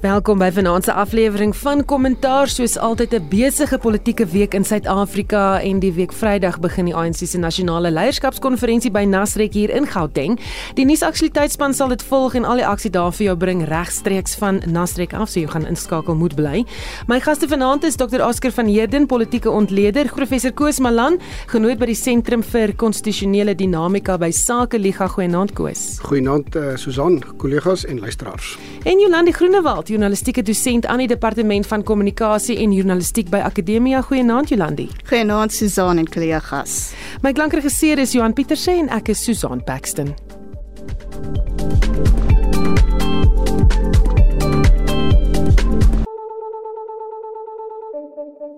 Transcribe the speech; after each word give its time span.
Welkom 0.00 0.38
by 0.40 0.46
vanaand 0.48 0.86
se 0.88 0.92
aflewering 0.96 1.50
van 1.56 1.82
Kommentaar. 1.84 2.48
Soos 2.48 2.78
altyd 2.78 3.12
'n 3.14 3.28
besige 3.28 3.78
politieke 3.78 4.26
week 4.26 4.54
in 4.54 4.64
Suid-Afrika 4.64 5.60
en 5.60 5.78
die 5.78 5.92
week 5.92 6.12
Vrydag 6.12 6.60
begin 6.60 6.84
die 6.84 6.94
ANC 6.94 7.16
se 7.16 7.38
nasionale 7.38 7.90
leierskapskonferensie 7.90 8.90
by 8.90 9.04
Nasrek 9.04 9.52
hier 9.52 9.70
in 9.70 9.86
Gauteng. 9.86 10.40
Die 10.74 10.84
nuusaktualiteitsspan 10.84 11.74
sal 11.74 11.88
dit 11.88 12.02
volg 12.02 12.34
en 12.34 12.44
al 12.44 12.56
die 12.56 12.66
aksie 12.66 12.90
daar 12.90 13.12
vir 13.12 13.26
jou 13.26 13.36
bring 13.36 13.64
regstreeks 13.64 14.34
van 14.34 14.62
Nasrek 14.66 15.12
af, 15.12 15.28
so 15.28 15.40
jy 15.40 15.46
gaan 15.46 15.66
inskakel 15.66 16.14
moet 16.14 16.34
bly. 16.34 16.64
My 17.06 17.20
gaste 17.20 17.48
vanaand 17.48 17.84
is 17.84 17.96
Dr. 17.96 18.26
Oscar 18.26 18.50
van 18.50 18.66
Heerden, 18.66 19.06
politieke 19.06 19.50
ontleder, 19.50 20.08
professor 20.14 20.52
Koos 20.52 20.78
Malan, 20.78 21.18
genooi 21.46 21.76
by 21.76 21.86
die 21.86 21.94
Sentrum 21.94 22.42
vir 22.42 22.72
Konstitusionele 22.72 23.54
Dinamika 23.54 24.16
by 24.18 24.30
Sake 24.30 24.78
Liga 24.78 25.08
Goeienaand 25.08 25.52
Koos. 25.52 25.98
Goeienaand 25.98 26.56
uh, 26.56 26.76
Susan, 26.76 27.22
kollegas 27.36 27.84
en 27.84 28.00
luisteraars. 28.00 28.58
En 28.84 28.98
Jolandi 28.98 29.32
Groenewald 29.32 29.89
journalistieke 29.90 30.44
dosent 30.46 30.86
aan 30.86 31.02
die 31.02 31.10
departement 31.10 31.66
van 31.66 31.82
kommunikasie 31.86 32.56
en 32.62 32.72
journalistiek 32.72 33.30
by 33.32 33.42
Akademia. 33.44 34.02
Goeienaand 34.06 34.52
Jolandi. 34.54 34.88
Goeienaand 35.10 35.52
Susan 35.52 35.98
en 35.98 36.08
kollegas. 36.08 36.92
My 37.24 37.34
klankregisseur 37.36 37.98
is 37.98 38.14
Johan 38.16 38.36
Pieterse 38.38 38.72
en 38.72 38.90
ek 39.00 39.12
is 39.14 39.24
Susan 39.24 39.64
Paxton. 39.64 40.14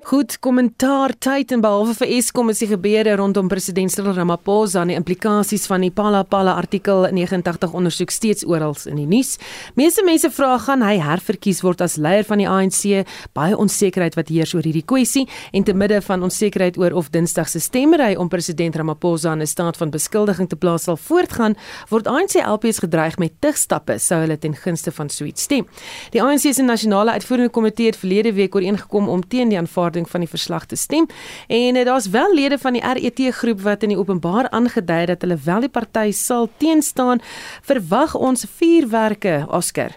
Goed 0.03 0.35
kommentaar 0.43 1.13
tyd 1.23 1.53
en 1.55 1.61
behalwe 1.63 1.93
vir 1.95 2.11
Eskom 2.17 2.51
is 2.51 2.59
die 2.59 2.67
gebeure 2.67 3.13
rondom 3.21 3.47
president 3.49 3.93
Cyril 3.95 4.17
Ramaphosa 4.17 4.81
en 4.83 4.91
die 4.91 4.97
implikasies 4.99 5.69
van 5.71 5.85
die 5.85 5.93
Pala 5.95 6.25
Pala 6.27 6.57
artikel 6.59 7.07
89 7.15 7.71
ondersoek 7.79 8.11
steeds 8.11 8.43
oral 8.43 8.75
in 8.91 8.99
die 8.99 9.07
nuus. 9.07 9.37
Meeste 9.79 10.03
mense 10.05 10.27
vra 10.35 10.57
gaan 10.59 10.83
hy 10.83 10.97
herverkies 10.99 11.63
word 11.63 11.85
as 11.87 11.95
leier 12.03 12.27
van 12.27 12.43
die 12.43 12.49
ANC? 12.51 13.07
Baie 13.39 13.55
onsekerheid 13.55 14.19
wat 14.19 14.33
heers 14.35 14.57
oor 14.57 14.67
hierdie 14.67 14.83
kwessie 14.83 15.23
en 15.55 15.63
te 15.69 15.73
midde 15.73 16.01
van 16.03 16.27
onsekerheid 16.27 16.81
oor 16.83 16.99
of 16.99 17.13
Dinsdag 17.15 17.49
se 17.49 17.63
stemmery 17.63 18.17
om 18.19 18.29
president 18.33 18.77
Ramaphosa 18.77 19.33
in 19.39 19.43
'n 19.43 19.47
staat 19.47 19.79
van 19.79 19.95
beskuldiging 19.95 20.49
te 20.49 20.57
plaas 20.57 20.91
sal 20.91 20.97
voortgaan, 20.97 21.55
word 21.91 22.07
ANC 22.07 22.43
LPs 22.43 22.83
gedreig 22.83 23.19
met 23.19 23.41
tigstappe 23.41 23.99
sou 23.99 24.21
hulle 24.21 24.39
ten 24.39 24.55
gunste 24.55 24.91
van 24.91 25.09
Sweet 25.09 25.39
stem. 25.39 25.67
Die 26.11 26.23
ANC 26.23 26.53
se 26.53 26.63
nasionale 26.63 27.13
uitvoerende 27.13 27.51
komitee 27.51 27.87
het 27.87 27.97
verlede 27.97 28.33
week 28.33 28.55
ooreengekom 28.55 29.09
om 29.09 29.29
teen 29.29 29.49
die 29.49 29.59
aanvaarding 29.59 30.02
aankondiging 30.03 30.11
van 30.11 30.21
die 30.21 30.29
verslag 30.29 30.67
te 30.67 30.77
stem. 30.77 31.07
En 31.49 31.77
uh, 31.77 31.85
daar's 31.85 32.11
wel 32.11 32.35
lede 32.35 32.59
van 32.59 32.73
die 32.73 32.83
RET 32.83 33.35
groep 33.35 33.61
wat 33.61 33.83
in 33.83 33.89
die 33.89 33.99
openbaar 33.99 34.51
aangedui 34.51 35.07
dat 35.07 35.23
hulle 35.23 35.39
wel 35.45 35.61
die 35.61 35.71
party 35.71 36.11
sal 36.13 36.49
teenstaan. 36.59 37.21
Verwag 37.63 38.15
ons 38.15 38.47
vuurwerke, 38.59 39.47
Oscar. 39.49 39.91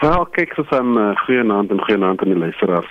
Wel, 0.00 0.26
kyk 0.32 0.54
so 0.54 0.64
'n 0.72 0.96
uh, 0.96 1.16
goeie 1.26 1.42
naand 1.42 1.70
en 1.70 1.80
goeie 1.80 1.98
naand 1.98 2.22
aan 2.22 2.32
die 2.32 2.38
luisteraars. 2.38 2.88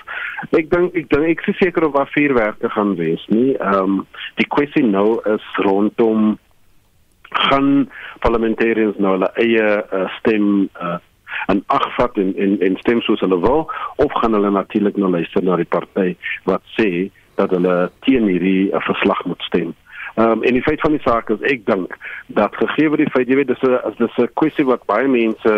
Ek 0.52 0.70
dink 0.70 0.94
ek 0.94 1.10
dink 1.10 1.26
ek 1.26 1.48
is 1.48 1.58
seker 1.58 1.88
of 1.88 1.94
waar 1.94 2.10
vuurwerke 2.14 2.70
gaan 2.70 2.96
wees, 2.96 3.26
nie. 3.28 3.58
Ehm 3.58 3.74
um, 3.74 4.08
die 4.36 4.48
kwessie 4.48 4.86
nou 4.86 5.20
is 5.26 5.46
rondom 5.66 6.38
gaan 7.30 7.90
parlementariërs 8.20 8.98
nou 8.98 9.18
hulle 9.18 9.32
eie 9.42 9.86
uh, 9.94 10.10
stem 10.20 10.70
uh, 10.82 10.98
en 11.52 11.64
agvat 11.68 12.18
en 12.22 12.34
en 12.38 12.58
en 12.68 12.78
stem 12.84 13.02
soos 13.02 13.22
hulle 13.26 13.40
wil 13.40 13.66
of 13.96 14.14
gaan 14.22 14.38
hulle 14.38 14.52
natuurlik 14.54 14.98
nou 14.98 15.12
luister 15.12 15.44
na 15.44 15.58
die 15.60 15.72
party 15.76 16.16
wat 16.50 16.64
sê 16.78 16.90
dat 17.42 17.54
hulle 17.56 17.76
teen 18.06 18.28
hierdie 18.30 18.70
uh, 18.70 18.82
verslag 18.88 19.24
moet 19.26 19.46
stem. 19.48 19.74
Ehm 20.16 20.32
um, 20.32 20.44
en 20.44 20.58
die 20.58 20.66
feit 20.66 20.82
van 20.86 20.96
die 20.98 21.06
saak 21.06 21.30
is 21.36 21.46
ek 21.54 21.66
dink 21.70 21.96
dat 22.40 22.56
gegee 22.62 22.90
word 22.90 23.06
die 23.06 23.14
feit 23.16 23.30
jy 23.32 23.40
weet 23.40 23.54
dis 23.54 23.64
'n 23.68 23.96
dis 24.02 24.18
'n 24.18 24.34
kwessie 24.42 24.66
wat 24.66 24.86
baie 24.92 25.08
mense 25.08 25.54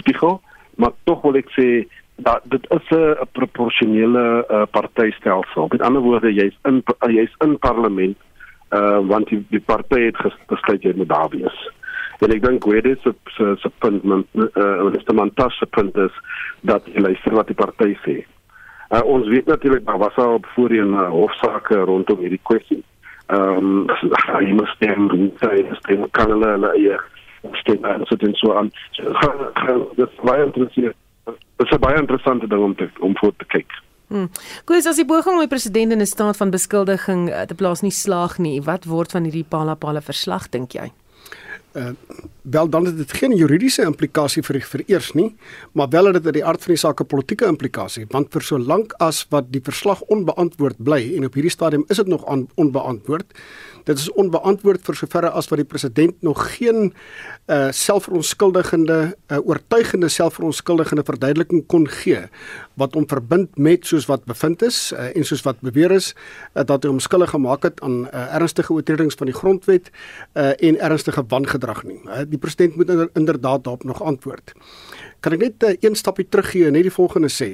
spiegel, 0.00 0.40
maar 0.76 0.92
tog 1.04 1.22
wil 1.22 1.40
ek 1.40 1.50
sê 1.58 1.68
dat 2.16 2.42
dit 2.44 2.66
is 2.78 2.90
'n 2.90 3.28
proporsionele 3.32 4.46
uh, 4.50 4.62
partytelsel. 4.70 5.68
Met 5.70 5.82
ander 5.82 6.02
woorde 6.02 6.34
jy's 6.34 6.56
in 6.64 6.82
jy's 7.08 7.34
in 7.44 7.58
parlement 7.58 8.16
uh 8.70 8.98
want 9.06 9.28
die, 9.28 9.44
die 9.50 9.60
party 9.60 10.00
het 10.10 10.16
gesluit 10.46 10.82
jy 10.82 10.92
moet 10.96 11.08
daar 11.08 11.28
wees. 11.30 11.58
En 12.22 12.30
ek 12.30 12.42
dink 12.44 12.64
hoe 12.64 12.80
dit 12.80 13.00
se 13.02 13.54
se 13.58 13.70
punt 13.78 14.04
met 14.04 14.26
uh, 14.34 14.92
die 14.92 15.14
mantasse 15.14 15.66
punt 15.66 15.96
is 15.96 16.14
dat 16.60 16.86
jy 16.86 17.02
luister 17.02 17.34
wat 17.34 17.50
die 17.50 17.58
party 17.58 17.94
sê. 18.04 18.16
Uh, 18.90 19.02
ons 19.04 19.28
weet 19.28 19.46
natuurlik 19.46 19.86
daar 19.86 19.98
was 19.98 20.16
al 20.16 20.38
voorheen 20.54 20.94
uh, 20.94 21.08
hofsaake 21.10 21.76
rondom 21.76 22.18
hierdie 22.22 22.42
kwessie. 22.42 22.82
Ehm 23.26 23.58
um, 23.66 24.42
jy 24.44 24.52
moet 24.52 24.70
stem, 24.76 25.08
jy 25.40 25.64
moet 25.68 25.80
stem 25.82 26.04
kan 26.10 26.30
hulle 26.30 26.50
hulle 26.56 26.74
eie 26.78 26.98
stem 27.60 27.84
en 27.84 28.04
so 28.08 28.16
dit 28.16 28.36
so 28.36 28.54
aan. 28.56 28.70
Dit 28.94 30.06
is 30.08 30.20
baie 30.22 30.44
interessant. 30.44 30.94
Dit 31.24 31.66
is 31.72 31.78
baie 31.80 31.98
interessant 31.98 32.52
om 32.52 32.74
te 32.74 32.88
om 33.00 33.16
voor 33.18 33.32
te 33.36 33.48
kyk. 33.56 33.80
Hmm. 34.12 34.28
Goeie 34.68 34.84
as 34.88 35.00
die 35.00 35.08
poging 35.08 35.38
om 35.38 35.40
die 35.42 35.50
president 35.50 35.92
in 35.92 36.00
'n 36.00 36.06
staat 36.06 36.36
van 36.36 36.50
beskuldiging 36.50 37.30
te 37.48 37.54
plaas 37.54 37.82
nie 37.82 37.90
slaag 37.90 38.38
nie, 38.38 38.60
wat 38.62 38.84
word 38.84 39.12
van 39.12 39.24
hierdie 39.24 39.48
Pala 39.48 39.74
Pala 39.74 40.00
verslag 40.00 40.48
dink 40.48 40.72
jy? 40.72 40.92
Uh, 41.74 41.90
wel 42.42 42.68
dan 42.68 42.84
het 42.86 42.96
dit 42.96 43.12
geen 43.12 43.32
juridiese 43.36 43.82
implikasie 43.82 44.42
vir 44.46 44.60
vir 44.62 44.82
eers 44.86 45.12
nie, 45.18 45.32
maar 45.72 45.88
wel 45.90 46.04
het 46.04 46.14
dit 46.20 46.26
uit 46.26 46.36
die 46.38 46.44
aard 46.44 46.62
van 46.62 46.74
die 46.74 46.78
saak 46.78 47.00
'n 47.00 47.06
politieke 47.06 47.46
implikasie, 47.46 48.06
want 48.10 48.30
vir 48.30 48.42
so 48.42 48.58
lank 48.58 48.92
as 48.98 49.26
wat 49.30 49.50
die 49.50 49.62
verslag 49.64 50.00
onbeantwoord 50.00 50.78
bly 50.78 51.16
en 51.16 51.24
op 51.24 51.34
hierdie 51.34 51.50
stadium 51.50 51.84
is 51.88 51.96
dit 51.96 52.06
nog 52.06 52.22
onbeantwoord, 52.54 53.26
Dit 53.84 54.00
is 54.00 54.08
onbeantwoord 54.16 54.80
vir 54.86 54.96
soverre 54.96 55.30
as 55.36 55.50
wat 55.50 55.60
die 55.60 55.68
president 55.68 56.22
nog 56.24 56.40
geen 56.56 56.94
uh 57.52 57.68
selfverontskuldigende 57.76 58.98
uh, 59.28 59.38
oortuigende 59.44 60.08
selfverontskuldigende 60.08 61.04
verduideliking 61.04 61.66
kon 61.68 61.84
gee 61.88 62.22
wat 62.80 62.94
hom 62.98 63.06
verbind 63.08 63.58
met 63.58 63.86
soos 63.86 64.06
wat 64.10 64.24
bevind 64.28 64.62
is 64.62 64.92
uh, 64.92 65.10
en 65.16 65.24
soos 65.24 65.44
wat 65.46 65.60
beweer 65.64 65.94
is 65.94 66.12
uh, 66.14 66.64
dat 66.64 66.84
hy 66.84 66.92
hom 66.92 67.00
skuldig 67.02 67.34
gemaak 67.34 67.66
het 67.68 67.80
aan 67.84 68.04
uh, 68.06 68.26
ernstige 68.38 68.72
oortredings 68.72 69.18
van 69.20 69.30
die 69.30 69.36
grondwet 69.36 69.90
uh, 70.34 70.52
en 70.58 70.80
ernstige 70.80 71.24
wangedrag 71.28 71.84
nie. 71.88 72.00
Uh, 72.04 72.22
die 72.28 72.38
president 72.38 72.76
moet 72.76 72.90
inderdaad 73.14 73.64
daarop 73.64 73.84
nog 73.84 74.02
antwoord. 74.02 74.54
Kan 75.20 75.36
ek 75.36 75.44
net 75.48 75.68
uh, 75.68 75.76
een 75.80 75.96
stapie 75.96 76.26
teruggee 76.28 76.66
en 76.68 76.76
net 76.76 76.88
die 76.88 76.94
volgende 76.94 77.30
sê? 77.32 77.52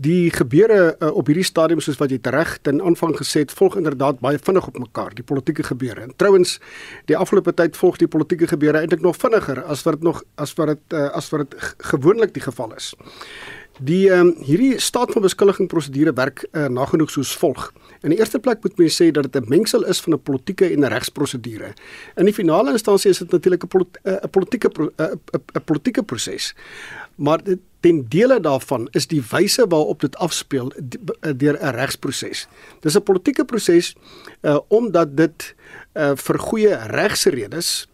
Die 0.00 0.30
gebeure 0.32 0.94
uh, 0.94 1.10
op 1.12 1.28
hierdie 1.28 1.44
stadium 1.44 1.80
soos 1.84 1.98
wat 2.00 2.12
jy 2.14 2.16
reg 2.32 2.54
ten 2.64 2.80
aanvang 2.80 3.12
gesê 3.18 3.42
het, 3.42 3.52
volg 3.52 3.76
inderdaad 3.76 4.22
baie 4.24 4.38
vinnig 4.40 4.66
op 4.70 4.78
mekaar, 4.80 5.12
die 5.14 5.24
politieke 5.24 5.66
gebeure. 5.68 6.06
En 6.06 6.14
trouens, 6.16 6.54
die 7.10 7.16
afgelope 7.16 7.52
tyd 7.52 7.76
volg 7.76 7.98
die 8.00 8.08
politieke 8.08 8.48
gebeure 8.48 8.80
eintlik 8.80 9.04
nog 9.04 9.18
vinniger 9.20 9.60
as 9.64 9.84
wat 9.84 9.98
dit 9.98 10.06
nog 10.08 10.22
as 10.40 10.54
wat 10.56 10.72
dit 10.72 10.96
uh, 10.96 11.10
as 11.12 11.28
wat 11.34 11.44
dit 11.44 11.74
gewoonlik 11.92 12.32
die 12.32 12.44
geval 12.44 12.72
is. 12.78 12.94
Die 13.82 14.10
um, 14.14 14.34
hierdie 14.44 14.76
staat 14.78 15.10
van 15.14 15.24
beskuldiging 15.24 15.66
prosedure 15.70 16.12
werk 16.14 16.44
uh, 16.52 16.68
nagenoeg 16.70 17.10
soos 17.10 17.32
volg. 17.40 17.70
In 18.06 18.12
die 18.12 18.18
eerste 18.20 18.38
plek 18.42 18.62
moet 18.62 18.78
mens 18.78 18.98
sê 19.00 19.08
dat 19.10 19.26
dit 19.26 19.42
'n 19.42 19.48
mengsel 19.48 19.84
is 19.90 20.00
van 20.00 20.14
'n 20.14 20.22
politieke 20.22 20.66
en 20.70 20.84
'n 20.84 20.92
regsprosedure. 20.92 21.72
In 22.16 22.24
die 22.24 22.34
finale 22.34 22.70
instansie 22.70 23.10
is 23.10 23.18
dit 23.18 23.30
natuurlik 23.30 23.64
'n 23.64 23.68
politieke 24.30 24.70
'n 24.70 25.64
politieke 25.64 26.02
proses. 26.02 26.54
Maar 27.16 27.42
dit 27.42 27.58
ten 27.80 28.06
dele 28.08 28.40
daarvan 28.40 28.88
is 28.92 29.06
die 29.06 29.22
wyse 29.30 29.66
waarop 29.68 30.00
dit 30.00 30.16
afspeel 30.16 30.72
deur 31.36 31.58
'n 31.58 31.74
regsproses. 31.74 32.46
Dis 32.80 32.96
'n 32.96 33.02
politieke 33.02 33.44
proses 33.44 33.96
uh 34.42 34.58
omdat 34.68 35.16
dit 35.16 35.54
uh 35.94 36.12
vir 36.14 36.38
goeie 36.38 36.74
regse 36.86 37.30
redes 37.30 37.88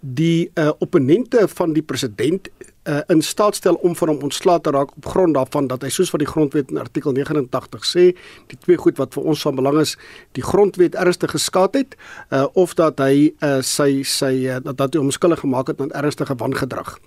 die 0.00 0.50
uh 0.54 0.70
opponente 0.78 1.48
van 1.48 1.72
die 1.72 1.82
president 1.82 2.48
uh 2.84 3.00
in 3.06 3.22
staat 3.22 3.54
stel 3.54 3.74
om 3.74 3.96
van 3.96 4.08
hom 4.08 4.22
ontslae 4.22 4.60
te 4.60 4.70
raak 4.70 4.90
op 4.96 5.06
grond 5.06 5.34
daarvan 5.34 5.66
dat 5.66 5.82
hy 5.82 5.88
soos 5.88 6.10
wat 6.10 6.22
die 6.24 6.30
grondwet 6.30 6.70
in 6.70 6.78
artikel 6.82 7.12
89 7.12 7.86
sê, 7.86 8.04
die 8.50 8.58
twee 8.64 8.76
goed 8.76 8.98
wat 8.98 9.14
vir 9.14 9.22
ons 9.22 9.42
van 9.46 9.54
belang 9.54 9.78
is, 9.80 9.96
die 10.32 10.42
grondwet 10.42 10.94
ernstig 10.94 11.30
geskaad 11.30 11.78
het 11.78 11.96
uh 12.30 12.46
of 12.52 12.74
dat 12.74 12.98
hy 12.98 13.32
uh 13.40 13.60
sy 13.62 14.02
sy 14.02 14.34
uh, 14.48 14.58
dat, 14.62 14.76
dat 14.76 14.94
hy 14.94 15.02
homskuldig 15.02 15.44
gemaak 15.44 15.70
het 15.70 15.80
aan 15.80 15.94
ernstige 15.94 16.34
wangedrag. 16.34 16.98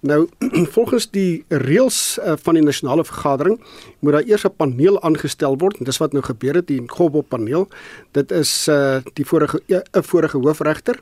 Nou 0.00 0.28
volgens 0.76 1.10
die 1.10 1.44
reëls 1.48 2.18
uh, 2.22 2.32
van 2.38 2.54
die 2.54 2.62
nasionale 2.62 3.04
vergadering 3.04 3.58
moet 3.98 4.12
daar 4.12 4.28
eers 4.30 4.46
'n 4.46 4.54
paneel 4.56 5.02
aangestel 5.02 5.58
word 5.58 5.78
en 5.78 5.84
dis 5.84 5.98
wat 5.98 6.12
nou 6.12 6.22
gebeur 6.22 6.54
het 6.54 6.66
die 6.66 6.82
Gobbo 6.86 7.20
paneel. 7.20 7.68
Dit 8.12 8.30
is 8.30 8.68
uh, 8.68 9.02
die 9.14 9.26
vorige 9.26 9.60
'n 9.66 9.82
uh, 9.92 10.02
vorige 10.02 10.38
hoofregter. 10.38 11.00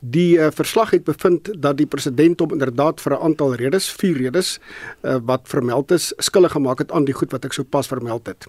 Die 0.00 0.38
uh, 0.38 0.46
verslag 0.54 0.90
het 0.94 1.04
bevind 1.04 1.48
dat 1.58 1.76
die 1.76 1.86
president 1.86 2.38
hom 2.40 2.52
inderdaad 2.54 3.00
vir 3.00 3.12
'n 3.12 3.22
aantal 3.22 3.54
redes, 3.54 3.90
vier 3.90 4.16
redes 4.16 4.58
uh, 5.02 5.18
wat 5.24 5.40
vermeld 5.44 5.90
is, 5.90 6.12
skuldig 6.18 6.52
gemaak 6.52 6.78
het 6.78 6.92
aan 6.92 7.04
die 7.04 7.14
goed 7.14 7.32
wat 7.32 7.44
ek 7.44 7.52
sopas 7.52 7.86
vermeld 7.86 8.26
het. 8.26 8.46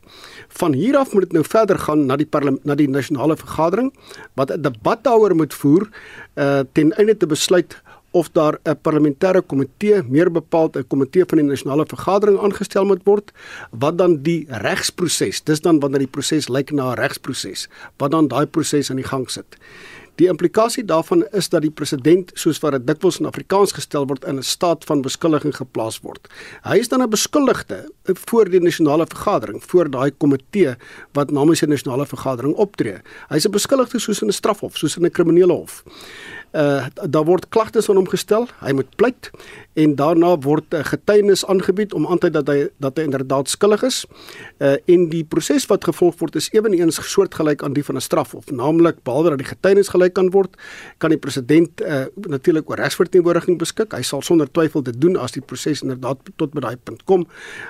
Van 0.47 0.73
hier 0.73 0.97
af 0.97 1.13
moet 1.13 1.21
dit 1.21 1.33
nou 1.33 1.43
verder 1.43 1.79
gaan 1.79 2.05
na 2.05 2.15
die 2.15 2.27
na 2.63 2.75
die 2.75 2.89
nasionale 2.89 3.37
vergadering 3.37 3.93
wat 4.35 4.51
'n 4.51 4.61
debat 4.61 5.03
daaroor 5.03 5.35
moet 5.35 5.53
voer 5.53 5.89
uh, 6.35 6.59
ten 6.73 6.93
einde 6.93 7.17
te 7.17 7.25
besluit 7.25 7.81
of 8.11 8.29
daar 8.29 8.59
'n 8.63 8.77
parlementêre 8.81 9.41
komitee, 9.45 10.03
meer 10.03 10.31
bepaald 10.31 10.75
'n 10.75 10.87
komitee 10.87 11.25
van 11.25 11.37
die 11.37 11.47
nasionale 11.47 11.85
vergadering 11.85 12.39
aangestel 12.39 12.85
moet 12.85 13.03
word 13.03 13.31
wat 13.71 13.97
dan 13.97 14.21
die 14.21 14.45
regsproses, 14.49 15.43
dis 15.43 15.61
dan 15.61 15.79
wanneer 15.79 15.99
die 15.99 16.07
proses 16.07 16.47
lyk 16.47 16.71
na 16.71 16.91
'n 16.91 16.99
regsproses, 16.99 17.67
wat 17.97 18.11
dan 18.11 18.27
daai 18.27 18.45
proses 18.45 18.89
aan 18.89 19.01
die 19.01 19.05
gang 19.05 19.29
sit. 19.29 19.57
Die 20.19 20.27
implikasie 20.27 20.83
daarvan 20.83 21.23
is 21.31 21.47
dat 21.49 21.63
die 21.63 21.71
president 21.71 22.31
soos 22.35 22.59
wat 22.59 22.75
dit 22.75 22.87
dikwels 22.89 23.21
in 23.21 23.29
Afrikaans 23.29 23.71
gestel 23.77 24.07
word 24.09 24.25
in 24.27 24.37
'n 24.37 24.43
staat 24.43 24.83
van 24.83 25.01
beskuldiging 25.01 25.55
geplaas 25.55 25.99
word. 26.03 26.27
Hy 26.63 26.75
is 26.75 26.89
dan 26.89 27.01
'n 27.01 27.09
beskuldigde 27.09 27.87
voor 28.03 28.49
die 28.49 28.59
nasionale 28.59 29.05
vergadering, 29.07 29.63
voor 29.63 29.89
daai 29.89 30.11
komitee 30.11 30.75
wat 31.13 31.31
namens 31.31 31.59
die 31.59 31.69
nasionale 31.69 32.05
vergadering 32.05 32.55
optree. 32.55 32.99
Hy's 33.29 33.45
'n 33.45 33.51
beskuldigde 33.51 33.99
soos 33.99 34.21
in 34.21 34.27
'n 34.27 34.33
strafhof, 34.33 34.77
soos 34.77 34.97
in 34.97 35.05
'n 35.05 35.11
kriminele 35.11 35.53
hof 35.53 35.83
uh 36.51 36.85
daar 37.09 37.25
word 37.25 37.49
klagtes 37.49 37.89
aan 37.89 37.95
hom 37.95 38.07
gestel. 38.09 38.47
Hy 38.59 38.71
moet 38.73 38.89
pleit 38.97 39.29
en 39.73 39.95
daarna 39.95 40.37
word 40.37 40.73
'n 40.73 40.83
getuienis 40.83 41.45
aangebied 41.45 41.93
om 41.93 42.07
aan 42.07 42.17
te 42.17 42.29
dat 42.29 42.47
hy 42.47 42.69
dat 42.77 42.97
hy 42.97 43.03
inderdaad 43.03 43.49
skuldig 43.49 43.83
is. 43.83 44.05
Uh 44.57 44.75
en 44.85 45.09
die 45.09 45.23
proses 45.23 45.65
wat 45.65 45.83
gevolg 45.83 46.17
word 46.17 46.35
is 46.35 46.49
eweneens 46.51 47.11
soortgelyk 47.11 47.63
aan 47.63 47.73
die 47.73 47.83
van 47.83 47.95
'n 47.95 48.01
strafhof, 48.01 48.51
naamlik 48.51 49.03
behalwe 49.03 49.29
dat 49.29 49.37
die 49.37 49.47
getuienis 49.47 49.87
gelyk 49.87 50.08
kan 50.13 50.31
word, 50.31 50.57
kan 50.97 51.09
die 51.09 51.19
president 51.21 51.81
uh 51.81 52.05
natuurlik 52.29 52.69
oor 52.69 52.79
regsverteenwoordiging 52.79 53.57
beskik. 53.59 53.93
Hy 53.93 54.01
sal 54.01 54.21
sonder 54.21 54.47
twyfel 54.51 54.83
dit 54.83 55.01
doen 55.01 55.17
as 55.17 55.31
die 55.31 55.41
proses 55.41 55.81
inderdaad 55.81 56.17
tot 56.37 56.53
by 56.53 56.61
daai 56.61 56.77
punt 56.77 57.03
kom. 57.05 57.25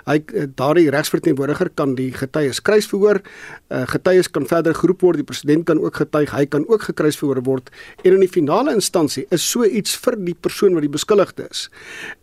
Hy 0.06 0.20
uh, 0.34 0.48
daardie 0.56 0.90
regsverteenwoordiger 0.90 1.70
kan 1.76 1.96
die 1.96 2.12
getuies 2.14 2.62
kruisverhoor. 2.62 3.22
Uh 3.70 3.86
getuies 3.90 4.30
kan 4.32 4.46
verder 4.48 4.74
geroep 4.76 5.02
word. 5.02 5.18
Die 5.18 5.28
president 5.28 5.66
kan 5.66 5.80
ook 5.80 5.96
getuig. 5.96 6.32
Hy 6.32 6.46
kan 6.46 6.68
ook 6.68 6.82
gekruisverhoor 6.90 7.44
word 7.44 7.70
en 8.04 8.14
in 8.14 8.24
die 8.24 8.32
finale 8.32 8.74
instansie 8.74 9.26
is 9.34 9.44
so 9.46 9.66
iets 9.66 9.96
vir 10.04 10.18
die 10.24 10.36
persoon 10.36 10.76
wat 10.78 10.86
die 10.86 10.92
beskuldigde 10.92 11.48
is. 11.50 11.68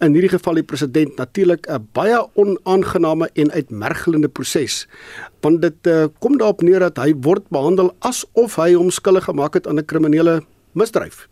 In 0.04 0.16
hierdie 0.16 0.32
geval 0.32 0.60
die 0.60 0.66
president 0.66 1.16
natuurlik 1.20 1.66
'n 1.68 1.88
baie 1.92 2.18
onaangename 2.34 3.30
en 3.34 3.50
uitmergelende 3.50 4.28
proses. 4.28 4.86
Want 5.40 5.62
dit 5.62 5.86
uh, 5.86 6.06
kom 6.18 6.38
daarop 6.38 6.62
neer 6.62 6.80
dat 6.80 6.96
hy 6.98 7.14
word 7.14 7.48
behandel 7.48 7.94
asof 7.98 8.56
hy 8.56 8.74
hom 8.74 8.90
skuldig 8.90 9.24
gemaak 9.24 9.54
het 9.54 9.66
aan 9.66 9.78
'n 9.78 9.84
kriminele 9.84 10.05
misdryf. 10.76 11.26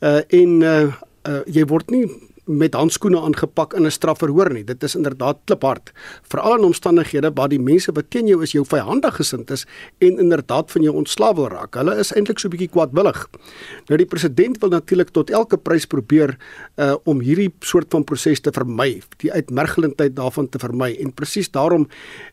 Uh 0.00 0.22
en 0.28 0.62
uh, 0.62 0.92
uh 1.28 1.42
jy 1.46 1.66
word 1.68 1.90
nie 1.92 2.06
met 2.50 2.74
handskoene 2.74 3.20
aangepak 3.20 3.74
in 3.74 3.86
'n 3.86 3.90
strafverhoor 3.90 4.52
nie. 4.52 4.64
Dit 4.64 4.82
is 4.82 4.94
inderdaad 4.94 5.38
kliphard. 5.44 5.92
Veral 6.22 6.58
in 6.58 6.64
omstandighede 6.64 7.30
waar 7.34 7.48
die 7.48 7.60
mense 7.60 7.92
wat 7.92 8.10
teen 8.10 8.26
jou 8.26 8.42
is 8.42 8.52
jou 8.52 8.64
vyandig 8.64 9.16
gesind 9.16 9.50
is 9.50 9.66
en 9.98 10.18
inderdaad 10.18 10.70
van 10.70 10.82
jou 10.82 10.94
ontslae 10.94 11.34
wil 11.34 11.48
raak. 11.48 11.74
Hulle 11.74 11.96
is 11.98 12.12
eintlik 12.12 12.38
so 12.38 12.48
'n 12.48 12.50
bietjie 12.50 12.68
kwaadwillig. 12.68 13.28
Nou 13.88 13.96
die 13.96 14.06
president 14.06 14.58
wil 14.60 14.70
natuurlik 14.70 15.10
tot 15.10 15.30
elke 15.30 15.56
prys 15.56 15.86
probeer 15.86 16.36
uh 16.76 16.94
om 17.04 17.20
hierdie 17.20 17.52
soort 17.60 17.86
van 17.90 18.04
proses 18.04 18.40
te 18.40 18.52
vermy, 18.52 19.02
die 19.16 19.32
uitmergelendheid 19.32 20.16
daarvan 20.16 20.48
te 20.48 20.58
vermy 20.58 20.96
en 21.00 21.12
presies 21.12 21.50
daarom 21.50 21.88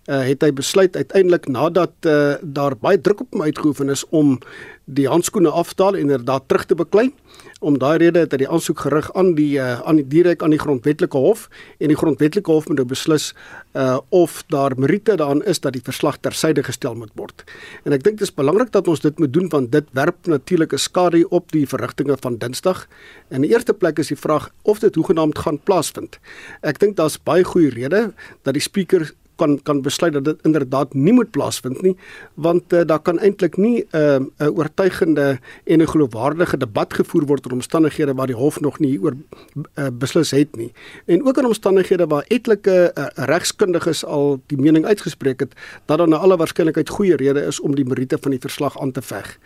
uh 0.08 0.22
het 0.28 0.42
hy 0.42 0.52
besluit 0.52 0.96
uiteindelik 0.96 1.48
nadat 1.48 1.92
uh 2.06 2.36
daar 2.42 2.76
baie 2.78 3.02
druk 3.02 3.22
op 3.22 3.32
hom 3.32 3.42
uitgeoefen 3.42 3.90
is 3.90 4.06
om 4.10 4.40
die 4.88 5.08
handskoene 5.08 5.50
aftaal 5.50 5.96
en 5.96 6.08
inderdaad 6.08 6.48
terug 6.48 6.66
te 6.66 6.76
beklei. 6.76 7.12
Om 7.60 7.80
daai 7.82 7.98
rede 7.98 8.22
het 8.22 8.34
hy 8.36 8.44
die 8.44 8.50
aansoek 8.54 8.84
gerig 8.86 9.08
aan 9.18 9.32
die 9.34 9.58
uh, 9.58 9.80
aan 9.90 9.98
die 9.98 10.06
direk 10.06 10.44
aan 10.46 10.54
die 10.54 10.62
grondwetlike 10.62 11.18
hof 11.18 11.48
en 11.82 11.90
die 11.90 11.98
grondwetlike 11.98 12.54
hof 12.54 12.68
moet 12.70 12.78
nou 12.78 12.86
beslis 12.86 13.32
uh 13.74 13.98
of 14.14 14.44
daar 14.54 14.76
meriete 14.78 15.16
daarin 15.18 15.42
is 15.50 15.60
dat 15.64 15.74
die 15.74 15.82
verslag 15.82 16.20
tersyde 16.22 16.62
gestel 16.64 16.94
moet 16.94 17.10
word. 17.18 17.42
En 17.84 17.98
ek 17.98 18.06
dink 18.06 18.22
dit 18.22 18.28
is 18.30 18.34
belangrik 18.34 18.70
dat 18.76 18.88
ons 18.88 19.02
dit 19.02 19.18
moet 19.18 19.34
doen 19.34 19.50
want 19.50 19.72
dit 19.74 19.90
werp 19.98 20.30
natuurlik 20.30 20.74
'n 20.74 20.86
skadu 20.86 21.24
op 21.30 21.52
die 21.52 21.66
verrigtinge 21.66 22.18
van 22.22 22.38
Dinsdag. 22.38 22.86
In 23.34 23.42
die 23.42 23.50
eerste 23.50 23.74
plek 23.74 23.98
is 24.00 24.14
die 24.14 24.22
vraag 24.22 24.52
of 24.62 24.80
dit 24.80 24.96
hoegenaamd 24.96 25.40
gaan 25.40 25.58
plaasvind. 25.58 26.20
Ek 26.62 26.78
dink 26.80 26.96
daar's 26.96 27.18
baie 27.18 27.44
goeie 27.44 27.74
redes 27.74 28.14
dat 28.44 28.54
die 28.54 28.62
spreker 28.62 29.14
kan 29.38 29.58
kan 29.64 29.82
besluit 29.86 30.14
dat 30.14 30.26
dit 30.26 30.44
inderdaad 30.48 30.94
nie 30.94 31.14
moet 31.14 31.32
plaasvind 31.32 31.82
nie 31.82 31.96
want 32.34 32.74
uh, 32.74 32.82
daar 32.86 33.02
kan 33.02 33.20
eintlik 33.20 33.58
nie 33.58 33.86
'n 33.92 33.98
uh, 33.98 34.16
'n 34.18 34.32
uh, 34.42 34.58
oortuigende 34.58 35.40
en 35.64 35.82
'n 35.82 35.88
geloofwaardige 35.88 36.58
debat 36.58 36.94
gevoer 36.94 37.26
word 37.26 37.46
oor 37.46 37.54
omstandighede 37.54 38.14
waar 38.14 38.28
die 38.28 38.36
hof 38.36 38.60
nog 38.60 38.80
nie 38.80 39.02
oor 39.02 39.14
uh, 39.16 39.88
beslis 39.94 40.32
het 40.32 40.56
nie 40.56 40.72
en 41.06 41.26
ook 41.26 41.38
in 41.38 41.46
omstandighede 41.46 42.08
waar 42.08 42.26
etlike 42.28 42.92
uh, 42.94 43.06
regskundiges 43.16 44.06
al 44.06 44.40
die 44.46 44.58
mening 44.58 44.86
uitgespreek 44.86 45.40
het 45.40 45.54
dat 45.86 45.98
daar 45.98 46.08
na 46.08 46.18
alle 46.18 46.38
waarskynlikheid 46.38 46.90
goeie 46.90 47.16
redes 47.16 47.48
is 47.48 47.60
om 47.60 47.76
die 47.76 47.86
meriete 47.86 48.18
van 48.22 48.32
die 48.32 48.40
verslag 48.40 48.80
aan 48.82 48.92
te 48.92 49.02
veg. 49.02 49.38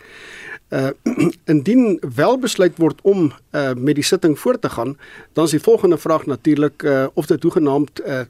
Uh 0.72 0.90
indien 1.52 2.00
wel 2.14 2.38
besluit 2.38 2.78
word 2.78 3.00
om 3.02 3.32
uh 3.52 3.72
met 3.76 3.94
die 3.94 4.04
sitting 4.04 4.38
voort 4.38 4.62
te 4.62 4.70
gaan, 4.70 4.96
dan 5.32 5.44
is 5.44 5.50
die 5.50 5.60
volgende 5.60 5.98
vraag 5.98 6.26
natuurlik 6.26 6.82
uh 6.82 7.06
of 7.14 7.26
dit 7.26 7.42
hoegenaamd 7.42 8.00
uh 8.00 8.24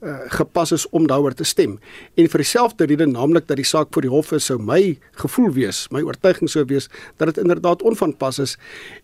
uh, 0.00 0.16
gepas 0.32 0.72
is 0.72 0.88
om 0.90 1.06
daaroor 1.06 1.34
te 1.34 1.44
stem. 1.44 1.78
En 2.14 2.28
vir 2.28 2.42
dieselfde 2.44 2.86
rede 2.88 3.06
naamlik 3.06 3.46
dat 3.48 3.60
die 3.60 3.66
saak 3.68 3.92
voor 3.94 4.06
die 4.06 4.12
hof 4.12 4.32
is 4.32 4.48
sou 4.48 4.58
my 4.62 4.98
gevoel 5.22 5.52
wees, 5.56 5.86
my 5.92 6.02
oortuiging 6.06 6.50
sou 6.50 6.64
wees 6.68 6.88
dat 7.16 7.32
dit 7.32 7.42
inderdaad 7.42 7.82
onvanpas 7.82 8.38
is 8.38 8.56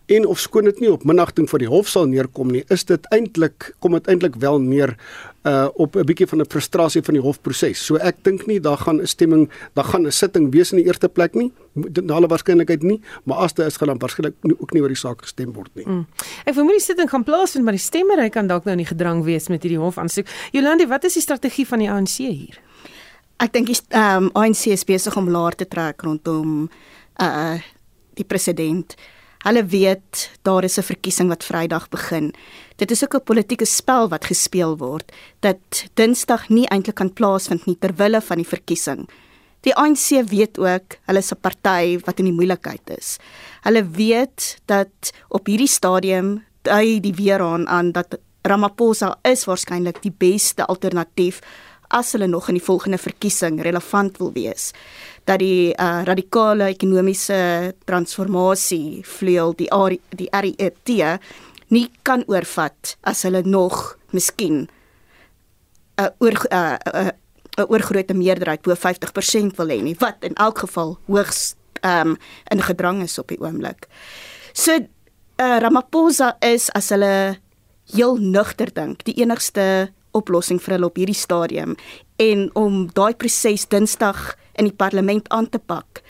en 0.07 0.25
of 0.25 0.39
skoon 0.39 0.69
dit 0.69 0.79
nie 0.79 0.89
op 0.91 1.03
minagting 1.07 1.49
vir 1.51 1.65
die 1.65 1.69
hof 1.71 1.89
sal 1.91 2.07
neerkom 2.07 2.51
nie, 2.53 2.63
is 2.73 2.85
dit 2.87 3.07
eintlik 3.11 3.73
kom 3.83 3.95
dit 3.97 4.07
eintlik 4.07 4.37
wel 4.39 4.59
neer 4.63 4.95
uh 5.47 5.67
op 5.75 5.95
'n 5.95 6.05
bietjie 6.05 6.27
van 6.27 6.41
'n 6.41 6.49
frustrasie 6.49 7.01
van 7.01 7.13
die 7.13 7.23
hofproses. 7.23 7.85
So 7.85 7.95
ek 7.95 8.23
dink 8.23 8.47
nie 8.47 8.59
daar 8.59 8.77
gaan 8.77 9.01
'n 9.01 9.07
stemming, 9.07 9.49
daar 9.73 9.83
gaan 9.85 10.05
'n 10.07 10.11
sitting 10.11 10.51
wees 10.51 10.71
in 10.71 10.77
die 10.77 10.85
eerste 10.87 11.09
plek 11.09 11.35
nie. 11.35 11.51
Na 11.73 12.13
alle 12.13 12.27
waarskynlikheid 12.27 12.83
nie, 12.83 13.01
maar 13.23 13.37
as 13.37 13.53
dit 13.53 13.65
is 13.65 13.77
gaan 13.77 13.87
dan 13.87 13.99
waarskynlik 13.99 14.33
ook 14.59 14.73
nie 14.73 14.81
oor 14.81 14.87
die 14.87 14.97
saak 14.97 15.21
gestem 15.21 15.53
word 15.53 15.69
nie. 15.75 15.85
Mm. 15.85 16.07
Ek 16.45 16.53
vermoed 16.53 16.73
die 16.73 16.81
sitting 16.81 17.09
gaan 17.09 17.23
plaasvind, 17.23 17.63
maar 17.63 17.73
die 17.73 17.79
stemmery 17.79 18.29
kan 18.29 18.47
dalk 18.47 18.63
nou 18.63 18.77
in 18.77 18.83
die 18.83 18.95
gedrang 18.95 19.23
wees 19.23 19.47
met 19.47 19.63
hierdie 19.63 19.79
hofaansoek. 19.79 20.27
Jolande, 20.51 20.87
wat 20.87 21.03
is 21.03 21.13
die 21.13 21.21
strategie 21.21 21.67
van 21.67 21.79
die 21.79 21.89
ANC 21.89 22.17
hier? 22.17 22.59
Ek 23.37 23.53
dink 23.53 23.67
die 23.67 23.77
ehm 23.89 24.23
um, 24.23 24.29
ANC 24.33 24.65
is 24.65 24.83
besig 24.83 25.17
om 25.17 25.29
laer 25.29 25.55
te 25.55 25.67
trek 25.67 26.01
rondom 26.01 26.69
uh 27.21 27.59
die 28.17 28.25
president. 28.25 28.95
Hulle 29.45 29.65
weet 29.65 30.31
daar 30.41 30.63
is 30.63 30.77
'n 30.77 30.83
verkiesing 30.83 31.29
wat 31.29 31.43
Vrydag 31.43 31.89
begin. 31.89 32.33
Dit 32.75 32.91
is 32.91 33.03
ook 33.03 33.15
'n 33.15 33.23
politieke 33.23 33.65
spel 33.65 34.09
wat 34.09 34.25
gespeel 34.25 34.77
word 34.77 35.11
dat 35.39 35.85
Dinsdag 35.93 36.49
nie 36.49 36.67
eintlik 36.67 36.95
kan 36.95 37.13
plaasvind 37.13 37.65
nie 37.65 37.77
ter 37.79 37.95
wille 37.95 38.21
van 38.21 38.37
die 38.37 38.47
verkiesing. 38.47 39.09
Die 39.61 39.75
ANC 39.75 40.27
weet 40.29 40.57
ook 40.59 40.97
hulle 41.05 41.19
is 41.19 41.31
'n 41.31 41.41
party 41.41 41.99
wat 42.05 42.19
in 42.19 42.25
die 42.25 42.33
moeilikheid 42.33 42.89
is. 42.97 43.17
Hulle 43.61 43.89
weet 43.89 44.57
dat 44.65 45.13
op 45.27 45.45
hierdie 45.45 45.67
stadium 45.67 46.43
dui 46.61 46.99
die 46.99 47.13
weer 47.13 47.41
aan 47.41 47.67
aan 47.67 47.91
dat 47.91 48.19
Ramaphosa 48.41 49.19
is 49.21 49.45
waarskynlik 49.45 50.01
die 50.01 50.13
beste 50.17 50.65
alternatief 50.65 51.41
as 51.87 52.11
hulle 52.11 52.27
nog 52.27 52.47
in 52.47 52.53
die 52.53 52.63
volgende 52.63 52.97
verkiesing 52.97 53.61
relevant 53.61 54.17
wil 54.17 54.31
wees 54.31 54.71
dat 55.27 55.41
die 55.43 55.73
uh, 55.75 56.01
radikale 56.07 56.71
ekonomiese 56.71 57.73
transformasie 57.85 59.03
vleuel 59.03 59.53
die 59.59 59.67
R, 59.75 59.97
die 60.15 60.29
RET 60.31 60.91
nie 61.67 61.87
kan 62.07 62.23
oorvat 62.31 62.95
as 63.03 63.25
hulle 63.27 63.43
nog 63.43 63.97
miskien 64.15 64.67
'n 65.97 66.03
uh, 66.03 66.09
oor 66.19 66.31
'n 66.31 66.53
uh, 66.53 66.75
uh, 66.93 67.11
uh, 67.59 67.65
oorgrote 67.67 68.13
meerderheid 68.13 68.61
bo 68.61 68.75
50% 68.75 69.57
wil 69.57 69.69
hê 69.73 69.81
nie 69.81 69.97
wat 69.99 70.23
in 70.23 70.35
elk 70.35 70.63
geval 70.63 70.97
hoogs 71.07 71.55
um, 71.81 72.17
in 72.51 72.61
gedrang 72.61 73.01
is 73.01 73.19
op 73.19 73.27
die 73.27 73.39
oomblik. 73.41 73.87
So 74.53 74.77
uh, 74.77 75.57
Ramaphosa 75.59 76.35
is 76.39 76.69
as 76.71 76.89
hulle 76.89 77.37
heel 77.93 78.17
nugter 78.17 78.71
dink 78.73 79.03
die 79.03 79.17
enigste 79.21 79.91
oplossing 80.11 80.61
vir 80.61 80.77
hulle 80.77 80.89
op 80.89 80.97
hierdie 80.97 81.17
stadium 81.17 81.75
en 82.17 82.49
om 82.55 82.87
daai 82.93 83.13
proses 83.13 83.67
Dinsdag 83.67 84.35
in 84.57 84.69
die 84.69 84.75
parlement 84.75 85.29
aan 85.29 85.49
te 85.49 85.59
pak 85.59 86.01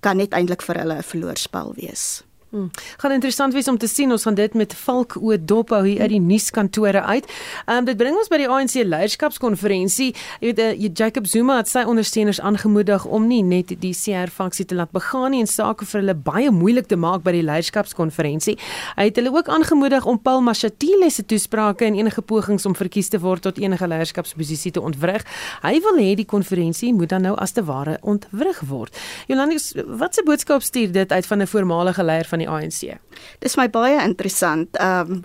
kan 0.00 0.16
net 0.16 0.32
eintlik 0.32 0.62
vir 0.62 0.78
hulle 0.78 0.98
'n 0.98 1.02
verloorspel 1.02 1.74
wees. 1.74 2.22
Hmm. 2.48 2.70
Gaan 2.96 3.12
interessant 3.12 3.52
wees 3.52 3.68
om 3.68 3.76
te 3.76 3.86
sien 3.86 4.08
ons 4.10 4.22
gaan 4.24 4.34
dit 4.34 4.54
met 4.56 4.72
valk 4.80 5.18
o 5.20 5.36
dop 5.36 5.68
hou 5.74 5.82
hier 5.84 6.00
uit 6.00 6.14
die 6.14 6.20
nuuskantore 6.20 7.02
uit. 7.04 7.26
Ehm 7.66 7.82
um, 7.82 7.84
dit 7.84 7.96
bring 8.00 8.16
ons 8.16 8.30
by 8.32 8.38
die 8.40 8.46
ANC 8.48 8.78
leierskapskonferensie. 8.88 10.14
Jy 10.40 10.54
weet 10.54 10.62
uh, 10.64 10.86
Jacob 10.96 11.28
Zuma 11.28 11.58
het 11.58 11.68
sy 11.68 11.82
ondersteuners 11.84 12.40
aangemoedig 12.40 13.04
om 13.04 13.26
nie 13.28 13.42
net 13.44 13.74
die 13.82 13.92
CR 13.92 14.32
faksie 14.32 14.64
te 14.64 14.78
laat 14.78 14.94
begaan 14.96 15.36
nie 15.36 15.42
en 15.44 15.50
sake 15.50 15.84
vir 15.90 16.00
hulle 16.00 16.14
baie 16.14 16.50
moeilik 16.50 16.88
te 16.88 16.96
maak 16.96 17.26
by 17.26 17.34
die 17.36 17.42
leierskapskonferensie. 17.44 18.56
Hy 18.96 19.06
het 19.10 19.20
hulle 19.20 19.34
ook 19.36 19.52
aangemoedig 19.52 20.08
om 20.08 20.16
Paul 20.16 20.40
Mashatile 20.40 21.12
se 21.12 21.26
toesprake 21.28 21.84
en 21.84 22.00
enige 22.00 22.24
pogings 22.24 22.64
om 22.64 22.78
verkies 22.80 23.12
te 23.12 23.20
word 23.20 23.44
tot 23.44 23.60
enige 23.60 23.90
leierskapsposisie 23.92 24.72
te 24.72 24.80
ontwrig. 24.80 25.26
Hy 25.66 25.74
wil 25.84 26.00
hê 26.00 26.16
die 26.16 26.28
konferensie 26.28 26.94
moet 26.96 27.12
dan 27.12 27.28
nou 27.28 27.36
as 27.36 27.52
te 27.52 27.66
ware 27.68 27.98
ontwrig 28.00 28.64
word. 28.72 28.96
Jolandus, 29.28 29.74
wat 30.00 30.16
se 30.16 30.24
boodskap 30.24 30.64
stuur 30.64 30.96
dit 30.96 31.12
uit 31.12 31.26
van 31.26 31.42
'n 31.44 31.52
voormalige 31.52 32.02
leier 32.02 32.24
van 32.24 32.37
van 32.38 32.44
die 32.44 32.48
ANC. 32.48 32.98
Dis 33.42 33.56
my 33.58 33.68
baie 33.70 34.00
interessant. 34.02 34.76
Ehm 34.78 35.18
um, 35.18 35.24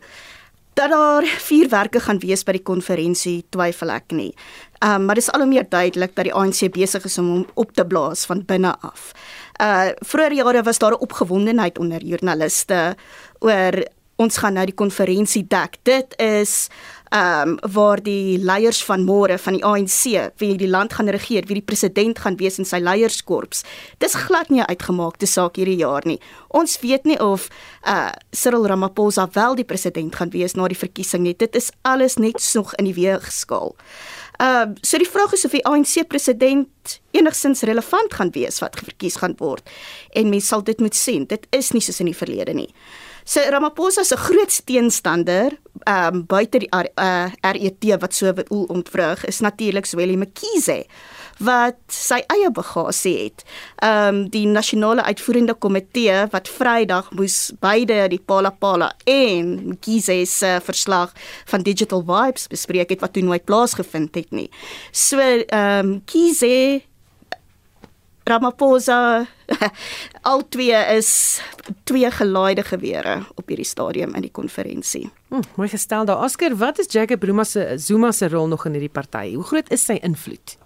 dat 0.74 0.89
daar 0.89 1.22
vier 1.22 1.70
werke 1.70 2.00
gaan 2.01 2.17
wees 2.17 2.41
by 2.43 2.55
die 2.55 2.63
konferensie, 2.65 3.43
twyfel 3.53 3.91
ek 3.93 4.12
nie. 4.12 4.32
Ehm 4.82 5.01
um, 5.01 5.05
maar 5.05 5.15
dis 5.15 5.29
al 5.32 5.43
hoe 5.46 5.50
meer 5.50 5.67
duidelik 5.70 6.15
dat 6.15 6.25
die 6.25 6.34
ANC 6.34 6.72
besig 6.74 7.05
is 7.05 7.17
om 7.17 7.27
hom 7.29 7.43
op 7.53 7.74
te 7.74 7.86
blaas 7.86 8.25
van 8.25 8.41
binne 8.46 8.74
af. 8.82 9.12
Uh 9.62 9.91
vroeër 10.01 10.34
jare 10.34 10.63
was 10.63 10.79
daar 10.79 10.98
'n 10.98 11.05
opgewondenheid 11.05 11.77
onder 11.77 12.01
joernaliste 12.01 12.96
oor 13.39 13.84
ons 14.15 14.38
gaan 14.38 14.53
nou 14.53 14.65
die 14.65 14.75
konferensie 14.75 15.46
dek. 15.48 15.77
Dit 15.84 16.13
is 16.17 16.70
ehm 17.13 17.50
um, 17.50 17.58
waar 17.74 18.01
die 18.01 18.39
leiers 18.41 18.79
van 18.84 19.03
môre 19.05 19.36
van 19.38 19.53
die 19.53 19.63
ANC, 19.63 20.32
wie 20.41 20.55
die 20.58 20.70
land 20.70 20.93
gaan 20.98 21.10
regeer, 21.13 21.46
wie 21.46 21.60
die 21.60 21.65
president 21.65 22.20
gaan 22.20 22.39
wees 22.39 22.58
in 22.58 22.65
sy 22.65 22.79
leierskorps. 22.82 23.62
Dis 24.01 24.15
glad 24.17 24.50
nie 24.50 24.63
uitgemaakte 24.65 25.29
saak 25.29 25.60
hierdie 25.62 25.77
jaar 25.77 26.01
nie. 26.10 26.17
Ons 26.50 26.79
weet 26.82 27.05
nie 27.05 27.20
of 27.22 27.50
uh 27.86 28.10
Cyril 28.32 28.65
Ramaphosa 28.65 29.27
wel 29.34 29.55
die 29.62 29.67
president 29.70 30.15
gaan 30.15 30.34
wees 30.34 30.58
na 30.58 30.67
die 30.67 30.79
verkiesing 30.79 31.22
nie. 31.27 31.36
Dit 31.38 31.55
is 31.55 31.70
alles 31.84 32.17
net 32.17 32.41
nog 32.55 32.74
in 32.82 32.89
die 32.89 32.98
weegskaal. 32.98 33.75
Ehm 34.41 34.74
uh, 34.74 34.75
so 34.82 34.98
die 34.98 35.10
vraag 35.10 35.38
is 35.38 35.46
of 35.46 35.53
die 35.53 35.65
ANC 35.70 36.08
president 36.08 37.00
enigsins 37.12 37.62
relevant 37.62 38.13
gaan 38.13 38.34
wees 38.34 38.58
wat 38.60 38.82
verkies 38.82 39.22
gaan 39.22 39.38
word. 39.38 39.70
En 40.17 40.34
mense 40.34 40.48
sal 40.48 40.63
dit 40.65 40.79
moet 40.79 40.96
sien. 40.96 41.29
Dit 41.29 41.46
is 41.51 41.72
nie 41.77 41.82
soos 41.82 42.01
in 42.01 42.10
die 42.10 42.17
verlede 42.17 42.53
nie. 42.53 42.72
So 43.25 43.39
Ramaphosa 43.50 44.03
se 44.03 44.18
groot 44.18 44.65
teenstander, 44.65 45.58
ehm 45.84 46.15
um, 46.15 46.25
buite 46.27 46.60
die 46.60 46.70
uh, 46.72 46.84
eh, 46.96 47.32
RET 47.42 47.86
wat 48.00 48.13
so 48.13 48.34
wil 48.34 48.63
ontvrug, 48.68 49.25
is 49.25 49.39
natuurlik 49.39 49.86
Zweli 49.86 50.18
Mkhize 50.18 50.84
wat 51.44 51.80
sy 51.88 52.20
eie 52.30 52.51
bagasie 52.51 53.15
het. 53.24 53.44
Ehm 53.80 54.08
um, 54.08 54.22
die 54.30 54.46
nasionale 54.48 55.03
uitvoerende 55.03 55.53
komitee 55.53 56.27
wat 56.32 56.50
Vrydag 56.50 57.12
moes 57.12 57.51
beide 57.60 58.08
die 58.12 58.20
Palapala 58.20 58.92
en 59.06 59.56
Mkhize 59.74 60.25
se 60.25 60.60
verslag 60.63 61.13
van 61.46 61.63
Digital 61.63 62.03
Vibes 62.03 62.48
bespreek 62.48 62.89
het 62.89 63.01
wat 63.01 63.13
toe 63.13 63.24
nooit 63.24 63.46
plaasgevind 63.46 64.15
het 64.15 64.32
nie. 64.32 64.50
So 64.92 65.20
ehm 65.20 65.80
um, 65.80 65.94
Mkhize 66.03 66.82
Ramaphosa 68.24 69.25
al 70.32 70.48
twee 70.50 70.80
is 70.96 71.42
twee 71.84 72.12
gelaaide 72.12 72.63
gewere 72.63 73.20
op 73.36 73.48
hierdie 73.48 73.68
stadium 73.68 74.15
in 74.15 74.24
die 74.24 74.32
konferensie. 74.32 75.10
Hm, 75.30 75.44
mooi 75.56 75.70
gestel 75.70 76.06
daar. 76.06 76.24
Oscar, 76.24 76.56
wat 76.56 76.80
is 76.80 76.92
Jacob 76.92 77.24
Zuma 77.24 77.44
se 77.44 77.74
Zuma 77.77 78.12
se 78.12 78.30
rol 78.30 78.48
nog 78.48 78.65
in 78.65 78.77
hierdie 78.80 78.94
party? 78.94 79.34
Hoe 79.34 79.44
groot 79.44 79.72
is 79.72 79.86
sy 79.86 80.00
invloed? 80.01 80.58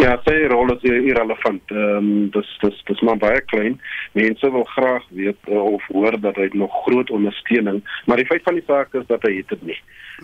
Ja, 0.00 0.14
sy 0.24 0.46
rol 0.48 0.72
is 0.72 0.84
irrelevant. 0.88 1.72
Ehm 1.74 1.96
um, 1.98 2.28
dis 2.32 2.50
dis 2.62 2.76
dis 2.88 3.00
maar 3.04 3.18
baie 3.20 3.40
klein. 3.52 3.76
Mense 4.16 4.50
wil 4.50 4.64
graag 4.72 5.04
weet 5.16 5.48
uh, 5.48 5.60
of 5.60 5.84
hoor 5.92 6.16
dat 6.20 6.38
hy 6.40 6.48
nog 6.56 6.72
groot 6.86 7.10
ondersteuning, 7.10 7.82
maar 8.06 8.16
die 8.16 8.28
feit 8.30 8.46
van 8.48 8.56
die 8.56 8.64
saak 8.66 8.94
is 8.96 9.04
dat 9.12 9.26
hy 9.28 9.42
dit 9.42 9.66
nie. 9.72 9.76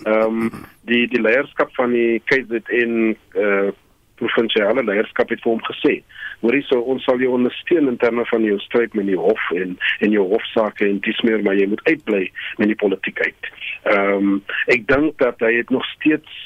Ehm 0.05 0.47
um, 0.47 0.63
die 0.89 1.05
die 1.13 1.21
leierskap 1.21 1.75
van 1.77 1.93
die 1.93 2.23
KZN 2.25 2.95
eh 3.35 3.51
uh, 3.51 3.75
provinsiale 4.21 4.85
leierskap 4.85 5.31
het 5.31 5.43
vir 5.45 5.53
hom 5.53 5.65
gesê 5.71 6.01
hoorie 6.41 6.65
so 6.67 6.81
ons 6.93 7.05
sal 7.07 7.21
jou 7.23 7.33
ondersteun 7.37 7.89
in 7.91 7.99
terme 8.01 8.25
van 8.31 8.45
jou 8.45 8.59
stryd 8.65 8.95
met 8.99 9.09
die 9.09 9.19
hof 9.19 9.51
en 9.57 9.77
en 10.05 10.13
jou 10.15 10.27
hofsaake 10.33 10.89
en 10.89 11.01
dis 11.07 11.23
meer 11.29 11.43
maar 11.43 11.57
jy 11.59 11.69
moet 11.71 11.85
uitbly 11.89 12.25
met 12.61 12.73
die 12.73 12.81
politiek 12.83 13.21
uit. 13.25 13.51
Ehm 13.93 14.13
um, 14.17 14.37
ek 14.73 14.87
dink 14.91 15.19
dat 15.23 15.41
hy 15.45 15.55
het 15.59 15.73
nog 15.75 15.85
steeds 15.95 16.37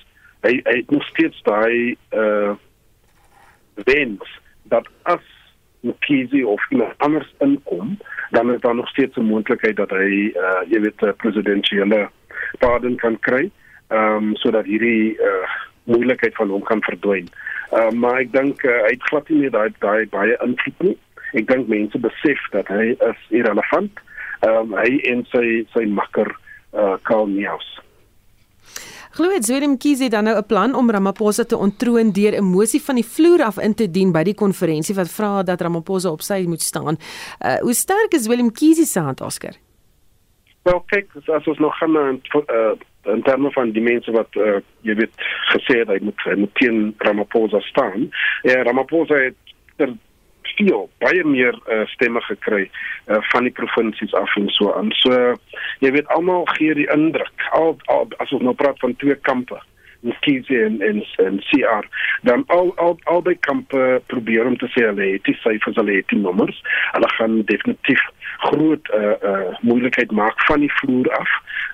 hy, 0.47 0.61
hy 0.65 0.77
het 0.83 0.91
nog 0.95 1.07
steeds 1.11 1.43
daai 1.49 1.97
uh 2.15 2.57
wens 3.89 4.39
dat 4.71 4.89
as 5.09 5.27
Mkhize 5.81 6.43
of 6.45 6.61
iemand 6.71 6.93
anders 7.00 7.29
inkom, 7.41 7.95
dan 8.37 8.50
is 8.53 8.61
daar 8.61 8.75
nog 8.75 8.89
steeds 8.89 9.17
'n 9.17 9.31
moontlikheid 9.33 9.77
dat 9.77 9.91
hy 9.91 10.33
uh 10.37 10.61
jy 10.69 10.81
weet 10.81 11.03
'n 11.03 11.17
presidentsiële 11.17 12.09
pardon 12.59 12.97
kan 12.97 13.19
kry. 13.19 13.50
Ehm 13.89 14.31
um, 14.31 14.37
sodat 14.37 14.65
hierdie 14.65 15.17
uh 15.19 15.49
moeilikheid 15.85 16.35
van 16.35 16.49
hom 16.49 16.62
kan 16.62 16.83
verdwyn. 16.83 17.29
Uh, 17.71 17.91
maar 17.91 18.21
ek 18.21 18.33
dink 18.33 18.65
uh, 18.67 18.81
hy 18.87 18.95
het 18.97 19.09
glad 19.09 19.29
nie 19.29 19.45
meer 19.45 19.50
daai 19.55 19.71
daai 19.79 20.07
baie 20.11 20.37
invloed 20.43 20.87
nie. 20.87 20.97
Ek 21.39 21.47
dink 21.47 21.69
mense 21.71 21.99
besef 22.03 22.41
dat 22.53 22.67
hy 22.69 22.97
is 22.97 23.21
irrelevant. 23.31 24.03
Ehm 24.41 24.73
um, 24.73 24.75
hy 24.81 24.99
en 25.12 25.23
sy 25.31 25.62
sy 25.75 25.85
makker 25.87 26.33
uh 26.73 26.97
Karl 27.07 27.29
Neus. 27.31 27.69
Glo 29.11 29.31
het 29.35 29.45
Zwelin 29.45 29.77
Kizi 29.79 30.09
dan 30.09 30.25
nou 30.25 30.37
'n 30.37 30.47
plan 30.47 30.75
om 30.75 30.91
Ramaphosa 30.91 31.45
te 31.45 31.57
ontroon 31.57 32.12
deur 32.12 32.35
'n 32.39 32.45
mosie 32.45 32.83
van 32.83 32.95
die 32.95 33.05
vloer 33.05 33.43
af 33.45 33.59
in 33.59 33.75
te 33.75 33.91
dien 33.91 34.12
by 34.12 34.23
die 34.23 34.35
konferensie 34.35 34.95
wat 34.95 35.11
vra 35.11 35.43
dat 35.43 35.61
Ramaphosa 35.61 36.11
op 36.11 36.23
sy 36.23 36.45
moet 36.47 36.62
staan. 36.62 36.97
Uh 37.45 37.59
hoe 37.61 37.75
sterk 37.75 38.12
is 38.12 38.23
Zwelin 38.23 38.53
Kizi 38.53 38.85
se 38.85 39.00
hand 39.00 39.21
Oscar? 39.21 39.55
Wel 40.62 40.83
kyk, 40.87 41.09
as 41.27 41.47
ons 41.47 41.59
nog 41.59 41.77
gaan 41.79 41.93
na 41.93 42.11
uh 42.11 42.75
in 43.12 43.23
terme 43.26 43.52
van 43.52 43.73
die 43.76 43.85
mense 43.85 44.12
wat 44.17 44.37
uh, 44.37 44.59
jy 44.87 44.97
weet 45.02 45.25
gesê 45.52 45.81
het 45.83 45.90
hy 45.93 45.99
moet 46.05 46.29
hy 46.29 46.37
moet 46.45 46.55
teen 46.61 46.95
Ramaphosa 46.99 47.61
staan. 47.69 48.09
Ja, 48.49 48.62
Ramaphosa 48.67 49.19
het 49.21 49.57
ter 49.76 49.95
veel 50.57 50.88
baie 50.99 51.25
meer 51.25 51.57
uh, 51.73 51.87
stemme 51.95 52.21
gekry 52.26 52.67
uh, 53.07 53.21
van 53.33 53.47
die 53.49 53.55
provinsies 53.55 54.14
af 54.19 54.37
en 54.37 54.49
so 54.57 54.73
aan. 54.76 54.93
So 55.02 55.17
jy 55.85 55.93
weet 55.97 56.11
almal 56.17 56.47
gee 56.57 56.75
die 56.76 56.88
indruk 56.93 57.49
al, 57.57 57.76
al 57.93 58.09
as 58.23 58.33
ons 58.37 58.45
nou 58.45 58.55
praat 58.59 58.79
van 58.83 58.97
twee 59.02 59.17
kampe 59.29 59.61
Mkhize 60.00 60.64
en 60.64 60.80
en 60.80 61.04
en 61.25 61.42
CR 61.49 61.88
dan 62.23 62.45
al 62.47 62.73
al 62.76 62.99
albei 63.04 63.37
kampe 63.40 64.02
probeer 64.07 64.47
om 64.47 64.57
te 64.57 64.69
sê 64.75 64.87
hulle 64.87 65.12
het 65.12 65.25
die 65.28 65.37
syfers 65.42 65.76
hulle 65.76 65.99
het 66.00 66.09
die 66.12 66.21
nommers 66.21 66.62
hulle 66.92 67.11
gaan 67.16 67.42
definitief 67.52 68.02
groot 68.40 68.88
uh 68.95 69.14
uh 69.30 69.59
moeilikheid 69.61 70.11
maak 70.11 70.45
van 70.47 70.61
die 70.61 70.73
vloer 70.73 71.11
af. 71.19 71.30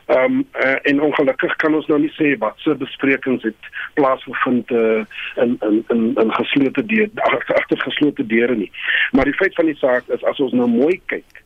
Ehm 0.07 0.25
um, 0.25 0.47
uh, 0.65 0.77
en 0.83 1.03
ongelukkig 1.03 1.57
kan 1.57 1.75
ons 1.75 1.87
nou 1.87 2.01
nie 2.01 2.13
sê 2.19 2.35
wat 2.39 2.59
se 2.59 2.75
besprekings 2.75 3.43
het 3.43 3.71
plaasgevind 3.95 4.71
uh 4.71 5.05
in 5.45 5.57
in 5.69 5.85
in 5.89 6.05
in 6.23 6.35
geslote 6.35 6.87
deure 6.87 7.11
agter 7.61 7.83
geslote 7.89 8.27
deure 8.27 8.57
nie. 8.57 8.71
Maar 9.11 9.25
die 9.25 9.39
feit 9.41 9.55
van 9.55 9.67
die 9.67 9.77
saak 9.77 10.09
is 10.09 10.25
as 10.25 10.41
ons 10.41 10.53
nou 10.53 10.69
mooi 10.69 11.01
kyk 11.07 11.45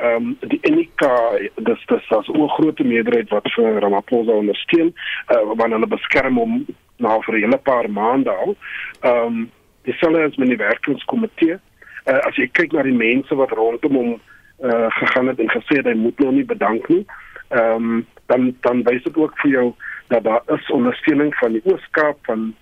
ehm 0.00 0.16
um, 0.16 0.36
die 0.40 0.60
Unika 0.70 1.12
dis 1.56 1.86
dis 1.86 2.12
as 2.18 2.28
'n 2.28 2.48
groot 2.56 2.78
meerderheid 2.78 3.30
wat 3.30 3.48
vir 3.54 3.80
Ramaphosa 3.80 4.32
ondersteun 4.32 4.94
uh, 5.32 5.42
wanneer 5.56 5.78
hulle 5.78 5.96
beskerm 5.96 6.36
hom 6.36 6.66
nou 6.96 7.22
vir 7.22 7.34
'n 7.34 7.40
hele 7.40 7.58
paar 7.58 7.90
maande 7.90 8.30
al. 8.30 8.56
Ehm 9.00 9.26
um, 9.26 9.50
hulle 9.84 10.24
as 10.24 10.36
menie 10.36 10.56
werkingskomitee 10.56 11.58
uh, 12.06 12.20
as 12.28 12.36
jy 12.36 12.48
kyk 12.52 12.72
na 12.72 12.84
die 12.86 12.96
mense 12.96 13.34
wat 13.34 13.52
rondom 13.56 13.96
hom 13.96 14.10
uh, 14.14 14.88
gegaan 15.00 15.30
het 15.32 15.40
en 15.40 15.52
gesê 15.52 15.80
hy 15.84 15.94
moet 15.98 16.18
nou 16.18 16.32
nie 16.32 16.46
bedank 16.46 16.88
nie. 16.88 17.04
Ehm 17.48 17.92
um, 17.92 18.06
dan 18.30 18.52
dan 18.62 18.82
wys 18.86 19.02
dit 19.02 19.16
ook 19.16 19.38
vir 19.42 19.50
jou 19.50 19.66
dat 20.08 20.24
daar 20.24 20.42
is 20.54 20.70
ondersteuning 20.70 21.34
van 21.34 21.52
die 21.52 21.62
Oos-Kaap 21.64 22.18
van 22.28 22.52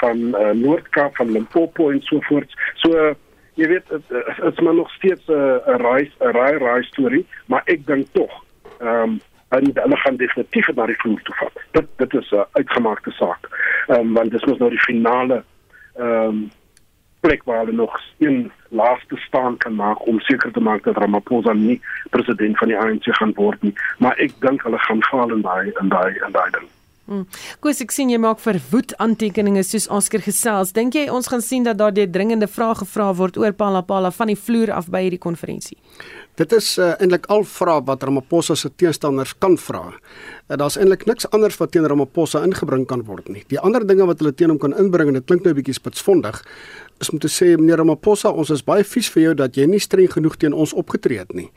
van 0.00 0.18
uh, 0.36 0.50
Noord-Kaap 0.52 1.16
van 1.16 1.30
Limpopo 1.32 1.90
en 1.90 2.02
so 2.02 2.20
voort. 2.28 2.52
So 2.82 2.92
uh, 2.92 3.14
jy 3.56 3.68
weet 3.68 3.88
dit 3.88 4.10
is 4.50 4.60
maar 4.60 4.74
nog 4.74 4.90
steeds 4.90 5.28
uh, 5.28 5.56
'n 5.66 5.80
reis 5.80 6.12
'n 6.20 6.32
raai 6.36 6.58
raai 6.58 6.82
storie, 6.82 7.26
maar 7.46 7.62
ek 7.64 7.86
dink 7.86 8.06
tog 8.12 8.32
ehm 8.80 9.02
um, 9.02 9.20
en 9.48 9.70
hulle 9.74 9.96
gaan 9.96 10.16
definitief 10.16 10.68
na 10.74 10.86
die 10.86 10.98
vloer 11.00 11.22
toe 11.22 11.34
vat. 11.34 11.60
Dit 11.70 11.86
dit 11.96 12.14
is 12.14 12.30
'n 12.30 12.44
uitgemaakte 12.52 13.10
saak. 13.10 13.48
Ehm 13.86 14.00
um, 14.00 14.12
want 14.12 14.30
dit 14.30 14.46
is 14.46 14.58
nou 14.58 14.70
die 14.70 14.86
finale 14.88 15.44
ehm 15.94 16.28
um, 16.28 16.50
plek 17.20 17.44
waar 17.44 17.58
hulle 17.64 17.72
nog 17.72 18.00
een 18.18 18.52
laaste 18.68 19.16
staan 19.16 19.56
kan 19.56 19.74
maak 19.74 20.06
om 20.06 20.20
seker 20.20 20.52
te 20.52 20.60
maak 20.60 20.82
dat 20.84 20.96
Ramaphosa 20.96 21.52
nie 21.52 21.80
president 22.10 22.58
van 22.58 22.68
die 22.68 22.78
ANC 22.78 23.04
gaan 23.04 23.32
word 23.34 23.62
nie, 23.62 23.74
maar 23.98 24.16
ek 24.18 24.32
dink 24.40 24.62
hulle 24.62 24.78
gaan 24.78 25.02
faal 25.02 25.32
in 25.32 25.42
daai 25.42 25.72
in 25.80 25.88
daai 25.88 26.12
in 26.26 26.32
daai 26.32 26.50
ding. 26.50 26.68
Hmm. 27.06 27.26
Koos 27.62 27.80
ek 27.84 27.92
sien 27.94 28.10
jy 28.10 28.18
maak 28.18 28.40
verwoed 28.42 28.92
aantekeninge 28.98 29.62
soos 29.62 29.86
Oscar 29.94 30.24
gesels. 30.24 30.72
Dink 30.74 30.96
jy 30.98 31.06
ons 31.12 31.28
gaan 31.30 31.42
sien 31.42 31.62
dat 31.62 31.78
daar 31.78 31.94
dringende 31.94 32.48
vrae 32.50 32.74
gevra 32.74 33.12
word 33.14 33.36
oor 33.38 33.52
Palapala 33.52 34.10
van 34.10 34.26
die 34.26 34.36
vloer 34.36 34.72
af 34.74 34.90
by 34.90 35.04
hierdie 35.06 35.22
konferensie? 35.22 35.78
Dit 36.36 36.52
is 36.52 36.74
uh, 36.76 36.92
eintlik 37.00 37.30
al 37.32 37.46
vrae 37.48 37.80
wat 37.86 38.02
Ramaphosa 38.04 38.56
se 38.58 38.68
teenstanders 38.68 39.32
kan 39.38 39.54
vra. 39.56 39.86
Uh, 39.88 40.56
Daar's 40.58 40.76
eintlik 40.76 41.06
niks 41.08 41.30
anders 41.30 41.56
wat 41.56 41.72
teen 41.72 41.86
Ramaphosa 41.88 42.42
ingebring 42.44 42.84
kan 42.90 43.06
word 43.06 43.30
nie. 43.32 43.44
Die 43.48 43.60
ander 43.62 43.86
dinge 43.86 44.04
wat 44.10 44.20
hulle 44.20 44.34
teen 44.34 44.52
hom 44.52 44.58
kan 44.60 44.74
inbring 44.76 45.08
en 45.08 45.20
dit 45.20 45.24
klink 45.24 45.46
nou 45.46 45.54
'n 45.54 45.60
bietjie 45.62 45.78
spitsvondig, 45.78 46.42
is 47.00 47.10
om 47.12 47.20
te 47.20 47.28
sê 47.28 47.52
meneer 47.58 47.80
Ramaphosa, 47.82 48.30
ons 48.32 48.50
is 48.54 48.64
baie 48.64 48.84
vies 48.84 49.08
vir 49.12 49.22
jou 49.22 49.34
dat 49.42 49.56
jy 49.58 49.66
nie 49.68 49.80
streng 49.82 50.08
genoeg 50.12 50.38
teen 50.40 50.56
ons 50.56 50.72
opgetree 50.76 51.20
het 51.20 51.34
nie. 51.36 51.48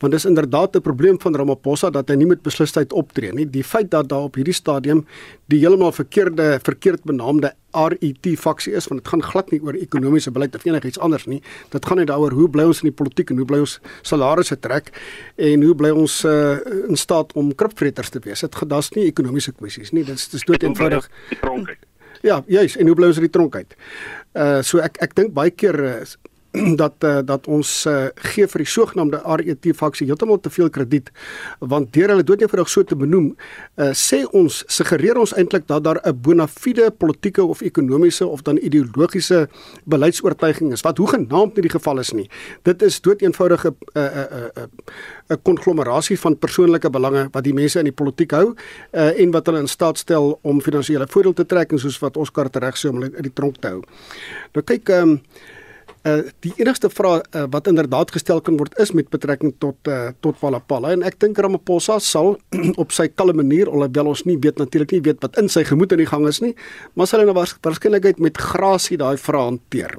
Want 0.00 0.14
dis 0.14 0.24
inderdaad 0.24 0.76
'n 0.76 0.82
probleem 0.82 1.20
van 1.20 1.34
Ramaphosa 1.36 1.90
dat 1.90 2.08
hy 2.08 2.16
nie 2.16 2.26
met 2.26 2.42
beslisheid 2.42 2.92
optree 2.92 3.32
nie. 3.32 3.46
Die 3.46 3.64
feit 3.64 3.90
dat 3.90 4.08
daar 4.08 4.24
op 4.24 4.34
hierdie 4.34 4.54
stadium 4.54 5.06
die 5.46 5.58
heeltemal 5.58 5.92
verkeerde 5.92 6.60
verkeerd 6.62 7.04
benaamde 7.04 7.52
RET 7.72 8.26
faksie 8.38 8.72
is, 8.72 8.86
want 8.88 9.02
dit 9.02 9.10
gaan 9.10 9.22
glad 9.22 9.50
nie 9.50 9.60
oor 9.60 9.74
ekonomiese 9.74 10.30
beleid 10.30 10.54
of 10.54 10.64
enigiets 10.64 10.98
anders 10.98 11.26
nie. 11.26 11.42
Dit 11.70 11.86
gaan 11.86 11.96
net 11.96 12.06
daaroor 12.06 12.32
hoe 12.32 12.48
bly 12.48 12.64
ons 12.64 12.82
in 12.82 12.88
die 12.88 12.96
politiek 12.96 13.30
en 13.30 13.36
hoe 13.36 13.46
bly 13.46 13.58
ons 13.58 13.80
salarisse 14.02 14.58
trek 14.58 14.92
en 15.36 15.62
hoe 15.62 15.74
bly 15.74 15.90
ons 15.90 16.24
uh, 16.24 16.56
in 16.88 16.96
staat 16.96 17.32
om 17.32 17.54
kripvreters 17.54 18.10
te 18.10 18.20
wees. 18.24 18.40
Dit 18.40 18.54
gedas 18.54 18.90
nie 18.96 19.06
ekonomiese 19.06 19.52
kwessies 19.52 19.92
nie. 19.92 20.04
Dit 20.04 20.16
is 20.16 20.28
dis 20.28 20.48
dood 20.48 20.62
eenvoudig. 20.62 21.10
Ja, 22.26 22.42
juis, 22.46 22.76
en 22.76 22.86
hoe 22.86 22.96
bly 22.98 23.10
ons 23.12 23.20
uit 23.20 23.28
die 23.28 23.34
tronk 23.34 23.56
uit? 23.56 23.76
Uh 24.38 24.60
so 24.66 24.82
ek 24.84 24.98
ek 25.04 25.14
dink 25.18 25.34
baie 25.36 25.50
keer 25.54 25.78
uh, 25.84 25.94
dat 26.82 27.04
uh, 27.04 27.18
dat 27.24 27.46
ons 27.46 27.86
uh, 27.86 28.08
gee 28.32 28.46
vir 28.46 28.64
die 28.64 28.70
sogenaamde 28.70 29.22
RET 29.24 29.66
faksie 29.76 30.06
heeltemal 30.06 30.40
te 30.40 30.50
veel 30.50 30.70
krediet 30.70 31.10
want 31.60 31.92
deur 31.92 32.08
hulle 32.14 32.26
doodnoodig 32.26 32.68
so 32.68 32.82
te 32.82 32.96
benoem 32.98 33.32
uh, 33.76 33.90
sê 33.92 34.24
ons 34.36 34.62
suggereer 34.66 35.18
ons 35.18 35.34
eintlik 35.38 35.66
dat 35.68 35.84
daar 35.84 36.00
'n 36.04 36.16
bona 36.22 36.46
fide 36.46 36.90
politieke 36.90 37.44
of 37.44 37.60
ekonomiese 37.60 38.26
of 38.26 38.42
dan 38.42 38.58
ideologiese 38.58 39.48
beleidsoortuiging 39.84 40.72
is 40.72 40.82
wat 40.82 40.98
hoegenaamd 40.98 41.54
nie 41.54 41.62
die 41.62 41.70
geval 41.70 41.98
is 41.98 42.12
nie. 42.12 42.28
Dit 42.62 42.82
is 42.82 43.00
dood 43.00 43.22
eenvoudige 43.22 43.70
'n 43.70 43.76
uh, 43.94 44.02
'n 44.02 44.06
uh, 44.06 44.22
'n 44.22 44.60
uh, 44.60 44.62
'n 44.62 45.32
uh, 45.32 45.36
konglomerasie 45.42 46.18
van 46.18 46.38
persoonlike 46.38 46.90
belange 46.90 47.28
wat 47.32 47.44
die 47.44 47.54
mense 47.54 47.78
in 47.78 47.84
die 47.84 47.92
politiek 47.92 48.30
hou 48.30 48.54
uh, 48.92 49.20
en 49.20 49.30
wat 49.30 49.46
hulle 49.46 49.60
in 49.60 49.68
staat 49.68 49.98
stel 49.98 50.38
om 50.42 50.60
finansiële 50.60 51.06
voordeel 51.06 51.32
te 51.32 51.46
trek 51.46 51.72
en 51.72 51.78
soos 51.78 51.98
wat 51.98 52.16
Oscar 52.16 52.50
tereg 52.50 52.76
sê 52.76 52.88
om 52.88 52.94
hulle 52.94 53.16
in 53.16 53.22
die 53.22 53.32
tronk 53.32 53.60
te 53.60 53.68
hou. 53.68 53.82
Nou 54.52 54.64
kyk 54.64 54.88
um, 54.88 55.20
Uh 56.08 56.16
die 56.44 56.52
enigste 56.56 56.90
vraag 56.90 57.24
uh, 57.34 57.44
wat 57.50 57.66
inderdaad 57.70 58.12
gestel 58.14 58.40
kan 58.40 58.56
word 58.60 58.76
is 58.78 58.92
met 58.96 59.08
betrekking 59.12 59.54
tot 59.58 59.90
uh 59.90 60.10
tot 60.24 60.38
Palapala 60.40 60.92
en 60.94 61.02
ek 61.06 61.18
dink 61.20 61.38
Ramaphosa 61.38 61.98
sal 62.00 62.36
op 62.82 62.94
sy 62.94 63.08
kalme 63.08 63.36
manier 63.42 63.70
alhoewel 63.70 64.12
ons 64.14 64.24
nie 64.28 64.38
weet 64.40 64.60
natuurlik 64.62 64.94
nie 64.96 65.02
weet 65.08 65.22
wat 65.24 65.38
in 65.42 65.50
sy 65.52 65.64
gemoed 65.68 65.92
in 65.96 66.04
die 66.04 66.10
gang 66.10 66.26
is 66.30 66.40
nie 66.44 66.54
maar 66.94 67.10
sal 67.10 67.22
hy 67.22 67.28
nou 67.28 67.36
waarskynlikheid 67.38 68.22
met 68.22 68.38
grasie 68.38 68.98
daai 69.00 69.16
vrae 69.18 69.44
hanteer. 69.48 69.96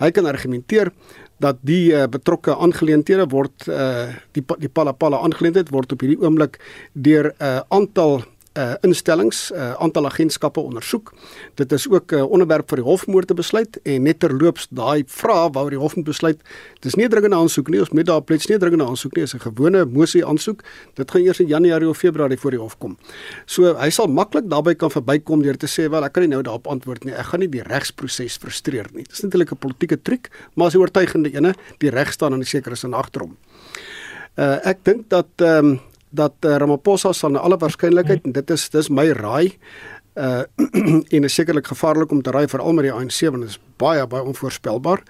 Hy 0.00 0.10
kan 0.16 0.26
argumenteer 0.26 0.92
dat 1.40 1.60
die 1.66 1.92
uh, 1.96 2.06
betrokke 2.10 2.56
aangeleenthede 2.56 3.26
word 3.32 3.68
uh 3.68 4.10
die 4.36 4.44
die 4.60 4.72
Palapala 4.72 5.22
aangeleentheid 5.24 5.72
word 5.74 5.92
op 5.92 6.04
hierdie 6.04 6.20
oomblik 6.20 6.60
deur 6.92 7.32
'n 7.32 7.44
uh, 7.44 7.60
aantal 7.68 8.22
uh 8.58 8.74
instellings, 8.82 9.50
uh 9.54 9.74
aantal 9.78 10.06
agentskappe 10.06 10.60
ondersoek. 10.60 11.12
Dit 11.54 11.72
is 11.72 11.88
ook 11.88 12.12
'n 12.12 12.14
uh, 12.14 12.30
onderwerp 12.30 12.68
vir 12.68 12.76
die 12.76 12.84
hofmoord 12.84 13.26
te 13.26 13.34
besluit 13.34 13.78
en 13.82 14.02
net 14.02 14.18
terloops 14.18 14.66
daai 14.70 15.04
vraag 15.06 15.52
waaroor 15.52 15.70
die 15.70 15.78
hof 15.78 15.96
moet 15.96 16.04
besluit. 16.04 16.40
Dis 16.80 16.94
nie 16.94 17.04
'n 17.04 17.10
dringende 17.10 17.36
aansoek 17.36 17.68
nie, 17.68 17.80
ons 17.80 17.90
moet 17.90 18.06
daar 18.06 18.22
plets 18.22 18.46
nie 18.46 18.56
'n 18.56 18.60
dringende 18.60 18.84
aansoek 18.84 19.14
nie, 19.14 19.22
is 19.22 19.34
'n 19.34 19.38
gewone 19.38 19.84
mosie 19.84 20.26
aansoek. 20.26 20.62
Dit 20.94 21.10
gaan 21.10 21.22
eers 21.22 21.40
in 21.40 21.46
Januarie 21.46 21.88
of 21.88 21.98
Februarie 21.98 22.38
voor 22.38 22.50
die 22.50 22.60
hof 22.60 22.78
kom. 22.78 22.98
So 23.46 23.74
hy 23.74 23.90
sal 23.90 24.06
maklik 24.06 24.50
daarbey 24.50 24.74
kan 24.74 24.90
verbykom 24.90 25.42
deur 25.42 25.56
te 25.56 25.66
sê 25.66 25.88
wel 25.90 26.04
ek 26.04 26.12
kan 26.12 26.22
nie 26.22 26.30
nou 26.30 26.42
daarop 26.42 26.66
antwoord 26.66 27.04
nie. 27.04 27.14
Ek 27.14 27.26
gaan 27.26 27.40
nie 27.40 27.48
die 27.48 27.62
regsproses 27.62 28.36
frustreer 28.36 28.86
nie. 28.92 29.04
Dis 29.04 29.20
natuurlik 29.20 29.52
'n 29.52 29.56
politieke 29.56 30.02
triek, 30.02 30.28
maar 30.54 30.66
as 30.66 30.74
'n 30.74 30.78
oortuigende 30.78 31.32
ene, 31.34 31.54
die 31.78 31.90
reg 31.90 32.12
staan 32.12 32.32
aan 32.32 32.40
die 32.40 32.48
sekere 32.48 32.74
sin 32.74 32.94
agterom. 32.94 33.36
Uh 34.36 34.58
ek 34.66 34.84
dink 34.84 35.08
dat 35.08 35.26
ehm 35.36 35.66
um, 35.66 35.80
dat 36.10 36.34
uh, 36.44 36.56
Ramaphosa 36.56 37.12
sal 37.12 37.30
na 37.30 37.44
alle 37.46 37.58
waarskynlikheid 37.60 38.24
en 38.24 38.32
dit 38.32 38.50
is 38.50 38.68
dis 38.70 38.90
my 38.90 39.10
raai 39.16 39.58
uh 40.18 40.42
en 41.14 41.24
is 41.24 41.34
sekerlik 41.34 41.66
gevaarlik 41.70 42.10
om 42.10 42.22
te 42.22 42.30
raai 42.34 42.48
veral 42.48 42.72
met 42.72 42.88
die 42.88 42.92
ANC 42.92 43.20
want 43.30 43.44
dit 43.46 43.52
is 43.52 43.60
baie 43.78 44.06
baie 44.06 44.24
onvoorspelbaar. 44.26 45.02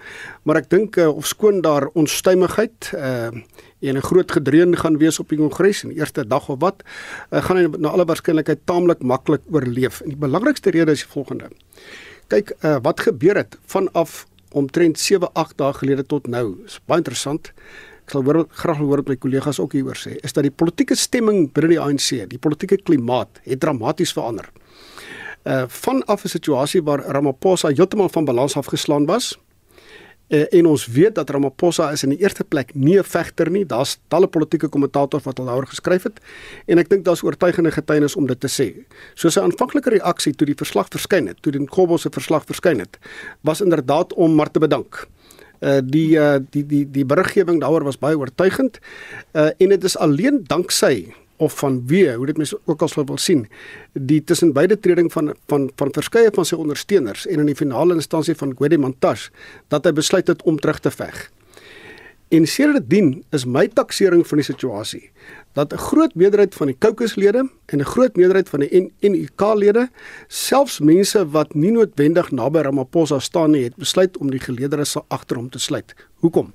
Maar 0.43 0.61
ek 0.61 0.69
dink 0.69 0.97
uh, 1.01 1.09
of 1.09 1.27
skoon 1.27 1.61
daar 1.65 1.89
onstuimigheid 1.93 2.91
uh 2.95 3.31
en 3.81 3.97
'n 3.97 4.01
groot 4.01 4.31
gedreun 4.31 4.77
gaan 4.77 4.97
wees 5.01 5.19
op 5.19 5.29
die 5.29 5.37
kongres 5.37 5.83
in 5.83 5.89
die 5.89 5.97
eerste 5.97 6.27
dag 6.27 6.49
of 6.49 6.59
wat 6.59 6.83
uh, 7.31 7.41
gaan 7.41 7.57
hy 7.57 7.65
na 7.81 7.89
alle 7.89 8.05
waarskynlikheid 8.05 8.59
taamlik 8.65 9.01
maklik 9.01 9.41
oorleef. 9.49 10.01
En 10.01 10.09
die 10.09 10.21
belangrikste 10.21 10.69
rede 10.69 10.91
is 10.91 11.01
die 11.01 11.09
volgende. 11.09 11.49
Kyk 12.27 12.53
uh, 12.61 12.77
wat 12.81 12.99
gebeur 12.99 13.35
het 13.35 13.57
vanaf 13.65 14.27
omtrent 14.51 14.99
7 14.99 15.33
8 15.33 15.57
dae 15.57 15.73
gelede 15.73 16.05
tot 16.05 16.27
nou. 16.27 16.61
Is 16.65 16.79
baie 16.85 17.01
interessant 17.01 17.51
sal 18.11 18.25
hoor 18.27 18.45
graag 18.63 18.81
hoor 18.81 19.01
wat 19.01 19.11
my 19.13 19.17
kollegas 19.19 19.59
ook 19.63 19.77
hieroor 19.77 19.99
sê, 19.99 20.17
is 20.25 20.35
dat 20.35 20.47
die 20.47 20.53
politieke 20.53 20.97
stemming 20.99 21.47
binne 21.55 21.75
die 21.75 21.79
ANC, 21.81 22.09
die 22.31 22.41
politieke 22.41 22.81
klimaat 22.81 23.41
het 23.47 23.61
dramaties 23.63 24.13
verander. 24.17 24.49
Uh 25.47 25.63
vanaf 25.67 26.25
'n 26.25 26.35
situasie 26.37 26.83
waar 26.83 27.01
Ramaphosa 27.01 27.71
heeltemal 27.73 28.09
van 28.09 28.25
balans 28.25 28.57
afgeslaan 28.57 29.05
was, 29.05 29.37
uh, 30.29 30.45
en 30.53 30.65
ons 30.65 30.85
weet 30.87 31.15
dat 31.15 31.29
Ramaphosa 31.29 31.91
is 31.91 32.03
in 32.03 32.09
die 32.09 32.21
eerste 32.21 32.43
plek 32.43 32.75
nie 32.75 32.99
'n 32.99 33.03
vegter 33.03 33.49
nie. 33.49 33.65
Daar's 33.65 33.97
talle 34.07 34.27
politieke 34.27 34.69
kommentators 34.69 35.23
wat 35.23 35.39
al 35.39 35.45
daaroor 35.45 35.67
geskryf 35.67 36.03
het 36.03 36.19
en 36.67 36.77
ek 36.77 36.89
dink 36.89 37.05
daar's 37.05 37.23
oortuigende 37.23 37.71
getuienis 37.71 38.15
om 38.15 38.27
dit 38.27 38.39
te 38.39 38.47
sê. 38.47 38.85
So 39.15 39.29
sy 39.29 39.39
aanvanklike 39.39 39.89
reaksie 39.89 40.33
toe 40.33 40.45
die 40.45 40.55
verslag 40.55 40.87
verskyn 40.89 41.27
het, 41.27 41.41
toe 41.41 41.51
die 41.51 41.61
Nkobbo 41.61 41.97
se 41.97 42.09
verslag 42.09 42.45
verskyn 42.45 42.79
het, 42.79 42.99
was 43.41 43.61
inderdaad 43.61 44.13
om 44.13 44.35
maar 44.35 44.51
te 44.51 44.59
bedank. 44.59 45.07
Uh, 45.07 45.20
die 45.61 46.17
uh, 46.17 46.39
die 46.49 46.65
die 46.65 46.85
die 46.89 47.05
beriggewing 47.05 47.59
daaroor 47.61 47.83
was 47.85 47.99
baie 48.01 48.17
oortuigend. 48.17 48.79
Uh 49.31 49.51
en 49.57 49.69
dit 49.69 49.83
is 49.83 49.97
alleen 49.97 50.41
danksy 50.49 51.13
of 51.41 51.57
van 51.57 51.81
wie, 51.89 52.05
hoe 52.13 52.25
dit 52.29 52.37
mense 52.37 52.59
ook 52.65 52.81
al 52.81 52.89
sou 52.91 53.05
wil 53.05 53.17
sien, 53.17 53.47
die 53.93 54.23
tussen 54.23 54.53
beide 54.53 54.77
treding 54.79 55.11
van 55.13 55.33
van 55.49 55.69
van 55.75 55.93
verskeie 55.93 56.31
van 56.33 56.45
sy 56.45 56.57
ondersteuners 56.61 57.25
en 57.27 57.41
in 57.41 57.49
die 57.49 57.57
finale 57.57 57.97
instansie 57.97 58.35
van 58.37 58.53
Gwede 58.57 58.77
Mantashe 58.77 59.31
dat 59.73 59.85
hy 59.85 59.93
besluit 59.97 60.29
het 60.29 60.43
om 60.45 60.59
terug 60.61 60.79
te 60.79 60.93
veg. 60.93 61.29
En 62.31 62.45
sedertdien 62.47 63.25
is 63.35 63.43
my 63.43 63.65
taksering 63.67 64.21
van 64.27 64.39
die 64.39 64.45
situasie 64.47 65.09
dat 65.53 65.73
'n 65.73 65.83
groot 65.91 66.13
meerderheid 66.15 66.53
van 66.55 66.67
die 66.67 66.77
caucuslede 66.79 67.49
en 67.65 67.79
'n 67.79 67.91
groot 67.93 68.15
meerderheid 68.15 68.49
van 68.49 68.59
die 68.59 68.91
NUK-lede, 68.99 69.89
selfs 70.27 70.79
mense 70.79 71.29
wat 71.29 71.53
nie 71.53 71.71
noodwendig 71.71 72.31
naby 72.31 72.59
Ramaphosa 72.59 73.19
staan 73.19 73.51
nie, 73.51 73.63
het 73.63 73.75
besluit 73.75 74.17
om 74.17 74.31
die 74.31 74.39
geleedere 74.39 74.85
se 74.85 75.01
agter 75.07 75.37
hom 75.37 75.49
te 75.49 75.59
sluit. 75.59 75.93
Hoekom? 76.13 76.53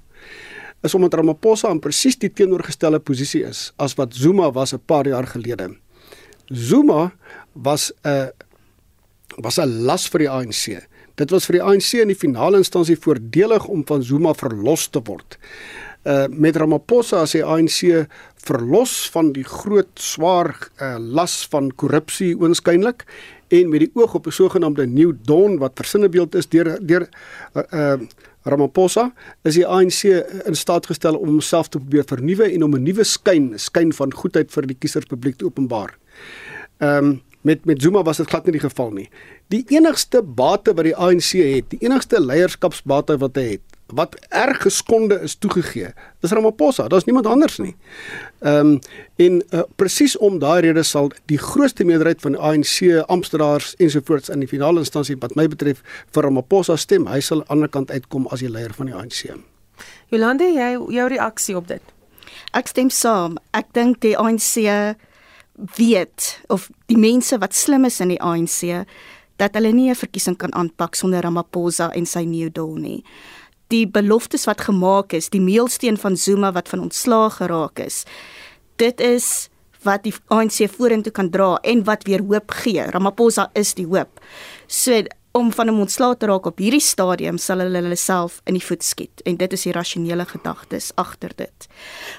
Is 0.82 0.94
omdat 0.94 1.14
Ramaphosa 1.14 1.70
in 1.70 1.78
presies 1.78 2.18
die 2.18 2.32
teenoorgestelde 2.32 2.98
posisie 2.98 3.44
is 3.44 3.72
as 3.76 3.94
wat 3.94 4.14
Zuma 4.14 4.52
was 4.52 4.72
'n 4.72 4.82
paar 4.86 5.06
jaar 5.06 5.26
gelede. 5.26 5.76
Zuma 6.46 7.12
was 7.52 7.92
'n 8.02 8.30
was 9.42 9.58
'n 9.58 9.84
las 9.84 10.08
vir 10.08 10.18
die 10.18 10.30
ANC. 10.30 10.86
Dit 11.16 11.32
was 11.32 11.46
vir 11.48 11.58
die 11.58 11.64
ANC 11.64 11.94
in 12.02 12.12
die 12.12 12.18
finale 12.18 12.60
instansie 12.60 12.96
voordelig 13.00 13.66
om 13.72 13.84
van 13.88 14.02
Zuma 14.04 14.34
verlos 14.36 14.88
te 14.92 15.00
word. 15.04 15.38
Uh 16.06 16.26
met 16.30 16.56
Ramaphosa 16.56 17.24
as 17.24 17.32
die 17.34 17.44
ANC 17.44 18.06
verlos 18.46 19.08
van 19.10 19.32
die 19.34 19.44
groot 19.46 19.90
swaar 19.98 20.52
uh, 20.78 20.94
las 21.00 21.40
van 21.50 21.72
korrupsie 21.74 22.34
oënskynlik 22.38 23.02
en 23.54 23.72
met 23.72 23.82
die 23.86 23.90
oog 23.94 24.14
op 24.14 24.26
'n 24.26 24.36
sogenaamde 24.38 24.86
New 24.86 25.14
Dawn 25.24 25.58
wat 25.58 25.72
versinnebeeld 25.74 26.34
is 26.34 26.46
deur 26.46 26.78
deur 26.80 27.08
uh, 27.54 27.62
uh, 27.72 27.98
Ramaphosa 28.46 29.10
is 29.42 29.54
die 29.54 29.66
ANC 29.66 30.04
in 30.46 30.54
staat 30.54 30.86
gestel 30.86 31.16
om 31.18 31.28
homself 31.28 31.68
te 31.68 31.78
probeer 31.78 32.04
vernuwe 32.06 32.52
en 32.52 32.62
om 32.62 32.76
'n 32.76 32.82
nuwe 32.82 33.04
skyn 33.04 33.58
skyn 33.58 33.92
van 33.92 34.12
goedheid 34.12 34.52
vir 34.52 34.66
die 34.66 34.78
kieserspubliek 34.78 35.36
te 35.36 35.44
openbaar. 35.44 35.96
Ehm 36.78 37.04
um, 37.04 37.20
met 37.46 37.64
met 37.64 37.82
Zuma 37.82 38.02
was 38.02 38.18
dit 38.20 38.28
glad 38.28 38.44
nie 38.48 38.56
die 38.58 38.64
geval 38.64 38.90
nie. 38.90 39.06
Die 39.54 39.62
enigste 39.74 40.22
bate 40.22 40.74
wat 40.74 40.86
die 40.88 40.96
ANC 40.96 41.32
het, 41.38 41.70
die 41.70 41.82
enigste 41.86 42.20
leierskapsbate 42.22 43.18
wat 43.22 43.38
hy 43.38 43.46
het, 43.56 43.76
wat 43.94 44.16
erg 44.34 44.64
geskonde 44.66 45.20
is 45.22 45.36
toegegee. 45.38 45.92
Dis 46.24 46.34
Ramaphosa, 46.34 46.88
daar's 46.90 47.06
niemand 47.06 47.26
anders 47.30 47.58
nie. 47.62 47.76
Ehm 48.42 48.74
um, 48.74 48.78
en 49.16 49.40
uh, 49.54 49.62
presies 49.80 50.16
om 50.18 50.38
daai 50.42 50.60
rede 50.66 50.82
sal 50.84 51.12
die 51.30 51.38
grootste 51.38 51.84
meerderheid 51.84 52.20
van 52.20 52.36
ANC 52.36 52.82
amptenaren 53.06 53.78
ensovoorts 53.78 54.28
in 54.28 54.42
die 54.42 54.50
finale 54.50 54.82
instansie 54.82 55.16
wat 55.22 55.38
my 55.38 55.46
betref 55.48 55.82
vir 56.12 56.26
Ramaphosa 56.26 56.76
stem. 56.76 57.06
Hy 57.06 57.20
sal 57.20 57.44
aan 57.46 57.46
die 57.46 57.54
ander 57.56 57.72
kant 57.78 57.90
uitkom 57.90 58.26
as 58.34 58.42
die 58.42 58.50
leier 58.50 58.74
van 58.74 58.90
die 58.90 58.94
ANC. 58.94 59.30
Jolande, 60.10 60.50
jy 60.50 60.72
jou 60.98 61.08
reaksie 61.08 61.56
op 61.56 61.68
dit? 61.70 61.94
Ek 62.56 62.68
stem 62.68 62.90
saam. 62.90 63.38
Ek 63.54 63.70
dink 63.76 64.02
die 64.02 64.16
ANC 64.18 64.56
weet 65.76 66.40
of 66.48 66.70
die 66.86 66.98
mense 66.98 67.38
wat 67.38 67.54
slim 67.54 67.84
is 67.84 68.00
in 68.00 68.08
die 68.08 68.20
ANC 68.20 68.86
dat 69.36 69.54
hulle 69.54 69.72
nie 69.72 69.90
'n 69.90 69.94
verkiesing 69.94 70.36
kan 70.36 70.52
aanpak 70.54 70.94
sonder 70.94 71.22
Ramaphosa 71.22 71.90
en 71.92 72.06
sy 72.06 72.24
New 72.24 72.52
Dawn 72.52 72.80
nie 72.80 73.04
die 73.72 73.86
beloftes 73.90 74.46
wat 74.46 74.62
gemaak 74.66 75.14
is, 75.16 75.30
die 75.32 75.42
meelsteen 75.42 75.98
van 75.98 76.16
Zuma 76.16 76.52
wat 76.54 76.70
van 76.70 76.86
ontslaag 76.86 77.40
geraak 77.40 77.82
is. 77.82 78.04
Dit 78.80 79.00
is 79.00 79.48
wat 79.86 80.04
die 80.06 80.14
ANC 80.34 80.66
vorentoe 80.70 81.12
kan 81.14 81.30
dra 81.30 81.56
en 81.62 81.84
wat 81.86 82.06
weer 82.06 82.22
hoop 82.26 82.54
gee. 82.62 82.82
Ramaphosa 82.94 83.50
is 83.54 83.74
die 83.78 83.86
hoop. 83.86 84.20
So 84.66 85.02
om 85.36 85.52
van 85.52 85.66
'n 85.68 85.80
ontslae 85.84 86.16
te 86.16 86.26
raak 86.26 86.46
op 86.46 86.58
hierdie 86.58 86.80
stadium 86.80 87.38
sal 87.38 87.58
hulle 87.58 87.82
hulle 87.82 87.96
self 87.96 88.40
in 88.44 88.54
die 88.54 88.64
voet 88.64 88.84
skiet 88.84 89.20
en 89.24 89.36
dit 89.36 89.52
is 89.52 89.62
die 89.62 89.72
rasionele 89.72 90.24
gedagtes 90.24 90.92
agter 90.94 91.32
dit. 91.36 91.68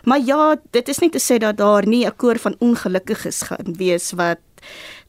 Maar 0.03 0.19
ja, 0.19 0.55
dit 0.71 0.89
is 0.89 0.99
nie 0.99 1.09
te 1.09 1.19
sê 1.19 1.37
dat 1.37 1.57
daar 1.57 1.87
nie 1.87 2.05
'n 2.05 2.15
koor 2.15 2.37
van 2.37 2.55
ongelukkiges 2.59 3.41
gaan 3.41 3.73
wees 3.77 4.11
wat 4.11 4.39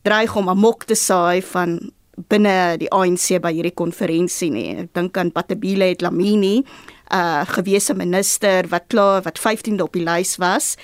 dreig 0.03 0.37
om 0.37 0.49
amok 0.49 0.85
te 0.85 0.94
saai 0.94 1.42
van 1.42 1.90
binne 2.29 2.77
die 2.79 2.90
ANC 2.90 3.38
by 3.42 3.53
hierdie 3.53 3.75
konferensie 3.75 4.51
nie. 4.51 4.77
Ek 4.77 4.94
dink 4.94 5.16
aan 5.16 5.33
Patabile 5.33 5.85
het 5.85 6.01
Lamini, 6.01 6.64
'n 7.09 7.16
uh, 7.16 7.44
gewese 7.49 7.94
minister 7.94 8.68
wat 8.68 8.85
klaar 8.88 9.23
wat 9.23 9.38
15de 9.38 9.83
op 9.83 9.92
die 9.92 10.05
lys 10.05 10.37
was 10.37 10.77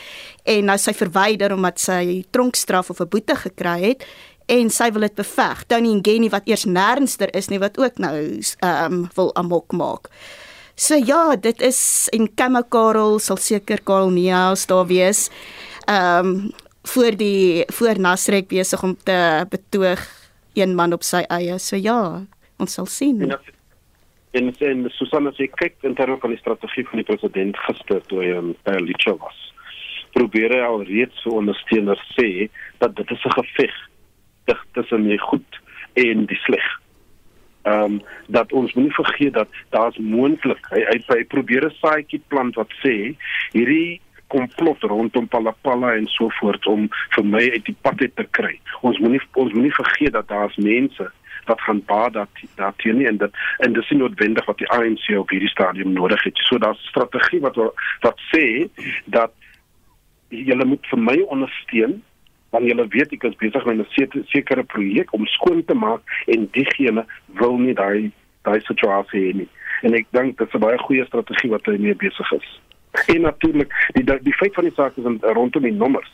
en 0.45 0.65
nou 0.65 0.79
sy 0.79 0.95
verwyder 0.97 1.53
omdat 1.53 1.79
sy 1.79 2.25
tronkstraf 2.31 2.91
of 2.91 3.01
'n 3.01 3.09
boete 3.09 3.37
gekry 3.37 3.81
het 3.83 4.07
en 4.47 4.71
sy 4.71 4.91
wil 4.93 5.07
dit 5.07 5.15
beveg. 5.15 5.65
Tony 5.71 5.95
Ngeni 5.99 6.31
wat 6.33 6.49
eers 6.51 6.65
nernster 6.65 7.33
is 7.37 7.49
nie 7.53 7.61
wat 7.63 7.79
ook 7.81 7.99
nou 8.03 8.17
ehm 8.19 8.93
um, 8.93 9.07
wil 9.17 9.33
amok 9.41 9.73
maak. 9.73 10.11
So 10.77 10.99
ja, 10.99 11.37
dit 11.37 11.61
is 11.63 12.09
en 12.13 12.29
Kama 12.35 12.63
Karel 12.63 13.19
sal 13.19 13.39
seker 13.39 13.81
Karel 13.83 14.11
Neus 14.11 14.67
daar 14.67 14.87
wees. 14.87 15.31
Ehm 15.87 16.27
um, 16.27 16.53
voor 16.85 17.17
die 17.17 17.65
voor 17.73 17.99
Nasrek 17.99 18.49
besig 18.49 18.83
om 18.83 18.97
te 19.05 19.47
betoog 19.49 20.03
een 20.55 20.75
man 20.75 20.93
op 20.93 21.03
sy 21.03 21.23
eie. 21.33 21.59
So 21.59 21.77
ja, 21.77 22.27
ons 22.59 22.73
sal 22.73 22.87
sien. 22.87 23.23
En 23.23 23.33
as, 23.33 23.55
En 24.35 24.51
en 24.59 24.91
Susanna 24.91 25.31
sê 25.37 25.47
kyk 25.47 25.85
in 25.87 25.95
terme 25.95 26.17
van 26.19 26.33
die 26.35 26.41
strategie 26.41 26.83
van 26.89 26.99
die 26.99 27.07
president 27.07 27.59
gister 27.69 28.01
toe 28.11 28.19
hy 28.19 28.33
in 28.35 28.49
Perlicho 28.67 29.15
was. 29.23 29.37
Probeer 30.17 30.51
hy 30.57 30.63
al 30.67 30.83
reeds 30.89 31.23
vir 31.23 31.37
ondersteuners 31.39 32.03
sê 32.17 32.49
dat 32.83 32.97
dit 32.99 33.11
is 33.15 33.25
'n 33.25 33.37
geveg 33.39 33.77
tussen 34.73 35.09
die 35.09 35.19
goed 35.19 35.61
en 35.93 36.27
die 36.27 36.41
sleg. 36.47 36.67
Ehm 37.65 37.83
um, 37.85 38.01
dat 38.27 38.53
ons 38.53 38.73
moenie 38.73 38.95
vergeet 38.95 39.33
dat 39.33 39.49
daar's 39.71 39.97
moontlik 39.97 40.67
hy, 40.69 40.83
hy 40.91 40.99
hy 41.07 41.25
probeer 41.25 41.65
'n 41.65 41.77
saadjie 41.81 42.21
plant 42.29 42.55
wat 42.61 42.73
sê 42.83 43.17
hierdie 43.53 44.01
komplot 44.29 44.83
rondom 44.83 45.29
Palapala 45.29 45.95
en 45.95 46.07
so 46.07 46.29
voort 46.41 46.67
om 46.67 46.89
vir 47.17 47.25
my 47.25 47.45
uit 47.51 47.65
die 47.65 47.77
pad 47.81 47.99
te 47.99 48.27
kry. 48.31 48.61
Ons 48.81 48.99
moenie 48.99 49.21
ons 49.33 49.53
moenie 49.53 49.75
vergeet 49.75 50.13
dat 50.13 50.29
daar's 50.29 50.57
mense 50.57 51.11
wat 51.45 51.61
gaan 51.61 51.83
baat 51.87 52.13
dat 52.57 52.83
hier 52.83 52.95
nie 52.95 53.07
en 53.07 53.17
dit 53.17 53.33
en 53.59 53.73
dit 53.73 53.83
is 53.83 53.97
noodwendig 53.97 54.45
wat 54.45 54.59
die 54.59 54.71
ANC 54.77 55.09
op 55.19 55.31
hierdie 55.31 55.53
stadium 55.53 55.93
nodig 55.93 56.23
het. 56.25 56.37
So 56.49 56.59
daar's 56.59 56.81
'n 56.85 56.93
strategie 56.93 57.41
wat 57.41 57.57
wat 58.01 58.19
sê 58.33 58.69
dat 59.05 59.33
julle 60.29 60.65
moet 60.65 60.87
vir 60.87 60.99
my 60.99 61.19
ondersteun 61.29 62.03
want 62.55 62.69
julle 62.71 62.87
weet 62.95 63.13
ek 63.17 63.25
is 63.29 63.41
besig 63.43 63.65
met 63.67 63.81
'n 63.83 64.27
sekere 64.31 64.65
projek 64.75 65.13
om 65.13 65.27
skoon 65.27 65.65
te 65.65 65.75
maak 65.75 66.03
en 66.27 66.49
diegene 66.53 67.05
wil 67.41 67.59
nie 67.59 67.75
daai 67.75 68.13
daai 68.47 68.61
situasie 68.61 69.21
hê 69.27 69.33
nie. 69.41 69.49
En 69.83 69.95
ek 69.95 70.07
dink 70.11 70.39
dit 70.39 70.49
is 70.49 70.55
'n 70.55 70.65
baie 70.67 70.79
goeie 70.79 71.05
strategie 71.07 71.51
wat 71.51 71.65
hulle 71.67 71.79
mee 71.79 71.95
besig 71.95 72.33
is. 72.33 72.61
En 73.07 73.21
natuurlik 73.21 73.71
die 73.93 74.05
die 74.05 74.39
feit 74.41 74.55
van 74.55 74.65
die 74.65 74.77
saak 74.77 74.97
is 74.97 75.05
rondom 75.21 75.63
die 75.63 75.73
nommers. 75.73 76.13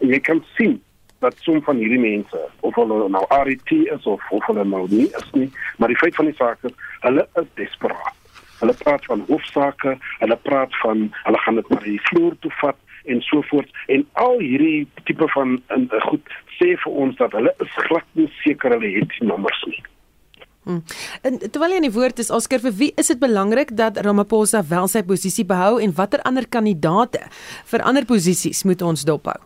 En 0.00 0.08
jy 0.08 0.20
kan 0.20 0.44
sien 0.56 0.80
dat 1.20 1.34
som 1.38 1.62
van 1.62 1.76
hierdie 1.76 2.00
mense 2.00 2.38
of 2.60 2.74
hulle 2.74 3.08
nou 3.08 3.24
RET 3.28 3.70
is 3.70 4.06
of 4.06 4.30
of 4.30 4.46
hulle 4.46 4.64
nou 4.64 4.86
nie 4.88 5.08
is 5.20 5.30
nie, 5.32 5.50
maar 5.78 5.88
die 5.88 6.00
feit 6.02 6.14
van 6.14 6.24
die 6.24 6.36
saak 6.36 6.58
is 6.62 6.72
hulle 7.00 7.28
is 7.34 7.48
desperaat. 7.54 8.16
Hulle 8.60 8.74
praat 8.74 9.04
van 9.04 9.24
hofsaake, 9.28 9.96
hulle 10.18 10.36
praat 10.36 10.76
van 10.82 11.12
hulle 11.24 11.38
gaan 11.38 11.54
dit 11.54 11.68
maar 11.68 11.82
die 11.82 12.00
vloer 12.08 12.36
toe 12.40 12.52
vat 12.60 12.76
en 13.04 13.22
so 13.24 13.42
voort 13.50 13.68
en 13.88 14.04
al 14.22 14.38
hierdie 14.42 14.88
tipe 15.08 15.28
van 15.34 15.58
in, 15.76 15.88
goed 16.08 16.34
sê 16.58 16.74
vir 16.84 16.98
ons 17.04 17.16
dat 17.20 17.32
hulle 17.36 17.52
is 17.64 17.78
glad 17.88 18.06
nie 18.18 18.28
seker 18.42 18.76
hulle 18.76 18.92
het 18.98 19.16
die 19.16 19.28
nommers 19.28 19.62
nie. 19.70 19.82
Hmm. 20.68 20.82
En 21.24 21.38
terwyl 21.40 21.72
jy 21.72 21.78
in 21.80 21.86
die 21.88 21.94
woord 21.94 22.18
is, 22.20 22.28
Oscar, 22.36 22.60
vir 22.60 22.74
wie 22.76 22.90
is 23.00 23.08
dit 23.08 23.20
belangrik 23.20 23.72
dat 23.76 23.96
Ramaphosa 24.04 24.60
wel 24.68 24.90
sy 24.92 25.00
posisie 25.08 25.46
behou 25.48 25.78
en 25.80 25.94
watter 25.96 26.20
ander 26.28 26.44
kandidaate 26.44 27.22
vir 27.72 27.86
ander 27.88 28.04
posisies 28.08 28.66
moet 28.68 28.84
ons 28.84 29.06
dophou? 29.08 29.38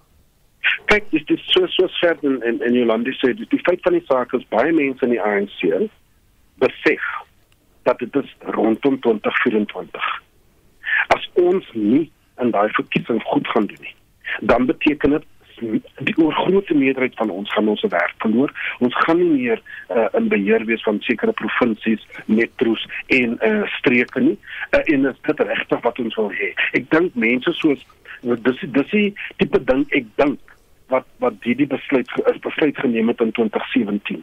Kyk, 0.90 1.06
dis 1.12 1.24
dis 1.28 1.44
so 1.54 1.68
so 1.70 1.86
skerp 1.98 2.24
en 2.26 2.40
en, 2.42 2.58
en 2.66 2.74
Jolande 2.74 3.14
sê 3.20 3.30
die, 3.38 3.46
die 3.52 3.62
feit 3.62 3.84
van 3.86 3.94
die 3.96 4.04
saak 4.08 4.34
is 4.36 4.44
baie 4.50 4.74
mense 4.74 5.06
in 5.06 5.14
die 5.14 5.22
ANC 5.22 5.62
besef 6.62 7.06
dat 7.86 8.00
dit 8.02 8.16
is 8.16 8.30
rondom 8.56 8.98
2024. 9.06 10.10
As 11.14 11.24
ons 11.40 11.70
nie 11.76 12.08
in 12.42 12.50
daai 12.50 12.68
verkiesing 12.76 13.22
goed 13.22 13.48
gaan 13.48 13.66
doen 13.70 13.80
nie, 13.80 13.94
dan 14.40 14.66
beteken 14.66 15.10
dit 15.10 15.30
die 15.98 16.14
oorgrootste 16.18 16.74
meerderheid 16.74 17.14
van 17.14 17.30
ons 17.30 17.52
gaan 17.52 17.68
ons 17.68 17.82
werk 17.82 18.14
verloor. 18.18 18.52
Ons 18.78 18.96
gaan 19.04 19.20
nie 19.20 19.30
meer 19.30 19.60
uh, 19.88 20.06
in 20.18 20.28
beheer 20.28 20.64
wees 20.66 20.82
van 20.82 21.00
sekere 21.06 21.32
provinsies, 21.32 22.02
metro's 22.26 22.86
en 23.14 23.36
uh, 23.46 23.62
streke 23.78 24.20
nie. 24.20 24.38
Uh, 24.70 24.82
en 24.94 25.06
is 25.10 25.20
dit 25.28 25.44
regtig 25.48 25.84
wat 25.86 26.00
ons 26.02 26.18
wil 26.20 26.32
hê? 26.34 26.50
Ek 26.78 26.90
dink 26.94 27.14
mense 27.26 27.54
soos 27.60 27.84
dis 28.24 28.60
dis 28.72 28.90
die 28.90 29.08
tipe 29.40 29.60
ding 29.68 29.84
ek 29.92 30.06
dink 30.20 30.54
wat 30.92 31.06
wat 31.22 31.36
hierdie 31.44 31.68
besluit 31.68 32.08
is 32.32 32.40
besluit 32.44 32.78
geneem 32.80 33.12
het 33.12 33.20
in 33.20 33.32
2017. 33.36 34.22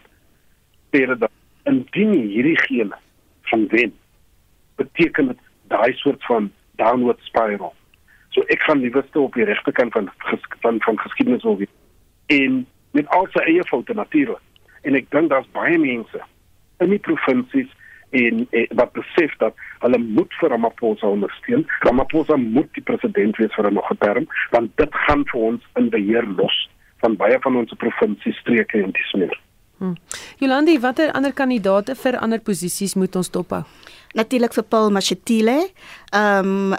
Pere 0.92 1.18
dat 1.18 1.70
indien 1.70 2.16
hierdie 2.18 2.58
gene 2.66 2.98
van 3.52 3.68
wen 3.74 3.94
beteken 4.82 5.32
dit 5.32 5.46
daai 5.70 5.94
soort 6.00 6.26
van 6.26 6.50
downward 6.82 7.22
spiral 7.28 7.76
So 8.32 8.44
ek 8.48 8.64
gaan 8.68 8.80
liewerste 8.80 9.20
op 9.20 9.34
die 9.34 9.46
regte 9.46 9.72
kant 9.72 9.94
van 9.94 10.10
van 10.62 10.80
van 10.80 11.00
geskiedenis 11.00 11.44
wil 11.44 11.58
wees. 11.58 11.74
En 12.26 12.66
met 12.92 13.08
al 13.08 13.28
sy 13.32 13.44
eie 13.44 13.64
foute 13.68 13.94
natuurlik. 13.94 14.42
En 14.82 14.96
ek 14.96 15.10
dink 15.12 15.30
daar's 15.30 15.50
baie 15.56 15.78
mense 15.78 16.24
in 16.82 16.90
die 16.90 17.00
provinsies 17.00 17.70
en, 18.12 18.48
en 18.50 18.68
wat 18.80 18.92
besef 18.98 19.36
dat 19.44 19.56
hulle 19.84 20.00
moet 20.02 20.34
vir 20.40 20.50
Ramaphosa 20.50 21.08
ondersteun. 21.08 21.66
Ramaphosa 21.86 22.36
moet 22.40 22.72
die 22.76 22.84
president 22.84 23.38
wees 23.38 23.54
vir 23.56 23.70
'n 23.70 23.74
nog 23.74 23.92
'n 23.92 23.98
term, 23.98 24.28
want 24.52 24.78
dit 24.78 24.96
gaan 25.06 25.24
vir 25.32 25.42
ons 25.42 25.62
in 25.76 25.90
beheer 25.90 26.28
los 26.38 26.70
van 27.02 27.16
baie 27.16 27.40
van 27.40 27.56
ons 27.56 27.74
provinsies, 27.78 28.38
streke 28.38 28.84
en 28.84 28.92
dis 28.92 29.14
meer. 29.14 29.40
Hmm. 29.78 29.96
Jolandi, 30.38 30.80
watter 30.80 31.12
ander 31.12 31.34
kandidate 31.34 31.96
vir 31.96 32.18
ander 32.18 32.40
posisies 32.40 32.94
moet 32.96 33.16
ons 33.16 33.32
dophou? 33.32 33.64
Natuurlik 34.14 34.54
vir 34.54 34.64
Paul 34.64 34.92
Mashatile. 34.92 35.70
Ehm 36.14 36.74
um, 36.74 36.76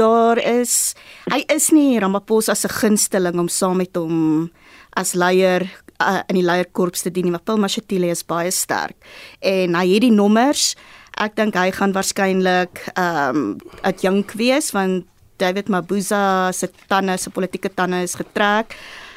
daar 0.00 0.38
is 0.38 0.94
hy 1.32 1.42
is 1.52 1.70
nie 1.74 1.98
Ramaphosa 2.00 2.54
se 2.54 2.68
gunsteling 2.68 3.38
om 3.40 3.48
saam 3.48 3.80
met 3.82 3.96
hom 3.96 4.50
as 4.96 5.14
leier 5.14 5.66
uh, 6.00 6.22
in 6.28 6.38
die 6.40 6.46
leierkorps 6.46 7.04
te 7.04 7.12
dien 7.12 7.28
nie, 7.28 7.34
maar 7.34 7.44
Paul 7.44 7.60
Mashatile 7.62 8.10
is 8.12 8.24
baie 8.26 8.52
sterk 8.52 8.96
en 9.40 9.76
hy 9.76 9.86
het 9.94 10.06
die 10.06 10.14
nommers. 10.14 10.74
Ek 11.16 11.36
dink 11.36 11.56
hy 11.56 11.70
gaan 11.72 11.96
waarskynlik 11.96 12.82
ehm 12.94 13.42
um, 13.42 13.52
adjunk 13.88 14.36
wees 14.36 14.72
want 14.76 15.06
David 15.40 15.68
Mabuza 15.68 16.52
se 16.52 16.68
tande, 16.88 17.16
se 17.20 17.30
politieke 17.30 17.68
tande 17.68 18.02
is 18.04 18.16
getrek 18.16 18.76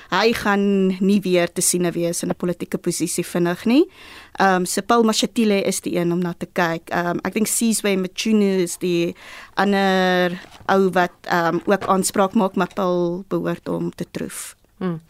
hy 0.10 0.34
gaan 0.34 0.88
nie 1.00 1.20
weer 1.22 1.52
te 1.52 1.62
sien 1.62 1.86
wees 1.92 2.24
in 2.24 2.30
'n 2.30 2.36
politieke 2.36 2.78
posisie 2.78 3.24
vinnig 3.24 3.66
nie. 3.66 3.86
Ehm 4.40 4.56
um, 4.56 4.66
Sepal 4.66 5.04
Mashatile 5.04 5.62
is 5.62 5.82
die 5.82 5.96
een 5.96 6.12
om 6.12 6.20
na 6.20 6.34
te 6.34 6.48
kyk. 6.54 6.90
Ehm 6.90 7.08
um, 7.08 7.20
ek 7.24 7.34
dink 7.34 7.48
Sizwe 7.48 7.96
Mchunu 7.96 8.62
is 8.64 8.78
die 8.78 9.16
ander 9.56 10.40
ou 10.68 10.90
wat 10.92 11.14
ehm 11.24 11.56
um, 11.56 11.62
ook 11.66 11.88
aanspraak 11.88 12.34
maak 12.34 12.56
maar 12.56 12.74
Paul 12.74 13.24
behoort 13.28 13.70
om 13.70 13.92
te 13.96 14.06
troef. 14.12 14.56
Hmm. 14.78 15.02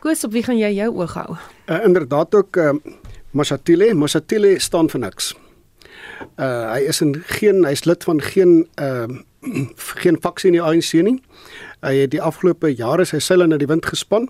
Goeie, 0.00 0.24
op 0.24 0.32
wie 0.32 0.42
gaan 0.42 0.58
jy 0.58 0.72
jou 0.74 0.90
oog 0.96 1.14
hou? 1.14 1.36
Uh, 1.66 1.84
inderdaad 1.84 2.34
ook 2.34 2.56
ehm 2.56 2.76
uh, 2.84 2.92
Mashatile, 3.30 3.94
Mashatile 3.94 4.58
staan 4.60 4.90
vir 4.90 5.00
niks. 5.00 5.34
Uh 6.36 6.72
hy 6.72 6.80
is 6.88 7.00
in 7.00 7.14
geen 7.38 7.64
hy's 7.64 7.84
lid 7.84 8.04
van 8.04 8.20
geen 8.20 8.68
ehm 8.74 9.10
uh, 9.10 9.20
geen 10.02 10.18
faksie 10.20 10.50
in 10.50 10.58
die 10.58 10.62
ANC 10.62 10.92
nie. 10.92 11.20
Hy 11.82 11.96
het 12.04 12.12
die 12.12 12.22
afgelope 12.22 12.70
jare 12.70 13.02
sy 13.08 13.18
seile 13.18 13.48
na 13.50 13.56
die 13.58 13.66
wind 13.66 13.86
gespan. 13.90 14.28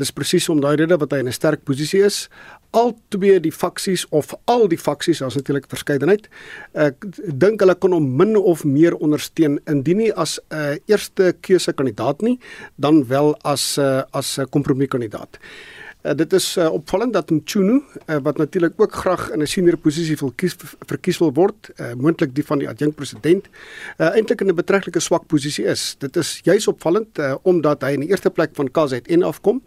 Dis 0.00 0.12
presies 0.14 0.48
om 0.48 0.62
daai 0.64 0.78
rede 0.80 0.96
wat 1.00 1.12
hy 1.12 1.18
in 1.20 1.28
'n 1.28 1.36
sterk 1.36 1.64
posisie 1.64 2.00
is. 2.00 2.28
Al 2.72 2.96
twee 3.10 3.40
die 3.40 3.52
faksies 3.52 4.06
of 4.10 4.34
al 4.46 4.68
die 4.68 4.78
faksies, 4.78 5.18
daar's 5.18 5.36
natuurlik 5.36 5.68
verskeidenheid. 5.68 6.28
Ek 6.74 7.04
dink 7.28 7.60
hulle 7.60 7.74
kan 7.74 7.92
hom 7.92 8.16
min 8.16 8.36
of 8.36 8.64
meer 8.64 8.96
ondersteun 8.96 9.60
indien 9.66 9.96
nie 9.96 10.12
as 10.12 10.40
'n 10.50 10.56
uh, 10.56 10.76
eerste 10.86 11.34
keuse 11.40 11.72
kandidaat 11.72 12.22
nie, 12.22 12.38
dan 12.76 13.06
wel 13.06 13.36
as 13.44 13.78
uh, 13.78 14.02
as 14.12 14.38
'n 14.38 14.48
kompromiekandidaat. 14.48 15.38
Uh, 16.04 16.12
dit 16.12 16.32
is 16.36 16.56
uh, 16.56 16.66
opvallend 16.72 17.12
dat 17.12 17.30
Mchunu 17.30 17.78
uh, 17.80 18.16
wat 18.22 18.36
natuurlik 18.36 18.72
ook 18.76 18.92
graag 18.92 19.30
in 19.30 19.40
'n 19.40 19.46
senior 19.46 19.76
posisie 19.76 20.16
wil 20.20 20.32
kies 20.36 20.56
verkies 20.86 21.18
wil 21.18 21.32
word, 21.32 21.70
uh, 21.76 21.92
moontlik 21.96 22.34
die 22.34 22.44
van 22.44 22.58
die 22.58 22.68
adjunkt 22.68 22.94
president, 22.94 23.46
uh, 23.98 24.12
eintlik 24.12 24.40
in 24.40 24.46
'n 24.46 24.54
betreklike 24.54 25.00
swak 25.00 25.26
posisie 25.26 25.64
is. 25.64 25.96
Dit 25.98 26.16
is 26.16 26.40
juis 26.42 26.68
opvallend 26.68 27.18
uh, 27.18 27.34
omdat 27.42 27.82
hy 27.82 27.90
in 27.96 28.00
die 28.00 28.08
eerste 28.08 28.30
plek 28.30 28.50
van 28.52 28.70
KZN 28.70 29.22
afkom 29.22 29.62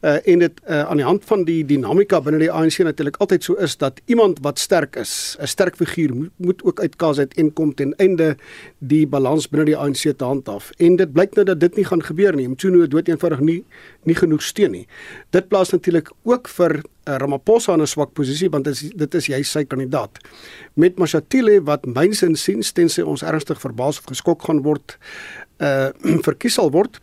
uh, 0.00 0.28
en 0.28 0.38
dit 0.38 0.60
uh, 0.68 0.84
aan 0.84 0.96
die 0.96 1.04
hand 1.04 1.24
van 1.24 1.44
die 1.44 1.64
dinamika 1.64 2.20
binne 2.20 2.38
die 2.38 2.52
ANC 2.52 2.78
natuurlik 2.78 3.16
altyd 3.16 3.44
so 3.44 3.54
is 3.54 3.76
dat 3.76 4.00
iemand 4.04 4.38
wat 4.42 4.58
sterk 4.58 4.96
is, 4.96 5.36
'n 5.40 5.46
sterk 5.46 5.76
figuur 5.76 6.14
moet, 6.14 6.30
moet 6.36 6.62
ook 6.62 6.80
uit 6.80 6.96
KZN 6.96 7.52
kom 7.54 7.74
ten 7.74 7.94
einde 7.96 8.36
die 8.78 9.06
balans 9.06 9.48
binne 9.48 9.64
die 9.64 9.76
ANC 9.76 10.12
te 10.16 10.24
handhaaf. 10.24 10.70
En 10.76 10.96
dit 10.96 11.12
blyk 11.12 11.34
nou 11.34 11.44
dat 11.44 11.60
dit 11.60 11.76
nie 11.76 11.84
gaan 11.84 12.02
gebeur 12.02 12.34
nie. 12.36 12.48
Mchunu 12.48 12.80
het 12.80 12.90
dood 12.90 13.08
eenvoudig 13.08 13.40
nie 13.40 13.64
nie 14.08 14.16
genoeg 14.16 14.42
steun 14.42 14.72
nie. 14.72 14.86
Dit 15.34 15.48
plaas 15.48 15.69
plaas 15.70 15.78
natuurlik 15.78 16.10
ook 16.24 16.48
vir 16.48 16.82
uh, 17.06 17.16
Ramaphosa 17.16 17.74
in 17.74 17.82
'n 17.82 17.86
swak 17.86 18.12
posisie 18.12 18.50
want 18.50 18.64
dit 18.64 18.74
is 18.74 18.90
dit 18.94 19.14
is 19.14 19.26
hy 19.26 19.42
sy 19.42 19.64
kandidaat. 19.64 20.18
Met 20.74 20.98
Mashatile 20.98 21.62
wat 21.64 21.86
myns 21.86 22.22
insiens 22.22 22.72
tensy 22.72 23.02
ons 23.02 23.22
ernstig 23.22 23.60
verbaas 23.60 23.98
of 23.98 24.06
geskok 24.06 24.42
gaan 24.42 24.62
word 24.62 24.98
uh 25.60 25.90
verkies 26.26 26.54
sal 26.54 26.70
word 26.70 27.00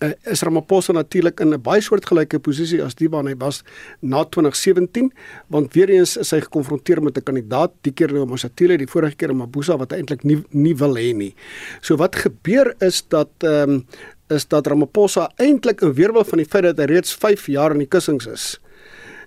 uh, 0.00 0.12
is 0.24 0.42
Ramaphosa 0.42 0.92
natuurlik 0.92 1.40
in 1.40 1.54
'n 1.54 1.62
baie 1.62 1.80
soortgelyke 1.80 2.38
posisie 2.38 2.82
as 2.82 2.94
die 2.94 3.08
waarna 3.08 3.30
hy 3.30 3.38
was 3.38 3.62
na 4.00 4.24
2017 4.24 5.12
want 5.48 5.74
weer 5.74 5.90
eens 5.90 6.16
is 6.16 6.30
hy 6.30 6.40
gekonfronteer 6.40 7.02
met 7.02 7.16
'n 7.18 7.22
kandidaat 7.22 7.72
die 7.82 7.92
keer 7.92 8.12
nou 8.12 8.26
Mashatile 8.26 8.78
die 8.78 8.86
vorige 8.86 9.16
keer 9.16 9.34
Mabuza 9.34 9.76
wat 9.76 9.92
eintlik 9.92 10.24
nie 10.24 10.42
nie 10.50 10.74
wil 10.74 10.94
hê 10.96 11.14
nie. 11.14 11.34
So 11.80 11.96
wat 11.96 12.16
gebeur 12.16 12.74
is 12.80 13.02
dat 13.08 13.30
ehm 13.40 13.70
um, 13.70 13.86
is 14.28 14.48
dat 14.48 14.66
Ramaphosa 14.66 15.30
eintlik 15.36 15.82
'n 15.82 15.92
weerwil 15.92 16.24
van 16.24 16.38
die 16.38 16.46
feit 16.46 16.64
dat 16.64 16.78
hy 16.78 16.84
reeds 16.84 17.14
5 17.14 17.46
jaar 17.46 17.72
in 17.72 17.78
die 17.78 17.88
kussings 17.88 18.26
is. 18.26 18.60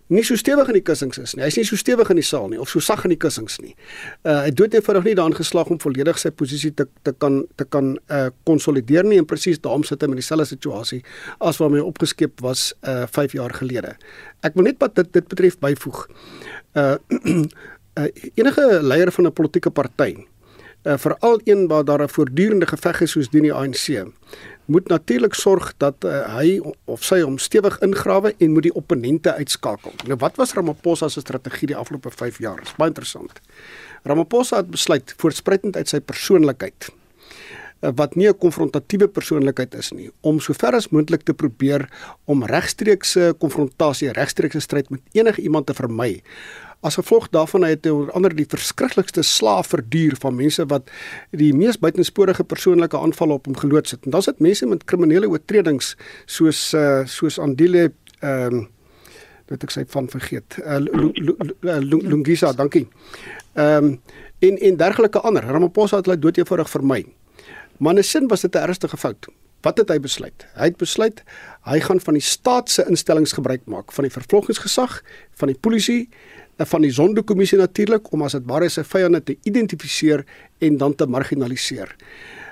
Nie 0.07 0.23
so 0.23 0.35
stewig 0.35 0.67
in 0.67 0.73
die 0.73 0.81
kussings 0.81 1.17
is 1.17 1.33
nie. 1.35 1.43
Hy's 1.43 1.57
nie 1.57 1.65
so 1.65 1.75
stewig 1.75 2.09
in 2.09 2.15
die 2.15 2.23
saal 2.23 2.47
nie 2.47 2.59
of 2.59 2.69
so 2.69 2.79
sag 2.79 3.03
in 3.03 3.09
die 3.09 3.19
kussings 3.19 3.59
nie. 3.59 3.75
Uh 4.23 4.43
hy 4.45 4.51
dood 4.51 4.73
eenvoudig 4.73 5.03
nie 5.03 5.15
daarin 5.15 5.35
geslaag 5.35 5.67
om 5.67 5.79
volledig 5.79 6.17
sy 6.17 6.29
posisie 6.29 6.71
te 6.71 6.87
te 7.03 7.11
kan 7.11 7.45
te 7.55 7.65
kan 7.65 7.97
uh 8.09 8.29
konsolideer 8.43 9.03
nie 9.03 9.17
en 9.17 9.25
presies 9.25 9.59
daarom 9.59 9.83
sit 9.83 10.01
hy 10.01 10.07
met 10.07 10.15
dieselfde 10.15 10.45
situasie 10.45 11.03
as 11.39 11.57
waarmee 11.57 11.81
hy 11.81 11.87
opgeskep 11.87 12.39
was 12.41 12.73
uh 12.83 13.05
5 13.07 13.33
jaar 13.33 13.53
gelede. 13.53 13.97
Ek 14.41 14.55
wil 14.55 14.63
net 14.63 14.79
wat 14.79 14.95
dit 14.95 15.11
dit 15.13 15.27
betref 15.27 15.59
byvoeg. 15.59 16.07
Uh 16.73 16.95
uh, 17.97 18.07
enige 18.35 18.79
leier 18.81 19.11
van 19.11 19.25
'n 19.25 19.33
politieke 19.33 19.69
party, 19.69 20.15
uh, 20.83 20.97
veral 20.97 21.41
een 21.43 21.67
waar 21.67 21.85
daar 21.85 22.03
'n 22.03 22.09
voortdurende 22.09 22.67
geveg 22.67 23.01
is 23.01 23.11
soos 23.11 23.29
die 23.29 23.41
in 23.41 23.51
die 23.51 23.53
ANC, 23.53 24.07
moet 24.67 24.87
natuurlik 24.87 25.33
sorg 25.33 25.71
dat 25.79 26.03
uh, 26.05 26.19
hy 26.35 26.59
of 26.91 27.03
sy 27.07 27.21
hom 27.23 27.37
stewig 27.39 27.77
ingrawe 27.85 28.33
en 28.37 28.53
moet 28.53 28.67
die 28.67 28.75
opponente 28.75 29.33
uitskakel. 29.39 29.95
Nou 30.09 30.19
wat 30.19 30.35
was 30.39 30.53
Ramaphosa 30.57 31.09
se 31.09 31.23
strategie 31.23 31.71
die 31.71 31.77
afgelope 31.79 32.11
5 32.11 32.39
jaar? 32.43 32.59
Dit 32.59 32.71
is 32.71 32.77
baie 32.79 32.91
interessant. 32.91 33.41
Ramaphosa 34.07 34.61
het 34.61 34.71
besluit 34.71 35.13
voortspruitend 35.17 35.79
uit 35.79 35.87
sy 35.87 36.01
persoonlikheid 36.03 36.89
eh, 36.89 37.91
wat 37.95 38.15
nie 38.15 38.27
'n 38.27 38.37
konfrontatiewe 38.37 39.07
persoonlikheid 39.07 39.75
is 39.75 39.91
nie 39.91 40.11
om 40.21 40.39
sover 40.39 40.75
as 40.75 40.89
moontlik 40.89 41.23
te 41.23 41.33
probeer 41.33 41.87
om 42.25 42.43
regstreekse 42.43 43.35
konfrontasie, 43.39 44.11
regstreekse 44.11 44.59
stryd 44.59 44.89
met 44.89 45.01
enige 45.11 45.41
iemand 45.41 45.65
te 45.65 45.73
vermy. 45.73 46.21
As 46.85 46.95
gevolg 46.95 47.29
daarvan 47.33 47.63
het 47.65 47.85
hy 47.85 47.91
onder 47.91 48.13
andere 48.13 48.37
die 48.37 48.47
verskriklikste 48.49 49.23
slaaf 49.25 49.71
verduur 49.73 50.15
van 50.21 50.35
mense 50.35 50.65
wat 50.69 50.91
die 51.31 51.53
mees 51.53 51.79
buitensporige 51.81 52.43
persoonlike 52.43 52.97
aanvalle 52.97 53.33
op 53.33 53.45
hom 53.49 53.57
geloods 53.57 53.91
het. 53.91 54.05
En 54.05 54.11
dan 54.11 54.21
sit 54.21 54.39
mense 54.39 54.65
met 54.65 54.85
kriminele 54.85 55.29
oortredings 55.29 55.95
soos 56.25 56.73
uh, 56.73 57.01
soos 57.05 57.39
Andile 57.39 57.91
ehm 58.19 58.53
um, 58.53 58.67
wat 59.47 59.63
ek 59.63 59.71
sê 59.71 59.85
van 59.87 60.09
vergeet. 60.11 60.57
Uh, 60.59 60.81
Lungisa, 61.79 62.51
dankie. 62.53 62.87
Ehm 63.55 63.85
um, 63.85 64.01
en 64.39 64.57
en 64.57 64.77
dergelike 64.77 65.19
ander. 65.25 65.43
Ramaphosa 65.43 65.97
het 65.97 66.05
hulle 66.05 66.19
dood 66.19 66.37
eenvoudig 66.37 66.69
vermy. 66.69 67.05
Maar 67.77 67.93
in 67.93 67.99
'n 67.99 68.03
sin 68.03 68.27
was 68.27 68.41
dit 68.41 68.55
'n 68.55 68.57
ernstige 68.57 68.97
fout. 68.97 69.27
Wat 69.61 69.77
het 69.77 69.89
hy 69.89 69.99
besluit? 69.99 70.45
Hy 70.53 70.69
het 70.69 70.77
besluit 70.77 71.23
hy 71.67 71.79
gaan 71.79 71.99
van 71.99 72.13
die 72.13 72.23
staat 72.23 72.69
se 72.69 72.85
instellings 72.87 73.33
gebruik 73.33 73.65
maak, 73.65 73.91
van 73.91 74.03
die 74.03 74.13
vervolgingsgesag, 74.13 75.01
van 75.39 75.47
die 75.47 75.57
polisie, 75.59 76.09
van 76.65 76.81
die 76.81 76.91
sondekommissie 76.91 77.59
natuurlik 77.59 78.11
om 78.13 78.23
as 78.25 78.33
dit 78.37 78.47
ware 78.49 78.69
sy 78.69 78.83
vyande 78.87 79.21
te 79.23 79.35
identifiseer 79.45 80.25
en 80.59 80.77
dan 80.77 80.95
te 80.95 81.05
marginaliseer. 81.05 81.93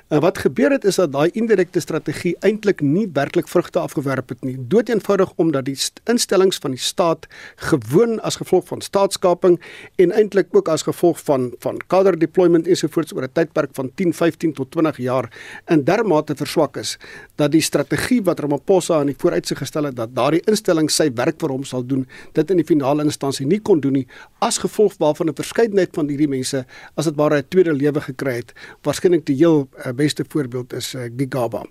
En 0.08 0.20
wat 0.22 0.38
gebeur 0.38 0.70
het 0.70 0.84
is 0.86 1.00
dat 1.02 1.12
daai 1.12 1.32
indirekte 1.34 1.82
strategie 1.82 2.36
eintlik 2.46 2.82
nie 2.86 3.08
werklik 3.14 3.48
vrugte 3.50 3.80
afgewerp 3.80 4.30
het 4.30 4.44
nie. 4.46 4.54
Doeteenvoudig 4.70 5.32
omdat 5.42 5.66
die 5.66 5.78
instellings 6.04 6.60
van 6.62 6.76
die 6.76 6.80
staat 6.80 7.26
gewoon 7.56 8.20
as 8.22 8.38
gevolg 8.38 8.68
van 8.68 8.82
staatskaping 8.86 9.58
en 9.96 10.14
eintlik 10.14 10.54
ook 10.54 10.70
as 10.70 10.86
gevolg 10.86 11.24
van 11.26 11.48
van 11.60 11.82
kader 11.88 12.20
deployment 12.20 12.68
ensovoorts 12.68 13.16
oor 13.16 13.24
'n 13.24 13.32
tydperk 13.34 13.70
van 13.74 13.90
10, 13.96 14.14
15 14.14 14.54
tot 14.54 14.72
20 14.72 14.98
jaar 14.98 15.32
in 15.68 15.84
dermate 15.84 16.36
verswak 16.36 16.78
is 16.78 16.98
dat 17.36 17.52
die 17.52 17.62
strategie 17.62 18.22
wat 18.24 18.40
Ramaphosa 18.40 19.00
aan 19.00 19.06
die 19.06 19.18
vooruitsig 19.18 19.58
gestel 19.58 19.84
het 19.84 19.96
dat 19.96 20.16
daardie 20.16 20.42
instelling 20.46 20.92
sy 20.92 21.10
werk 21.14 21.40
vir 21.40 21.50
hom 21.50 21.64
sal 21.64 21.86
doen, 21.86 22.08
dit 22.34 22.50
in 22.52 22.58
die 22.58 22.66
finale 22.66 23.04
instansie 23.04 23.46
nie 23.46 23.60
kon 23.60 23.80
doen 23.80 23.94
nie 23.94 24.08
as 24.40 24.58
gevolg 24.58 24.94
waarvan 24.98 25.30
'n 25.30 25.36
verskeidenheid 25.36 25.90
van 25.94 26.08
hierdie 26.08 26.30
mense 26.30 26.66
as 26.96 27.06
dit 27.06 27.16
ware 27.16 27.38
'n 27.38 27.48
tweede 27.50 27.74
lewe 27.74 28.02
gekry 28.02 28.36
het, 28.36 28.54
waarskynlik 28.84 29.26
die 29.26 29.36
heel 29.36 29.68
uh, 29.86 29.95
beste 29.96 30.26
voorbeeld 30.28 30.74
is 30.74 30.94
uh, 30.94 31.10
Gigaba. 31.18 31.66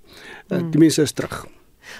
Uh, 0.49 0.59
mm. 0.59 0.71
Die 0.71 0.81
mense 0.81 1.03
is 1.03 1.13
terug. 1.13 1.45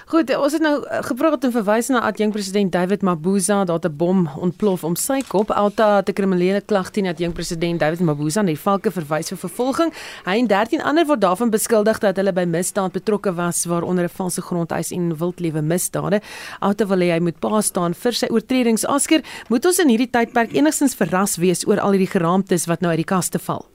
Goed, 0.09 0.31
ons 0.35 0.53
het 0.53 0.63
nou 0.63 0.75
eh, 0.83 0.99
gepraat 1.05 1.43
en 1.45 1.53
verwys 1.53 1.89
na 1.93 2.01
adjunk 2.07 2.33
president 2.35 2.71
David 2.73 3.01
Mabuza 3.05 3.63
dat 3.65 3.85
'n 3.85 3.95
bom 3.95 4.27
ontplof 4.37 4.83
om 4.83 4.95
sy 4.95 5.21
kop. 5.27 5.51
Alta 5.51 5.95
het 5.95 6.09
'n 6.09 6.13
kriminele 6.13 6.61
klag 6.61 6.89
teen 6.89 7.07
adjunk 7.07 7.33
president 7.33 7.79
David 7.79 7.99
Mabuza 7.99 8.39
en 8.39 8.45
die 8.45 8.59
valke 8.59 8.91
verwys 8.91 9.27
vir 9.29 9.37
vervolging. 9.37 9.93
Hy 10.25 10.37
en 10.37 10.47
13 10.47 10.81
ander 10.81 11.05
word 11.05 11.21
daarvan 11.21 11.49
beskuldig 11.49 11.99
dat 11.99 12.15
hulle 12.15 12.33
by 12.33 12.43
misdaad 12.43 12.91
betrokke 12.91 13.33
was 13.33 13.65
waaronder 13.65 14.05
'n 14.05 14.09
valse 14.09 14.41
grondeis 14.41 14.91
en 14.91 15.17
wildlewe 15.17 15.61
misdade. 15.61 16.21
Alta 16.59 16.85
wil 16.85 16.99
hy 16.99 17.19
moet 17.19 17.39
pa 17.39 17.61
staan 17.61 17.93
vir 17.93 18.13
sy 18.13 18.27
oortredings. 18.29 18.85
Asker, 18.85 19.21
moet 19.49 19.65
ons 19.65 19.79
in 19.79 19.89
hierdie 19.89 20.09
tydperk 20.09 20.53
enigstens 20.53 20.95
verras 20.95 21.35
wees 21.37 21.67
oor 21.67 21.79
al 21.79 21.91
hierdie 21.91 22.19
geraamtes 22.19 22.65
wat 22.65 22.81
nou 22.81 22.89
uit 22.89 23.05
die 23.05 23.15
kaste 23.15 23.39
val? 23.39 23.74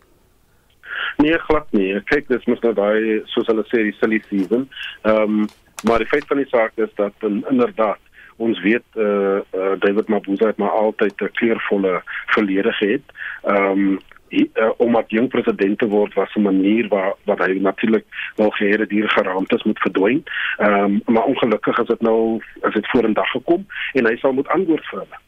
Nee, 1.17 1.39
glad 1.39 1.67
nie. 1.71 2.01
Kyk, 2.11 2.29
dis 2.29 2.45
mos 2.45 2.61
nou 2.61 2.75
daai 2.75 3.23
soos 3.25 3.47
hulle 3.47 3.65
sê 3.69 3.83
die 3.89 3.97
silly 3.99 4.23
season. 4.29 4.69
Ehm 5.03 5.41
um, 5.41 5.49
maar 5.89 5.99
die 5.99 6.09
feit 6.09 6.27
van 6.29 6.37
die 6.37 6.49
saak 6.49 6.73
is 6.77 6.91
dat 6.95 7.13
in, 7.25 7.39
inderdaad 7.49 7.99
ons 8.37 8.61
weet 8.61 8.85
eh 8.97 9.05
uh, 9.05 9.41
uh, 9.55 9.73
David 9.81 10.09
Mabuza 10.09 10.47
het 10.47 10.57
maar 10.57 10.77
altyd 10.77 11.23
'n 11.23 11.33
kleurvolle 11.33 12.03
verlede 12.27 12.73
gehad. 12.73 13.07
Ehm 13.43 13.79
um, 13.79 13.99
uh, 14.31 14.71
om 14.77 14.97
as 14.97 15.09
jong 15.09 15.29
president 15.29 15.79
te 15.79 15.87
word 15.87 16.15
was 16.15 16.35
'n 16.35 16.43
manier 16.43 16.89
waar 16.89 17.15
wat 17.25 17.39
hy 17.39 17.59
natuurlik 17.59 18.05
wel 18.37 18.51
geheere 18.51 18.87
dier 18.87 19.09
geraamtes 19.09 19.63
moet 19.63 19.79
verdwyn. 19.79 20.23
Ehm 20.57 20.73
um, 20.73 21.03
maar 21.05 21.25
ongelukkig 21.25 21.79
is 21.79 21.87
dit 21.87 22.01
nou 22.01 22.43
as 22.61 22.75
dit 22.75 22.91
vorendag 22.91 23.31
gekom 23.31 23.67
en 23.93 24.07
hy 24.07 24.17
sal 24.17 24.33
moet 24.33 24.49
antwoord 24.49 24.87
vir 24.87 24.99
hulle. 24.99 25.19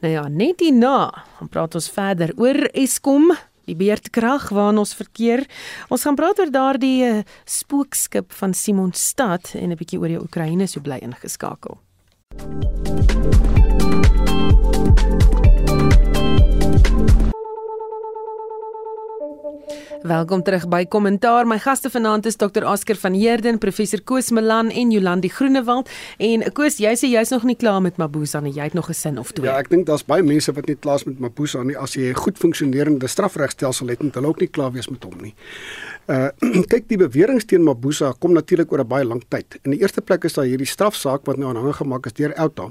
Nou 0.00 0.12
ja, 0.12 0.28
net 0.28 0.60
hierna, 0.60 1.12
dan 1.38 1.48
praat 1.48 1.74
ons 1.74 1.90
verder 1.92 2.32
oor 2.36 2.68
Eskom 2.72 3.32
die 3.68 3.76
beerdkrag 3.76 4.48
waarna 4.54 4.84
ons 4.84 4.94
verkeer. 4.94 5.44
Ons 5.88 6.06
gaan 6.06 6.16
praat 6.16 6.38
oor 6.38 6.50
daardie 6.50 7.04
uh, 7.04 7.22
spookskip 7.44 8.32
van 8.32 8.54
Simonstad 8.54 9.54
en 9.54 9.70
'n 9.70 9.76
bietjie 9.76 9.98
oor 9.98 10.08
die 10.08 10.20
Oekraïne 10.20 10.66
so 10.66 10.80
bly 10.80 10.98
ingeskakel. 11.02 11.78
Welkom 20.00 20.40
terug 20.42 20.64
by 20.64 20.86
Kommentaar. 20.88 21.44
My 21.44 21.58
gaste 21.60 21.90
vanaand 21.92 22.24
is 22.26 22.38
Dr. 22.40 22.64
Oscar 22.64 22.96
van 22.96 23.12
Heerden, 23.12 23.58
Professor 23.60 24.00
Koos 24.00 24.30
Malan 24.30 24.70
en 24.70 24.90
Jolandi 24.90 25.28
Groenewald. 25.28 25.90
En 26.16 26.40
Koos, 26.56 26.78
jy 26.80 26.94
sê 26.96 27.10
jy's 27.12 27.28
nog 27.34 27.44
nie 27.44 27.56
klaar 27.60 27.82
met 27.84 27.98
Mabuza 28.00 28.40
nie. 28.40 28.54
Jy 28.56 28.70
het 28.70 28.72
nog 28.72 28.88
'n 28.88 28.94
sin 28.94 29.18
of 29.18 29.32
twee. 29.32 29.46
Ja, 29.46 29.58
ek 29.58 29.68
dink 29.68 29.86
daar's 29.86 30.04
baie 30.04 30.22
mense 30.22 30.52
wat 30.52 30.66
nie 30.66 30.76
klaar 30.76 30.94
is 30.94 31.04
met 31.04 31.18
Mabuza 31.18 31.62
nie. 31.62 31.76
As 31.76 31.94
jy 31.94 32.08
'n 32.08 32.14
goed 32.14 32.38
funksionerende 32.38 33.06
strafregstelsel 33.06 33.88
het, 33.88 34.02
moet 34.02 34.14
hulle 34.14 34.26
ook 34.26 34.40
nie 34.40 34.48
klaar 34.48 34.72
wees 34.72 34.88
met 34.88 35.04
hom 35.04 35.20
nie. 35.20 35.34
Uh 36.10 36.26
kyk 36.72 36.88
die 36.90 36.98
beweringe 36.98 37.44
teen 37.46 37.62
Mabuza 37.62 38.08
kom 38.18 38.32
natuurlik 38.34 38.72
oor 38.72 38.82
'n 38.82 38.88
baie 38.90 39.04
lang 39.06 39.22
tyd. 39.30 39.58
In 39.62 39.70
die 39.70 39.80
eerste 39.80 40.02
plek 40.02 40.24
is 40.26 40.34
daar 40.34 40.48
hierdie 40.48 40.66
strafsaak 40.66 41.22
wat 41.28 41.38
nou 41.38 41.50
aanhang 41.52 41.76
gemaak 41.76 42.06
is 42.06 42.16
deur 42.18 42.32
Elta. 42.34 42.66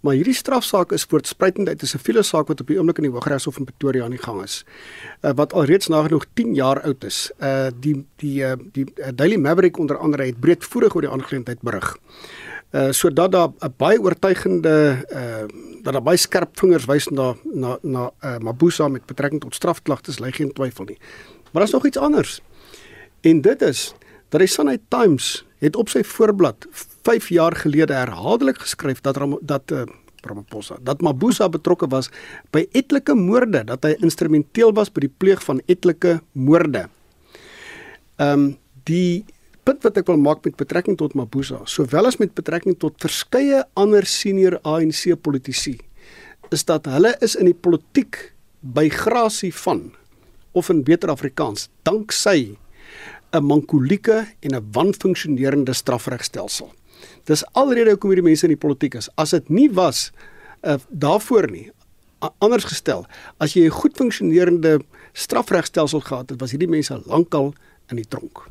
Maar 0.00 0.14
hierdie 0.16 0.34
strafsaak 0.34 0.92
is 0.96 1.04
voortspruitend 1.04 1.68
uit 1.68 1.82
'n 1.82 1.86
siviele 1.86 2.22
saak 2.22 2.48
wat 2.48 2.60
op 2.60 2.66
die 2.66 2.78
oomblik 2.78 2.96
in 2.98 3.04
die 3.04 3.12
Hooggeregshof 3.12 3.58
in 3.58 3.68
Pretoria 3.68 4.04
aan 4.04 4.16
die 4.16 4.22
gang 4.22 4.42
is. 4.42 4.64
Uh 5.22 5.32
wat 5.36 5.52
alreeds 5.52 5.88
nagenoeg 5.88 6.24
10 6.34 6.54
jaar 6.54 6.80
oud 6.80 7.04
is. 7.04 7.30
Uh 7.40 7.68
die 7.80 8.06
die 8.16 8.40
uh, 8.40 8.56
die 8.72 8.86
uh, 8.96 9.12
Daily 9.14 9.36
Maverick 9.36 9.78
onder 9.78 9.98
andere 9.98 10.24
het 10.24 10.40
breedvoerig 10.40 10.94
oor 10.94 11.02
die 11.02 11.10
aangeleentheid 11.10 11.60
berig. 11.60 11.98
Uh 12.72 12.90
sodat 12.90 13.32
daar 13.32 13.48
'n 13.60 13.74
baie 13.76 14.00
oortuigende 14.00 15.04
uh 15.12 15.44
dat 15.82 15.92
daar 15.92 16.02
baie 16.02 16.16
skerp 16.16 16.58
vingers 16.58 16.84
wys 16.84 17.08
na 17.08 17.34
na 17.44 17.78
na 17.82 18.10
uh, 18.24 18.38
Mabuza 18.38 18.88
met 18.88 19.06
betrekking 19.06 19.40
tot 19.40 19.54
strafklagtes, 19.54 20.18
lê 20.18 20.32
geen 20.32 20.52
twyfel 20.52 20.84
nie. 20.84 20.98
Maar 21.52 21.62
daar's 21.62 21.72
nog 21.72 21.86
iets 21.86 21.98
anders. 21.98 22.42
En 23.20 23.40
dit 23.40 23.62
is 23.62 23.92
dat 24.28 24.40
die 24.40 24.50
Sunday 24.50 24.78
Times 24.88 25.44
het 25.58 25.76
op 25.76 25.90
sy 25.90 26.04
voorblad 26.06 26.66
5 27.08 27.30
jaar 27.34 27.56
gelede 27.56 27.96
herhaaldelik 27.96 28.60
geskryf 28.62 29.00
dat 29.00 29.18
dat 29.40 29.72
uh, 29.72 29.86
Ramaphosa 30.22 30.76
dat 30.82 31.00
Mabuza 31.00 31.48
betrokke 31.48 31.86
was 31.90 32.10
by 32.50 32.66
etlike 32.72 33.14
moorde, 33.14 33.64
dat 33.64 33.84
hy 33.86 33.94
instrumenteel 34.02 34.72
was 34.74 34.90
by 34.92 35.06
die 35.06 35.14
pleeg 35.22 35.42
van 35.46 35.62
etlike 35.66 36.18
moorde. 36.32 36.88
Ehm 38.18 38.32
um, 38.32 38.48
die 38.88 39.24
punt 39.68 39.82
wat 39.84 39.98
ek 40.00 40.06
wil 40.08 40.16
maak 40.16 40.46
met 40.46 40.56
betrekking 40.56 40.96
tot 40.96 41.12
Mabuza, 41.18 41.58
sowel 41.68 42.08
as 42.08 42.16
met 42.16 42.32
betrekking 42.32 42.78
tot 42.80 42.96
verskeie 43.04 43.60
ander 43.76 44.06
senior 44.08 44.56
ANC 44.64 45.12
politici, 45.20 45.74
is 46.48 46.64
dat 46.64 46.88
hulle 46.88 47.12
is 47.20 47.36
in 47.36 47.50
die 47.50 47.56
politiek 47.56 48.16
by 48.64 48.86
grasie 48.88 49.52
van 49.52 49.90
of 50.56 50.70
in 50.72 50.80
beter 50.86 51.12
Afrikaans, 51.12 51.68
danksy 51.84 52.56
'n 53.32 53.44
mankolieke 53.44 54.26
en 54.40 54.54
'n 54.54 54.68
wanfunksionerende 54.72 55.72
strafregstelsel. 55.72 56.72
Dis 57.24 57.44
alrede 57.52 57.90
hoekom 57.90 58.10
hierdie 58.10 58.28
mense 58.28 58.46
in 58.46 58.54
die 58.56 58.66
politiek 58.66 58.94
is. 58.94 59.08
As 59.14 59.30
dit 59.30 59.48
nie 59.48 59.70
was 59.70 60.10
uh, 60.62 60.76
daarvoor 60.88 61.50
nie, 61.50 61.70
anders 62.38 62.64
gestel, 62.64 63.06
as 63.38 63.54
jy 63.54 63.66
'n 63.66 63.70
goed 63.70 63.96
funksionerende 63.96 64.80
strafregstelsel 65.12 66.00
gehad 66.00 66.30
het, 66.30 66.40
was 66.40 66.50
hierdie 66.50 66.68
mense 66.68 67.02
lankal 67.06 67.54
in 67.90 67.96
die 67.96 68.08
tronk. 68.08 68.48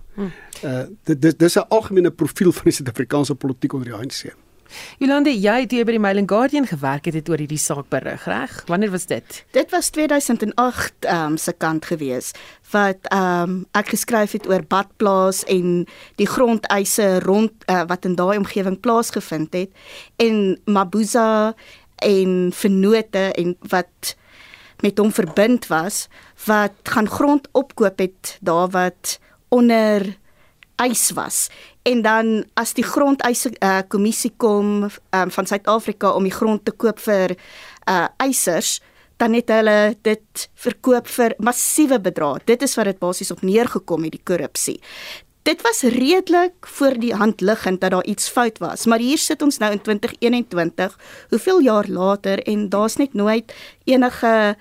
Uh 0.66 0.86
dit 1.04 1.40
dis 1.40 1.56
'n 1.56 1.68
algemene 1.70 2.12
profiel 2.12 2.52
van 2.52 2.64
die 2.64 2.74
Suid-Afrikaanse 2.74 3.36
politiek 3.36 3.74
onder 3.74 3.88
die 3.88 3.98
ANC. 3.98 4.36
Jolande, 5.00 5.32
jy 5.34 5.56
het 5.64 5.72
hier 5.72 5.86
by 5.88 5.96
die 5.96 6.02
Mail 6.02 6.22
and 6.22 6.30
Guardian 6.32 6.68
gewerk 6.68 7.08
het, 7.10 7.16
het 7.18 7.30
oor 7.30 7.42
hierdie 7.42 7.60
saak 7.62 7.90
berig, 7.94 8.26
reg? 8.28 8.54
Wanneer 8.68 8.92
was 8.92 9.08
dit? 9.10 9.44
Dit 9.56 9.72
was 9.72 9.90
2008 9.96 11.08
ehm 11.08 11.34
um, 11.34 11.38
se 11.38 11.54
kant 11.54 11.86
gewees 11.86 12.34
wat 12.72 13.08
ehm 13.12 13.50
um, 13.50 13.58
ek 13.78 13.94
geskryf 13.96 14.36
het 14.36 14.48
oor 14.50 14.64
badplaas 14.68 15.44
en 15.48 15.86
die 16.20 16.28
grondeise 16.28 17.20
rond 17.24 17.52
uh, 17.70 17.84
wat 17.88 18.06
in 18.06 18.16
daai 18.16 18.38
omgewing 18.38 18.80
plaasgevind 18.80 19.54
het 19.54 19.72
en 20.18 20.60
Mabuza 20.66 21.54
en 22.04 22.52
vennote 22.54 23.32
en 23.34 23.56
wat 23.70 24.16
met 24.84 24.98
hom 24.98 25.12
verbind 25.12 25.68
was 25.68 26.08
wat 26.46 26.76
gaan 26.84 27.10
grond 27.10 27.48
opkoop 27.52 28.00
het 28.00 28.38
daar 28.42 28.70
wat 28.70 29.20
onder 29.50 30.18
ys 30.86 31.12
was 31.18 31.48
en 31.88 32.02
dan 32.06 32.44
as 32.60 32.74
die 32.78 32.86
grondeise 32.86 33.52
uh, 33.64 33.82
kommissie 33.88 34.34
kom 34.38 34.84
um, 34.88 35.32
van 35.32 35.50
Suid-Afrika 35.50 36.12
om 36.14 36.28
die 36.28 36.36
grond 36.36 36.66
te 36.66 36.76
koop 36.76 37.00
vir 37.00 37.38
uh 37.88 38.06
eisers 38.20 38.78
dan 39.18 39.34
het 39.34 39.50
hulle 39.50 39.96
dit 40.06 40.50
verkoop 40.62 41.08
vir 41.10 41.34
massiewe 41.42 41.98
bedrae. 42.00 42.42
Dit 42.46 42.62
is 42.62 42.76
wat 42.78 42.86
dit 42.92 43.00
basies 43.02 43.32
op 43.34 43.42
neergekom 43.42 44.06
het 44.06 44.14
die 44.14 44.22
korrupsie. 44.24 44.78
Dit 45.48 45.64
was 45.64 45.82
redelik 45.82 46.68
voor 46.68 46.98
die 47.00 47.14
hand 47.16 47.42
liggend 47.42 47.82
dat 47.82 47.92
daar 47.92 48.06
iets 48.06 48.30
fout 48.30 48.58
was, 48.60 48.86
maar 48.86 49.00
hier 49.00 49.18
sit 49.18 49.42
ons 49.42 49.58
nou 49.58 49.72
in 49.72 49.82
2021, 49.82 50.98
hoeveel 51.30 51.62
jaar 51.64 51.88
later 51.88 52.44
en 52.44 52.70
daar's 52.70 52.98
net 53.00 53.14
nooit 53.14 53.54
enige 53.86 54.56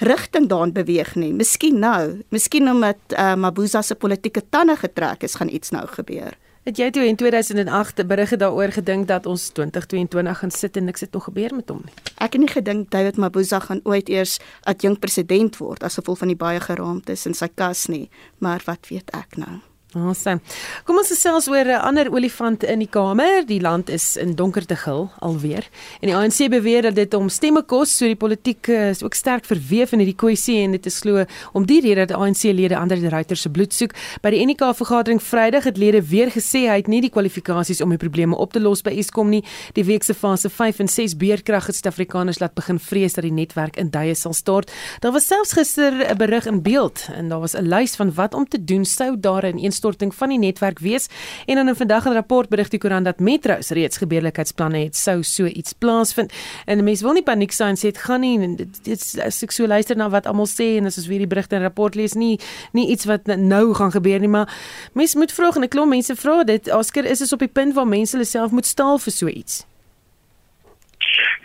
rigting 0.00 0.48
daarin 0.48 0.72
beweeg 0.72 1.14
nie. 1.14 1.32
Miskien 1.32 1.78
nou, 1.78 2.22
miskien 2.28 2.70
omdat 2.70 2.96
uh, 3.12 3.34
Mabuza 3.34 3.82
se 3.82 3.94
politieke 3.94 4.42
tande 4.48 4.76
getrek 4.76 5.22
is, 5.22 5.34
gaan 5.34 5.48
iets 5.48 5.70
nou 5.70 5.86
gebeur. 5.86 6.36
Het 6.62 6.78
jy 6.78 6.90
toe 6.94 7.02
in 7.02 7.16
2008 7.18 8.04
berige 8.06 8.36
daaroor 8.38 8.70
gedink 8.70 9.08
dat 9.08 9.26
ons 9.26 9.48
2022 9.50 10.38
gaan 10.38 10.50
sit 10.54 10.76
en 10.76 10.84
niks 10.84 11.00
het 11.00 11.12
nog 11.12 11.24
gebeur 11.24 11.54
met 11.54 11.68
hom 11.68 11.80
nie? 11.82 11.94
Ek 12.22 12.36
het 12.36 12.38
nie 12.38 12.52
gedink 12.52 12.90
David 12.94 13.18
Mabuza 13.18 13.58
gaan 13.58 13.82
ooit 13.82 14.08
eers 14.08 14.38
adjunk 14.62 15.02
president 15.02 15.58
word 15.58 15.82
as 15.82 15.98
gevolg 15.98 16.22
van 16.22 16.30
die 16.30 16.38
baie 16.38 16.62
geraamtes 16.62 17.26
in 17.26 17.34
sy 17.34 17.50
kas 17.50 17.88
nie, 17.90 18.06
maar 18.38 18.62
wat 18.70 18.86
weet 18.94 19.10
ek 19.10 19.36
nou? 19.42 19.58
Awesome. 19.92 20.40
Kom 20.88 20.96
ons 20.96 21.10
gesels 21.12 21.50
oor 21.52 21.68
'n 21.68 21.80
ander 21.84 22.08
olifant 22.08 22.64
in 22.64 22.78
die 22.78 22.88
kamer. 22.88 23.44
Die 23.44 23.60
land 23.60 23.90
is 23.90 24.16
in 24.16 24.34
donkerte 24.34 24.76
gil 24.76 25.10
alweer. 25.20 25.68
En 26.00 26.08
die 26.08 26.16
ANC 26.16 26.48
beweer 26.48 26.82
dat 26.82 26.94
dit 26.94 27.14
om 27.14 27.28
stemme 27.28 27.62
kos, 27.62 27.96
so 27.96 28.06
die 28.06 28.16
politiek 28.16 28.68
is 28.68 29.02
ook 29.02 29.14
sterk 29.14 29.44
verweef 29.44 29.92
in 29.92 29.98
hierdie 29.98 30.16
kwessie 30.16 30.62
en 30.64 30.70
dit 30.70 30.86
is 30.86 31.00
glo 31.00 31.24
om 31.52 31.66
die 31.66 31.80
rede 31.80 32.06
dat 32.06 32.16
ANC-lede 32.16 32.76
ander 32.76 32.96
die 32.96 33.08
ruiter 33.08 33.36
se 33.36 33.50
bloed 33.50 33.74
soek. 33.74 33.92
By 34.22 34.30
die 34.30 34.46
NK 34.46 34.74
vergadering 34.74 35.20
Vrydag 35.22 35.64
het 35.64 35.76
lede 35.76 36.02
weer 36.02 36.30
gesê 36.30 36.68
hy 36.68 36.76
het 36.76 36.88
nie 36.88 37.00
die 37.00 37.10
kwalifikasies 37.10 37.82
om 37.82 37.90
die 37.90 37.98
probleme 37.98 38.36
op 38.36 38.52
te 38.52 38.60
los 38.60 38.82
by 38.82 38.90
Eskom 38.90 39.28
nie. 39.28 39.44
Die 39.74 39.84
week 39.84 40.04
se 40.04 40.14
fase 40.14 40.48
5 40.48 40.78
en 40.78 40.88
6 40.88 41.16
beerkrag 41.16 41.66
het 41.66 41.76
Suid-Afrikaners 41.76 42.40
laat 42.40 42.54
begin 42.54 42.78
vrees 42.78 43.12
dat 43.12 43.24
die 43.24 43.32
netwerk 43.32 43.76
in 43.76 43.90
duie 43.90 44.14
sal 44.14 44.32
stort. 44.32 44.70
Daar 45.00 45.12
was 45.12 45.26
selfs 45.26 45.52
gister 45.52 45.92
'n 45.92 46.16
berig 46.16 46.46
in 46.46 46.62
beeld 46.62 47.08
en 47.14 47.28
daar 47.28 47.40
was 47.40 47.54
'n 47.54 47.68
lys 47.68 47.96
van 47.96 48.14
wat 48.14 48.34
om 48.34 48.48
te 48.48 48.64
doen 48.64 48.84
sou 48.84 49.20
daar 49.20 49.44
in 49.44 49.58
ineenstorting 49.82 50.14
van 50.14 50.28
die 50.28 50.38
netwerk 50.38 50.78
wees 50.78 51.08
en 51.46 51.56
dan 51.56 51.68
in 51.68 51.76
vandag 51.76 52.06
'n 52.06 52.12
rapport 52.12 52.48
berig 52.48 52.68
die 52.68 52.78
koerant 52.78 53.04
dat 53.04 53.20
Metro's 53.20 53.70
reeds 53.70 53.96
gebeurlikheidsplanne 53.98 54.78
het 54.78 54.96
sou 54.96 55.22
so 55.22 55.44
iets 55.46 55.72
plaasvind. 55.72 56.32
En 56.66 56.84
mense 56.84 57.04
wil 57.04 57.12
nie 57.12 57.22
paniek 57.22 57.52
sien 57.52 57.76
sê 57.76 57.90
dit 57.92 57.98
gaan 57.98 58.20
nie 58.20 58.56
dit, 58.56 58.84
dit 58.84 59.20
as 59.24 59.42
ek 59.42 59.50
so 59.50 59.66
luister 59.66 59.96
na 59.96 60.08
wat 60.08 60.26
almal 60.26 60.46
sê 60.46 60.76
en 60.76 60.86
as 60.86 60.98
ons 60.98 61.06
weer 61.06 61.18
die 61.18 61.26
berigte 61.26 61.56
en 61.56 61.62
rapport 61.62 61.94
lees 61.94 62.14
nie 62.14 62.38
nie 62.72 62.88
iets 62.88 63.04
wat 63.04 63.26
nou 63.26 63.74
gaan 63.74 63.92
gebeur 63.92 64.20
nie 64.20 64.28
maar 64.28 64.48
mense 64.94 65.18
moet 65.18 65.32
vra 65.32 65.50
en 65.54 65.62
'n 65.62 65.68
klomp 65.68 65.90
mense 65.90 66.16
vra 66.16 66.44
dit 66.44 66.72
Oscar 66.72 67.04
is 67.04 67.18
dit 67.18 67.32
op 67.32 67.38
die 67.38 67.48
punt 67.48 67.74
waar 67.74 67.86
mense 67.86 68.16
hulle 68.16 68.26
self 68.26 68.50
moet 68.50 68.66
staal 68.66 68.98
vir 68.98 69.12
so 69.12 69.26
iets. 69.26 69.71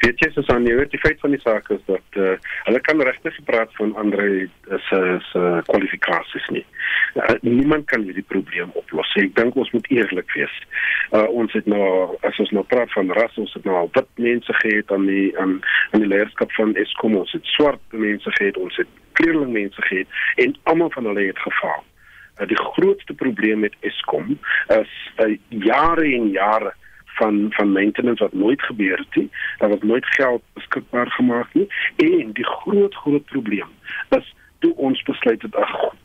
Weet 0.03 0.21
jy 0.21 0.29
Susan, 0.35 0.65
jy 0.67 0.75
weet 0.77 0.93
die 0.93 1.01
feit 1.01 1.19
van 1.23 1.33
die 1.33 1.41
saak 1.41 1.69
is 1.73 1.81
dat 1.89 2.19
uh, 2.21 2.35
hulle 2.67 2.79
kan 2.85 3.01
regtig 3.01 3.35
gepraat 3.39 3.73
van 3.79 3.95
ander 3.99 4.21
se 4.89 4.99
se 5.31 5.41
kwalifikasies 5.69 6.47
nie. 6.53 6.65
Uh, 7.15 7.35
niemand 7.41 7.87
kan 7.91 8.05
hierdie 8.05 8.25
probleem 8.29 8.71
oplos. 8.79 9.13
Ek 9.19 9.33
dink 9.39 9.57
ons 9.57 9.71
moet 9.73 9.89
eerlik 9.93 10.31
wees. 10.37 10.55
Uh, 11.11 11.25
ons 11.41 11.53
het 11.57 11.65
nou 11.65 11.83
as 12.27 12.39
ons 12.43 12.53
nou 12.55 12.63
praat 12.69 12.93
van 12.93 13.11
ras, 13.17 13.41
ons 13.41 13.53
het 13.57 13.67
nou 13.67 13.87
wit 13.97 14.23
mense 14.29 14.57
gehad 14.61 14.95
aan 14.95 15.09
die 15.09 15.27
aan 15.41 15.59
aan 15.91 16.05
die 16.05 16.11
leierskap 16.13 16.53
van 16.59 16.75
Eskom, 16.77 17.17
ons 17.17 17.33
het 17.35 17.53
swart 17.57 17.99
mense 18.07 18.37
gehad, 18.39 18.57
ons 18.61 18.81
het 18.81 18.89
kleurling 19.19 19.53
mense 19.55 19.87
gehad 19.89 20.43
en 20.43 20.57
almal 20.71 20.91
van 20.95 21.09
hulle 21.11 21.29
het 21.31 21.45
gefaal. 21.49 21.85
Uh, 22.37 22.47
die 22.47 22.63
grootste 22.73 23.17
probleem 23.17 23.65
met 23.65 23.77
Eskom 23.87 24.35
is 24.77 24.97
uh, 25.23 25.33
jare 25.49 26.05
en 26.05 26.29
jare 26.35 26.75
van 27.19 27.45
van 27.49 27.71
maintenance 27.71 28.23
wat 28.23 28.33
nooit 28.33 28.61
gebeur 28.61 28.97
het 28.97 29.15
nie. 29.15 29.29
Daar 29.57 29.69
was 29.69 29.81
nooit 29.81 30.05
geld 30.05 30.43
beskikbaar 30.53 31.11
gemaak 31.11 31.53
nie 31.53 31.67
en 31.95 32.31
die 32.33 32.45
groot 32.45 32.95
groot 32.95 33.25
probleem 33.25 33.69
is 34.17 34.33
toe 34.59 34.73
ons 34.75 35.03
besluit 35.03 35.41
het 35.41 35.55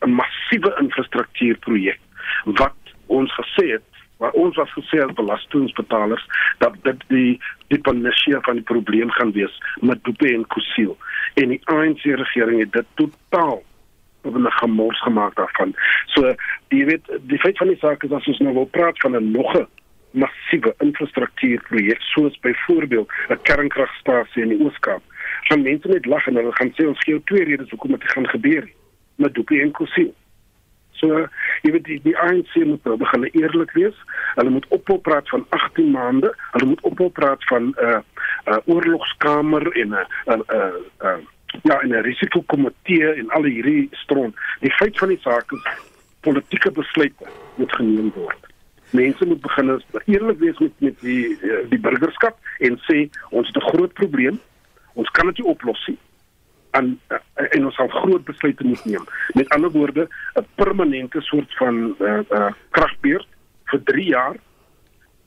'n 0.01 0.11
massiewe 0.11 0.77
infrastruktuurprojek 0.81 2.01
wat 2.45 2.77
ons 3.07 3.33
gesê 3.41 3.67
het 3.77 3.83
waar 4.23 4.31
ons 4.31 4.57
was 4.57 4.73
gesê 4.73 5.03
as 5.03 5.19
belastingbetalers 5.19 6.27
dat 6.59 6.75
dit 6.83 7.05
die 7.07 7.41
die 7.67 7.81
panacea 7.81 8.41
van 8.41 8.55
die 8.61 8.69
probleem 8.73 9.11
gaan 9.11 9.33
wees 9.33 9.59
met 9.81 10.05
Dupe 10.05 10.35
en 10.35 10.47
Kusil 10.47 10.97
en 11.35 11.49
die 11.49 11.61
ANC 11.65 12.03
regering 12.03 12.61
het 12.61 12.73
dit 12.73 12.87
totaal 12.95 13.63
op 14.23 14.35
'n 14.37 14.51
gemors 14.51 15.03
gemaak 15.03 15.35
daarvan. 15.35 15.75
So 16.07 16.35
jy 16.69 16.85
weet 16.85 17.05
die 17.21 17.39
feit 17.39 17.57
van 17.59 17.69
die 17.69 17.79
saak 17.79 18.03
is 18.03 18.13
as 18.13 18.27
ons 18.27 18.39
nou 18.39 18.55
wil 18.55 18.71
praat 18.71 18.99
van 18.99 19.17
'n 19.17 19.31
nog 19.31 19.55
'n 19.59 19.67
massiewe 20.13 20.75
infrastruktuurprojek 20.79 22.01
soos 22.01 22.39
byvoorbeeld 22.41 23.09
'n 23.29 23.43
kernkragstasie 23.43 24.43
in 24.43 24.49
die 24.49 24.61
Oos-Kaap. 24.65 25.03
Gaan 25.49 25.63
mense 25.63 25.89
net 25.89 26.07
lag 26.07 26.27
en 26.27 26.35
hulle 26.35 26.53
gaan 26.53 26.73
sê 26.77 26.87
ons 26.87 27.05
gee 27.05 27.23
twee 27.25 27.45
redes 27.45 27.71
hoekom 27.71 27.91
dit 27.91 28.11
gaan 28.11 28.29
gebeur. 28.29 28.69
Maar 29.17 29.33
doek 29.33 29.51
nie 29.51 29.61
inklusief. 29.61 30.13
So, 30.91 31.27
jy 31.63 31.73
weet 31.73 31.85
die 31.85 32.01
die 32.03 32.19
ANC 32.19 32.55
moet 32.55 32.85
nou 32.85 32.97
begin 32.97 33.25
eerlik 33.33 33.73
wees. 33.73 33.97
Hulle 34.35 34.51
moet 34.51 34.67
ophou 34.69 34.99
praat 34.99 35.29
van 35.29 35.47
18 35.49 35.91
maande. 35.91 36.35
Hulle 36.51 36.67
moet 36.67 36.81
ophou 36.81 37.11
praat 37.11 37.45
van 37.45 37.63
'n 37.63 37.75
uh, 37.83 38.01
'n 38.47 38.53
uh, 38.53 38.59
oorlogskamer 38.65 39.73
en 39.73 39.89
'n 39.89 39.95
uh, 39.95 40.39
uh, 40.49 40.75
uh, 41.03 41.19
ja, 41.63 41.83
'n 41.83 42.03
risikokomitee 42.03 43.13
en 43.15 43.31
al 43.31 43.43
hierdie 43.43 43.89
stron. 43.91 44.35
Die 44.61 44.73
feit 44.73 44.99
van 44.99 45.09
die 45.09 45.21
saak 45.21 45.53
is 45.53 45.63
politieke 46.21 46.71
besluite 46.71 47.27
moet 47.57 47.73
geneem 47.75 48.13
word 48.15 48.52
mense 48.93 49.27
moet 49.27 49.41
begin 49.41 49.83
eerlik 50.05 50.39
wees 50.39 50.59
met 50.59 50.73
met 50.79 51.01
die 51.01 51.39
eh, 51.41 51.65
die 51.69 51.81
burgerskap 51.81 52.39
en 52.59 52.79
sê 52.89 53.09
ons 53.31 53.47
het 53.47 53.57
'n 53.57 53.69
groot 53.71 53.93
probleem. 53.93 54.41
Ons 54.93 55.11
kan 55.11 55.27
dit 55.27 55.39
nie 55.39 55.47
oplos 55.47 55.87
nie. 55.87 55.99
En 56.71 57.01
eh, 57.09 57.47
en 57.51 57.65
ons 57.65 57.75
sal 57.75 57.89
groot 57.89 58.25
besluite 58.25 58.65
moet 58.65 58.85
neem. 58.85 59.05
Met 59.35 59.49
ander 59.49 59.71
woorde, 59.71 60.09
'n 60.35 60.47
permanente 60.55 61.21
soort 61.21 61.57
van 61.57 61.95
uh, 62.01 62.21
uh, 62.31 62.51
kragbeurt 62.71 63.29
vir 63.65 63.83
3 63.83 64.07
jaar. 64.07 64.37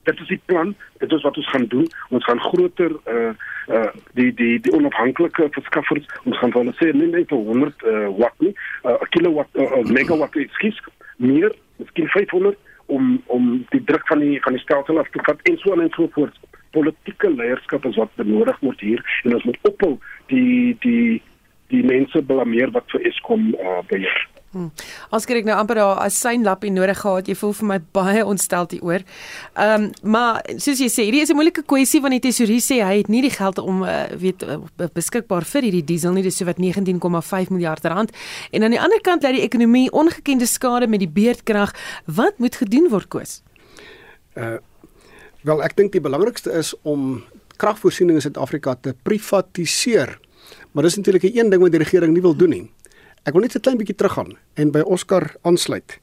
Dit 0.02 0.20
is 0.20 0.26
die 0.26 0.40
plan. 0.44 0.74
Dit 0.98 1.12
is 1.12 1.22
wat 1.22 1.36
ons 1.36 1.50
gaan 1.50 1.66
doen. 1.66 1.88
Ons 2.08 2.24
gaan 2.24 2.40
groter 2.40 2.90
uh 2.90 3.34
uh 3.68 3.90
die 4.14 4.34
die 4.34 4.60
die 4.60 4.72
onafhanklike 4.72 5.48
verskaffers 5.50 6.06
ons 6.24 6.38
gaan 6.38 6.52
hulle 6.52 6.74
sê 6.78 6.92
nee 6.94 7.24
vir 7.24 7.38
100 7.38 7.82
uh, 7.82 8.08
watt 8.18 8.38
nie 8.38 8.54
'n 8.82 8.90
uh, 8.90 9.08
kilowatt 9.10 9.48
uh, 9.54 9.82
megawatt 9.90 10.36
ekskuus 10.36 10.78
meer 11.16 11.54
miskien 11.76 12.08
500 12.08 12.56
om 12.86 13.22
om 13.26 13.64
die 13.70 13.82
druk 13.84 14.06
van 14.08 14.22
die 14.24 14.40
van 14.42 14.56
die 14.56 14.62
stelsel 14.62 14.98
af 14.98 15.10
te 15.10 15.22
vat 15.26 15.40
en 15.50 15.58
so 15.62 15.74
en 15.74 15.90
so 15.96 16.08
voort. 16.14 16.38
Politieke 16.76 17.30
leierskap 17.30 17.84
is 17.88 17.96
wat 17.96 18.14
benodig 18.20 18.58
word 18.60 18.80
hier 18.80 19.02
en 19.24 19.34
ons 19.38 19.48
moet 19.48 19.58
ophou 19.70 19.96
die 20.32 20.76
die 20.84 21.22
die 21.72 21.82
mense 21.82 22.22
blameer 22.22 22.70
wat 22.74 22.90
vir 22.94 23.08
Eskom 23.10 23.48
uh, 23.58 23.80
beheer. 23.90 24.20
Hmm. 24.56 24.70
As 25.12 25.26
ek 25.28 25.44
nou 25.44 25.52
amper 25.52 25.76
daar 25.76 26.06
'n 26.06 26.10
synlappie 26.10 26.70
nodig 26.72 26.96
gehad, 26.96 27.28
jy 27.28 27.34
voel 27.34 27.52
vir 27.52 27.66
my 27.66 27.78
baie 27.92 28.24
ontstel 28.24 28.66
hieroor. 28.70 29.02
Ehm 29.54 29.82
um, 29.82 29.90
maar 30.02 30.42
soos 30.56 30.78
jy 30.80 30.88
sê, 30.88 31.02
hierdie 31.04 31.20
is 31.20 31.30
'n 31.30 31.36
moeilike 31.36 31.62
kwessie 31.62 32.00
want 32.00 32.12
die 32.12 32.24
tesourier 32.30 32.60
sê 32.60 32.80
hy 32.80 32.96
het 32.96 33.08
nie 33.08 33.20
die 33.20 33.30
geld 33.30 33.58
om 33.58 33.82
uh, 33.82 34.06
weet 34.16 34.42
uh, 34.42 34.56
beskikbaar 34.94 35.44
vir 35.44 35.62
hierdie 35.62 35.84
diesel 35.84 36.12
nie, 36.12 36.22
dis 36.22 36.36
so 36.36 36.46
wat 36.46 36.56
19,5 36.56 37.50
miljard 37.50 37.84
rand. 37.84 38.10
En 38.50 38.62
aan 38.62 38.70
die 38.70 38.80
ander 38.80 39.00
kant 39.00 39.22
lê 39.22 39.32
die 39.32 39.44
ekonomie 39.44 39.92
ongekende 39.92 40.46
skade 40.46 40.86
met 40.86 41.00
die 41.00 41.08
beerdkrag. 41.08 41.74
Wat 42.06 42.38
moet 42.38 42.56
gedoen 42.56 42.88
word, 42.88 43.08
Koos? 43.08 43.42
Uh 44.34 44.56
wel, 45.42 45.62
ek 45.62 45.76
dink 45.76 45.92
die 45.92 46.00
belangrikste 46.00 46.50
is 46.50 46.74
om 46.82 47.22
kragvoorsiening 47.56 48.16
in 48.16 48.22
Suid-Afrika 48.22 48.74
te 48.74 48.94
privatiseer. 49.02 50.18
Maar 50.72 50.82
dis 50.82 50.96
natuurlik 50.96 51.22
'n 51.22 51.38
een 51.38 51.50
ding 51.50 51.62
wat 51.62 51.70
die 51.70 51.80
regering 51.80 52.12
nie 52.12 52.22
wil 52.22 52.36
doen 52.36 52.50
nie. 52.50 52.70
Ek 53.26 53.34
wil 53.34 53.42
net 53.42 53.56
'n 53.56 53.60
klein 53.60 53.78
bietjie 53.78 53.96
teruggaan 53.98 54.36
en 54.54 54.70
by 54.70 54.80
Oscar 54.86 55.34
aansluit. 55.42 55.98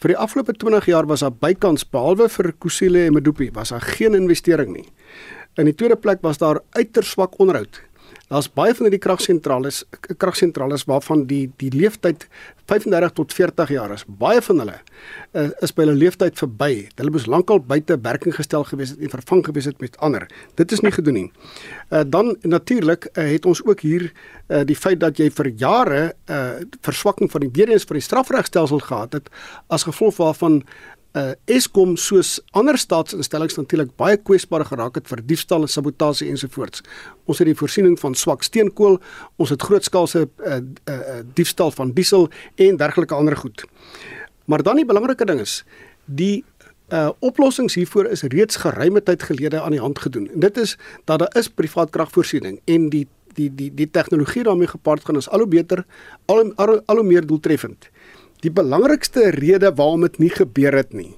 Vir 0.00 0.08
die 0.08 0.16
afgelope 0.16 0.52
20 0.56 0.86
jaar 0.86 1.06
was 1.06 1.20
daar 1.20 1.34
bykans 1.34 1.84
behalwe 1.84 2.28
vir 2.28 2.52
Kusile 2.58 3.04
en 3.04 3.12
Medupi 3.12 3.50
was 3.52 3.68
daar 3.68 3.80
geen 3.80 4.14
investering 4.14 4.72
nie. 4.72 4.88
In 5.58 5.64
die 5.64 5.74
tweede 5.74 5.96
plek 5.96 6.22
was 6.22 6.38
daar 6.38 6.60
uiters 6.72 7.10
swak 7.10 7.38
onderhoud 7.38 7.82
Daar's 8.28 8.48
baie 8.52 8.74
van 8.76 8.84
hierdie 8.88 9.00
kragsentrale 9.00 9.70
kragsentrale 10.20 10.76
waarvan 10.86 11.24
die 11.30 11.46
die 11.56 11.70
leeftyd 11.72 12.26
35 12.68 13.14
tot 13.16 13.32
40 13.32 13.70
jaar 13.72 13.94
is. 13.94 14.04
Baie 14.20 14.42
van 14.44 14.60
hulle 14.60 14.74
uh, 15.32 15.46
is 15.64 15.72
by 15.72 15.86
hulle 15.86 15.96
leeftyd 15.96 16.36
verby. 16.36 16.72
Hulle 17.00 17.12
moes 17.14 17.24
lankal 17.30 17.62
buite 17.64 17.96
werking 18.04 18.36
gestel 18.36 18.66
gewees 18.68 18.92
het 18.92 19.00
en 19.06 19.14
vervang 19.14 19.44
gewees 19.46 19.70
het 19.70 19.80
met 19.80 19.96
ander. 20.04 20.28
Dit 20.60 20.72
is 20.76 20.84
nie 20.84 20.92
gedoen 20.92 21.16
nie. 21.16 21.30
Uh, 21.88 22.04
dan 22.04 22.34
natuurlik 22.44 23.08
uh, 23.14 23.24
het 23.32 23.48
ons 23.48 23.64
ook 23.64 23.80
hier 23.80 24.10
uh, 24.10 24.60
die 24.68 24.76
feit 24.76 25.00
dat 25.00 25.16
jy 25.16 25.30
vir 25.32 25.48
jare 25.56 26.02
uh, 26.28 26.60
verswakking 26.84 27.32
van 27.32 27.46
die 27.46 27.52
weer 27.56 27.72
eens 27.72 27.88
vir 27.88 27.96
die 27.96 28.04
strafregstelsel 28.04 28.84
gehad 28.84 29.16
het 29.16 29.32
as 29.72 29.88
gevolg 29.88 30.20
waarvan 30.20 30.60
uh 31.16 31.32
Eskom 31.48 31.96
soos 31.96 32.38
ander 32.52 32.76
staatsinstellings 32.78 33.56
natuurlik 33.56 33.94
baie 33.96 34.16
kwesbaar 34.16 34.66
geraak 34.68 34.98
het 35.00 35.08
vir 35.08 35.22
diefstal 35.24 35.64
en 35.64 35.68
sabotasie 35.72 36.28
ensovoorts. 36.28 36.82
Ons 37.24 37.40
het 37.40 37.48
die 37.48 37.56
voorsiening 37.56 37.96
van 38.00 38.14
swak 38.14 38.42
steenkool, 38.42 38.98
ons 39.36 39.50
het 39.50 39.62
grootskaalse 39.62 40.28
uh, 40.28 40.60
uh 40.84 41.20
diefstal 41.34 41.70
van 41.70 41.94
diesel 41.96 42.28
en 42.56 42.76
dergelike 42.76 43.14
ander 43.14 43.36
goed. 43.36 43.64
Maar 44.44 44.62
dan 44.62 44.76
die 44.76 44.86
belangrike 44.88 45.24
ding 45.24 45.40
is 45.40 45.64
die 46.04 46.44
uh 46.92 47.10
oplossings 47.20 47.74
hiervoor 47.74 48.06
is 48.12 48.22
reeds 48.22 48.56
geruime 48.56 49.02
tyd 49.02 49.22
gelede 49.22 49.60
aan 49.60 49.76
die 49.76 49.80
hand 49.80 49.98
gedoen. 49.98 50.28
En 50.32 50.40
dit 50.40 50.56
is 50.56 50.76
dat 51.04 51.18
daar 51.18 51.36
is 51.36 51.48
privaat 51.48 51.90
kragvoorsiening 51.90 52.60
en 52.64 52.88
die 52.88 53.06
die 53.38 53.48
die 53.54 53.70
die 53.74 53.90
tegnologie 53.90 54.42
daarmee 54.42 54.66
gepaard 54.66 55.04
gaan 55.04 55.16
is 55.16 55.28
al 55.28 55.44
hoe 55.44 55.48
beter, 55.48 55.84
al 56.26 56.52
al, 56.56 56.80
al 56.86 56.96
hoe 56.96 57.04
meer 57.04 57.26
doeltreffend. 57.26 57.90
Die 58.44 58.50
belangrikste 58.54 59.30
rede 59.34 59.72
waarom 59.74 60.06
dit 60.06 60.18
nie 60.22 60.30
gebeur 60.30 60.76
het 60.78 60.94
nie 60.94 61.14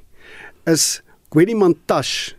is 0.68 1.00
Gwedi 1.32 1.54
Mantashe, 1.56 2.36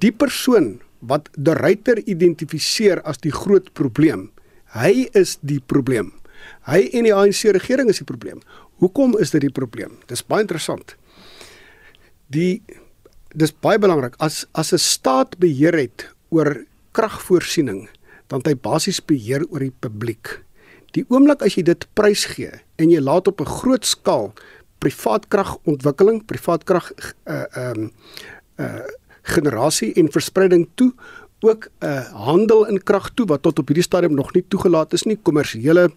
die 0.00 0.12
persoon 0.12 0.78
wat 1.00 1.28
die 1.36 1.54
ryter 1.56 2.00
identifiseer 2.08 3.02
as 3.08 3.20
die 3.24 3.32
groot 3.34 3.68
probleem. 3.76 4.30
Hy 4.76 5.08
is 5.16 5.36
die 5.44 5.60
probleem. 5.60 6.12
Hy 6.68 6.86
en 6.96 7.08
die 7.08 7.14
ANC 7.14 7.50
regering 7.56 7.90
is 7.92 8.00
die 8.00 8.08
probleem. 8.08 8.40
Hoekom 8.80 9.16
is 9.20 9.32
dit 9.34 9.44
die 9.44 9.52
probleem? 9.52 9.98
Dis 10.08 10.24
baie 10.24 10.44
interessant. 10.44 10.96
Die 12.32 12.62
dis 13.30 13.52
baie 13.52 13.78
belangrik 13.78 14.16
as 14.18 14.46
as 14.54 14.72
'n 14.72 14.78
staat 14.78 15.38
beheer 15.38 15.76
het 15.76 16.08
oor 16.30 16.64
kragvoorsiening, 16.92 17.88
dan 18.28 18.40
het 18.40 18.46
hy 18.46 18.54
basies 18.54 19.00
beheer 19.00 19.44
oor 19.50 19.60
die 19.60 19.74
publiek. 19.80 20.42
Die 20.96 21.04
oomblik 21.08 21.42
as 21.42 21.54
jy 21.54 21.62
dit 21.62 21.86
prysgee 21.94 22.62
en 22.80 22.90
jy 22.90 23.00
laat 23.00 23.28
op 23.28 23.40
'n 23.40 23.46
groot 23.60 23.84
skaal 23.86 24.32
privaat 24.78 25.28
kragontwikkeling, 25.28 26.24
privaat 26.26 26.64
krag 26.64 26.92
uh 27.26 27.44
ehm 27.52 27.90
uh, 28.56 28.86
generasie 29.22 29.92
en 29.94 30.10
verspreiding 30.12 30.68
toe 30.74 30.92
ook 31.40 31.68
'n 31.80 31.86
uh, 31.86 32.12
handel 32.26 32.66
in 32.66 32.82
krag 32.82 33.10
toe 33.14 33.26
wat 33.26 33.42
tot 33.42 33.58
op 33.58 33.66
hierdie 33.66 33.84
stadium 33.84 34.14
nog 34.14 34.32
nie 34.32 34.44
toegelaat 34.48 34.92
is 34.92 35.02
nie. 35.02 35.18
Kommersiële 35.22 35.90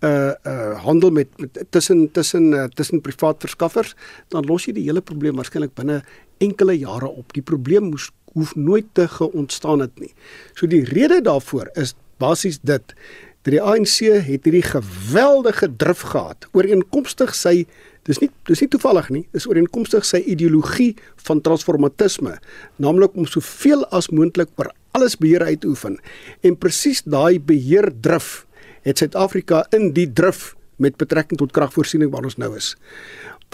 uh 0.00 0.32
uh 0.46 0.74
handel 0.84 1.10
met, 1.10 1.28
met 1.36 1.64
tussen 1.70 2.10
tussen 2.10 2.52
uh, 2.52 2.64
tussen 2.64 3.00
privaat 3.00 3.36
verskaffers 3.38 3.94
dan 4.28 4.46
los 4.46 4.64
jy 4.64 4.72
die 4.72 4.84
hele 4.84 5.00
probleem 5.00 5.36
waarskynlik 5.36 5.74
binne 5.74 6.02
enkele 6.38 6.78
jare 6.78 7.08
op. 7.08 7.32
Die 7.32 7.42
probleem 7.42 7.82
moes 7.82 8.10
hoef 8.32 8.54
nooit 8.54 8.86
te 8.92 9.08
geontstaan 9.08 9.80
het 9.80 10.00
nie. 10.00 10.14
So 10.54 10.66
die 10.66 10.84
rede 10.84 11.20
daarvoor 11.20 11.70
is 11.72 11.94
basies 12.18 12.58
dit 12.62 12.94
dat 13.42 13.54
die 13.54 13.62
ANC 13.62 13.98
het 14.26 14.44
hierdie 14.46 14.64
geweldige 14.66 15.68
drif 15.76 16.04
gehad 16.12 16.46
ooreenkomstig 16.52 17.34
sy 17.34 17.66
Dis 18.08 18.18
nie 18.18 18.32
dis 18.50 18.58
nie 18.64 18.70
toevallig 18.70 19.08
nie, 19.14 19.22
dis 19.30 19.44
ooreenkomstig 19.46 20.02
sy 20.06 20.18
ideologie 20.26 20.96
van 21.28 21.38
transformatisme, 21.46 22.34
naamlik 22.82 23.14
om 23.14 23.28
soveel 23.30 23.84
as 23.94 24.10
moontlik 24.10 24.50
oor 24.58 24.72
alles 24.98 25.14
beheer 25.20 25.44
uit 25.46 25.60
te 25.62 25.70
oefen. 25.70 26.00
En 26.42 26.58
presies 26.58 27.04
daai 27.06 27.38
beheerdrif 27.38 28.42
het 28.82 28.98
Suid-Afrika 28.98 29.62
in 29.70 29.92
die 29.94 30.08
drif 30.10 30.56
met 30.82 30.98
betrekking 30.98 31.38
tot 31.38 31.54
kragvoorsiening 31.54 32.10
waar 32.10 32.26
ons 32.26 32.40
nou 32.42 32.50
is. 32.58 32.74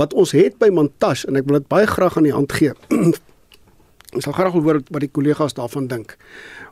Wat 0.01 0.17
ons 0.17 0.33
het 0.33 0.57
by 0.63 0.71
Montash 0.73 1.27
en 1.29 1.37
ek 1.37 1.45
wil 1.45 1.61
dit 1.61 1.69
baie 1.69 1.89
graag 1.91 2.17
aan 2.17 2.31
die 2.31 2.37
hand 2.37 2.57
gee. 2.57 2.73
Ons 4.17 4.25
sal 4.25 4.33
graag 4.33 4.55
wil 4.57 4.65
hoor 4.65 4.81
wat 4.89 5.05
die 5.05 5.13
kollegas 5.13 5.53
daarvan 5.59 5.91
dink. 5.91 6.17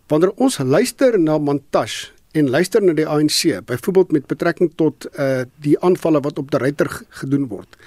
Wanneer 0.08 0.32
ons 0.40 0.56
luister 0.64 1.18
na 1.20 1.36
Montash 1.36 2.15
en 2.36 2.50
luister 2.50 2.82
na 2.84 2.92
die 2.96 3.06
ANC, 3.06 3.60
byvoorbeeld 3.66 4.12
met 4.12 4.26
betrekking 4.26 4.72
tot 4.76 5.08
uh 5.18 5.44
die 5.64 5.76
aanvalle 5.84 6.20
wat 6.20 6.38
op 6.38 6.50
die 6.50 6.60
ryter 6.60 6.90
gedoen 7.20 7.46
word, 7.48 7.78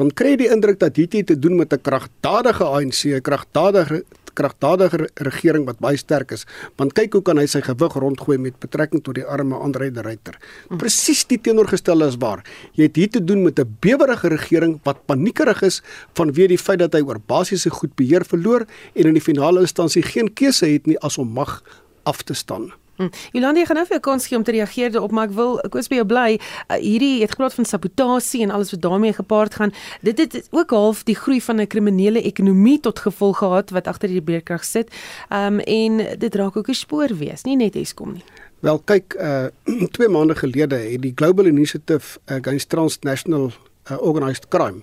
dan 0.00 0.10
kry 0.10 0.34
jy 0.34 0.42
die 0.44 0.50
indruk 0.54 0.80
dat 0.82 0.96
het 0.96 1.16
te 1.26 1.38
doen 1.38 1.56
met 1.56 1.72
'n 1.72 1.80
kragtadige 1.80 2.64
ANC, 2.64 3.04
'n 3.04 3.20
kragtadige 3.20 4.04
kragtadige 4.34 5.08
regering 5.14 5.66
wat 5.68 5.80
baie 5.82 5.98
sterk 6.00 6.32
is. 6.32 6.46
Want 6.80 6.94
kyk 6.96 7.12
hoe 7.12 7.22
kan 7.22 7.40
hy 7.40 7.46
sy 7.50 7.62
gewig 7.64 7.96
rondgooi 8.00 8.38
met 8.40 8.58
betrekking 8.62 9.02
tot 9.04 9.18
die 9.18 9.26
arme 9.28 9.58
Andre 9.60 9.90
de 9.92 10.04
Ruyter. 10.04 10.38
Hm. 10.68 10.80
Presies 10.80 11.24
die 11.28 11.40
teenoorgestelde 11.40 12.08
is 12.08 12.18
waar. 12.22 12.44
Jy 12.78 12.88
het 12.88 12.96
hier 12.96 13.10
te 13.10 13.24
doen 13.24 13.42
met 13.42 13.60
'n 13.60 13.76
bewerige 13.80 14.28
regering 14.28 14.80
wat 14.84 15.04
paniekerig 15.06 15.62
is 15.62 15.82
vanweë 16.14 16.48
die 16.48 16.58
feit 16.58 16.78
dat 16.78 16.94
hy 16.94 17.02
oor 17.02 17.20
basiese 17.20 17.70
goed 17.70 17.94
beheer 17.94 18.24
verloor 18.24 18.66
en 18.94 19.06
in 19.06 19.14
die 19.14 19.20
finale 19.20 19.60
instansie 19.60 20.02
geen 20.02 20.32
keuse 20.32 20.66
het 20.66 20.86
nie 20.86 20.98
as 21.00 21.18
om 21.18 21.28
mag 21.28 21.62
af 22.04 22.22
te 22.22 22.34
staan. 22.34 22.72
Hm. 22.96 23.08
Jolande, 23.32 23.60
ek 23.60 23.70
gaan 23.70 23.78
nou 23.80 23.86
vir 23.88 23.96
jou 23.96 24.04
kans 24.04 24.26
gee 24.28 24.36
om 24.36 24.44
te 24.44 24.52
reageer 24.52 24.92
daarop, 24.92 25.14
maar 25.16 25.30
ek 25.30 25.34
wil 25.36 25.56
was 25.72 25.88
by 25.88 26.00
jou 26.02 26.06
bly. 26.06 26.36
Uh, 26.36 26.76
hierdie 26.76 27.22
het 27.22 27.32
gepraat 27.32 27.56
van 27.56 27.68
sabotasie 27.68 28.42
en 28.44 28.52
alles 28.52 28.72
wat 28.74 28.82
daarmee 28.84 29.16
gepaard 29.16 29.54
gaan. 29.54 29.72
Dit 30.04 30.18
het 30.18 30.48
ook 30.50 30.70
half 30.76 31.02
die 31.08 31.16
groei 31.16 31.40
van 31.40 31.60
'n 31.60 31.66
kriminele 31.66 32.22
ekonomie 32.22 32.80
tot 32.80 32.98
gevolg 32.98 33.38
gehad 33.38 33.70
wat 33.70 33.86
agter 33.86 34.08
die 34.08 34.22
beerkrag 34.22 34.64
sit. 34.64 34.92
Ehm 35.28 35.54
um, 35.54 35.60
en 35.60 36.18
dit 36.18 36.34
raak 36.34 36.56
ook 36.56 36.68
'n 36.68 36.74
spoor 36.74 37.08
wees, 37.16 37.42
nie 37.42 37.56
net 37.56 37.76
Eskom 37.76 38.12
nie. 38.12 38.24
Wel 38.60 38.78
kyk, 38.78 39.14
uh 39.18 39.46
2 39.96 40.08
maande 40.08 40.34
gelede 40.34 40.76
het 40.76 41.02
die 41.02 41.12
Global 41.14 41.46
Initiative 41.46 42.18
Against 42.26 42.68
Transnational 42.68 43.52
uh, 43.90 44.02
Organized 44.02 44.48
Crime 44.48 44.82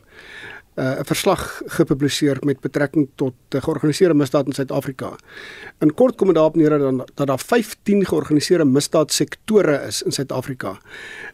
'n 0.79 0.81
uh, 0.81 0.99
verslag 1.03 1.61
gepubliseer 1.65 2.37
met 2.39 2.59
betrekking 2.59 3.09
tot 3.15 3.33
uh, 3.49 3.61
georganiseerde 3.61 4.13
misdaad 4.13 4.45
in 4.45 4.53
Suid-Afrika. 4.53 5.11
In 5.79 5.93
kort 5.93 6.15
kom 6.15 6.27
dit 6.27 6.35
daarop 6.35 6.55
neer 6.55 6.77
dat, 6.79 7.11
dat 7.15 7.27
daar 7.27 7.39
15 7.39 8.05
georganiseerde 8.05 8.65
misdaadsektore 8.65 9.75
is 9.87 10.01
in 10.01 10.11
Suid-Afrika. 10.11 10.77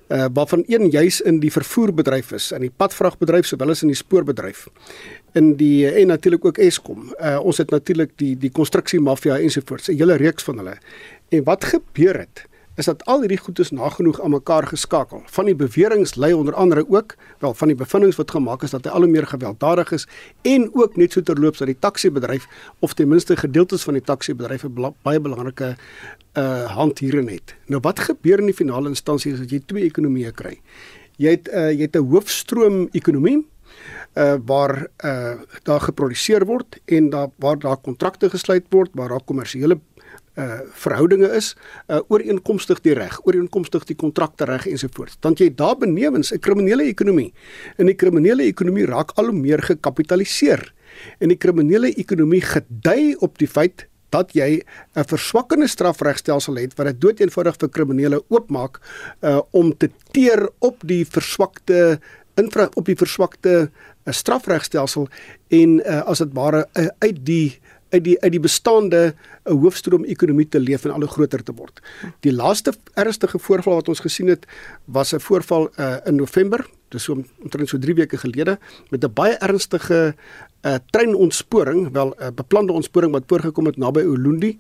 Uh 0.08 0.26
waarvan 0.34 0.64
een 0.68 0.90
juis 0.90 1.22
in 1.22 1.40
die 1.40 1.52
vervoerbedryf 1.52 2.32
is, 2.32 2.52
in 2.52 2.62
die 2.62 2.72
padvragbedryf 2.78 3.46
sowel 3.46 3.70
as 3.70 3.82
in 3.82 3.88
die 3.88 3.98
spoorbedryf. 3.98 4.68
In 5.34 5.56
die 5.56 5.92
en 5.92 6.08
natuurlik 6.08 6.46
ook 6.46 6.58
Eskom. 6.58 7.14
Uh 7.20 7.40
ons 7.42 7.58
het 7.58 7.70
natuurlik 7.70 8.18
die 8.18 8.38
die 8.38 8.52
konstruksie 8.52 9.00
mafia 9.00 9.38
ensovoorts, 9.38 9.90
'n 9.90 9.98
hele 9.98 10.16
reeks 10.16 10.44
van 10.44 10.58
hulle. 10.58 10.78
En 11.30 11.44
wat 11.44 11.64
gebeur 11.64 12.18
het? 12.18 12.46
Is 12.76 12.86
dat 12.86 13.06
al 13.06 13.20
hierdie 13.24 13.40
goed 13.40 13.60
is 13.60 13.72
nagenoeg 13.72 14.22
aan 14.22 14.34
mekaar 14.36 14.68
geskakel. 14.68 15.22
Van 15.26 15.46
die 15.46 15.56
beweringe 15.56 16.08
lei 16.16 16.34
onder 16.34 16.54
andere 16.54 16.86
ook 16.90 17.16
wel 17.40 17.54
van 17.54 17.68
die 17.68 17.78
bevindinge 17.78 18.16
wat 18.18 18.32
gemaak 18.32 18.64
is 18.64 18.76
dat 18.76 18.86
hy 18.86 18.92
al 18.92 19.06
hoe 19.06 19.12
meer 19.12 19.28
gewelddadig 19.28 19.92
is 19.92 20.08
en 20.42 20.70
ook 20.74 20.96
net 20.96 21.12
so 21.12 21.22
terloops 21.22 21.64
dat 21.64 21.72
die 21.72 21.80
taksiebedryf 21.80 22.48
of 22.80 22.94
ten 22.94 23.08
minste 23.08 23.38
gedeeltes 23.38 23.84
van 23.84 23.94
die 23.94 24.04
taksiebedryf 24.04 24.64
'n 24.64 24.94
baie 25.02 25.20
belangrike 25.20 25.76
uh 26.38 26.66
hand 26.76 27.00
hierin 27.00 27.28
het. 27.28 27.56
Nou 27.66 27.80
wat 27.82 28.00
gebeur 28.00 28.40
in 28.40 28.46
die 28.46 28.54
finale 28.54 28.90
instansie 28.90 29.34
as 29.34 29.40
jy 29.40 29.62
twee 29.66 29.84
ekonomieë 29.84 30.32
kry? 30.32 30.60
Jy 31.18 31.30
het 31.30 31.48
uh 31.48 31.72
jy 31.72 31.82
het 31.82 31.96
'n 31.96 32.10
hoofstroom 32.12 32.90
ekonomie 32.92 33.48
uh 34.16 34.36
waar 34.46 34.88
uh 35.04 35.36
daar 35.64 35.82
geproduseer 35.82 36.46
word 36.46 36.80
en 36.86 37.10
daar 37.10 37.30
waar 37.40 37.60
daar 37.60 37.78
kontrakte 37.78 38.30
gesluit 38.30 38.66
word 38.70 38.90
waar 38.94 39.10
daar 39.10 39.24
kommersiële 39.24 39.80
uh 40.36 40.60
verhoudinge 40.84 41.30
is 41.36 41.56
uh 41.88 42.02
ooreenkomstig 42.08 42.82
die 42.82 42.94
reg, 42.94 43.20
ooreenkomstig 43.26 43.86
die 43.86 43.96
kontrakte 43.96 44.46
reg 44.46 44.68
ensovoorts. 44.68 45.18
Dan 45.20 45.38
jy 45.40 45.50
daar 45.56 45.78
benewens 45.78 46.32
'n 46.34 46.40
kriminele 46.40 46.84
ekonomie. 46.84 47.34
In 47.78 47.86
die 47.86 47.96
kriminele 47.96 48.44
ekonomie 48.44 48.86
raak 48.86 49.12
al 49.16 49.26
hoe 49.26 49.40
meer 49.40 49.62
gekapitaliseer. 49.62 50.74
En 51.20 51.30
die 51.30 51.38
kriminele 51.38 51.94
ekonomie 51.96 52.42
gedui 52.42 53.16
op 53.20 53.38
die 53.38 53.48
feit 53.48 53.88
dat 54.10 54.34
jy 54.34 54.62
'n 54.96 55.04
verswakkende 55.04 55.68
strafregstelsel 55.68 56.56
het 56.56 56.76
wat 56.78 56.88
dit 56.88 57.02
doeteenvoudig 57.02 57.56
vir 57.60 57.70
kriminele 57.70 58.24
oopmaak 58.30 58.80
uh 59.22 59.42
om 59.52 59.78
te 59.78 59.90
teer 60.12 60.50
op 60.60 60.78
die 60.84 61.06
verswakte 61.06 62.00
infra 62.36 62.70
op 62.76 62.86
die 62.86 62.98
verswakte 63.00 63.54
uh, 63.70 64.14
strafregstelsel 64.14 65.08
en 65.48 65.80
uh, 65.80 66.02
as 66.10 66.22
dit 66.24 66.34
ware 66.34 66.66
uh, 66.74 66.88
uit 67.00 67.26
die 67.26 67.60
uit 67.96 68.04
die 68.04 68.16
uit 68.22 68.32
die 68.36 68.44
bestaande 68.44 69.02
'n 69.14 69.54
uh, 69.54 69.62
hoofstroom 69.62 70.04
ekonomie 70.04 70.48
te 70.50 70.60
leef 70.60 70.86
en 70.86 70.92
al 70.92 71.06
hoe 71.06 71.16
groter 71.18 71.44
te 71.44 71.54
word. 71.54 71.82
Die 72.20 72.34
laaste 72.34 72.74
ernstige 72.94 73.40
voorval 73.40 73.82
wat 73.82 73.88
ons 73.88 74.00
gesien 74.00 74.28
het 74.28 74.46
was 74.86 75.14
'n 75.14 75.20
voorval 75.20 75.70
uh, 75.80 75.98
in 76.06 76.16
November, 76.16 76.66
dis 76.90 77.04
so 77.04 77.18
omtrent 77.44 77.70
so 77.70 77.78
3 77.78 77.96
weke 77.96 78.18
gelede 78.18 78.60
met 78.90 79.04
'n 79.04 79.14
baie 79.14 79.36
ernstige 79.38 80.16
uh, 80.66 80.76
treinontsporing, 80.92 81.92
wel 81.92 82.10
'n 82.10 82.24
uh, 82.24 82.28
beplande 82.36 82.74
ontsporing 82.74 83.12
wat 83.12 83.24
voorgekom 83.28 83.66
het 83.66 83.78
naby 83.78 84.02
Ulundi. 84.02 84.58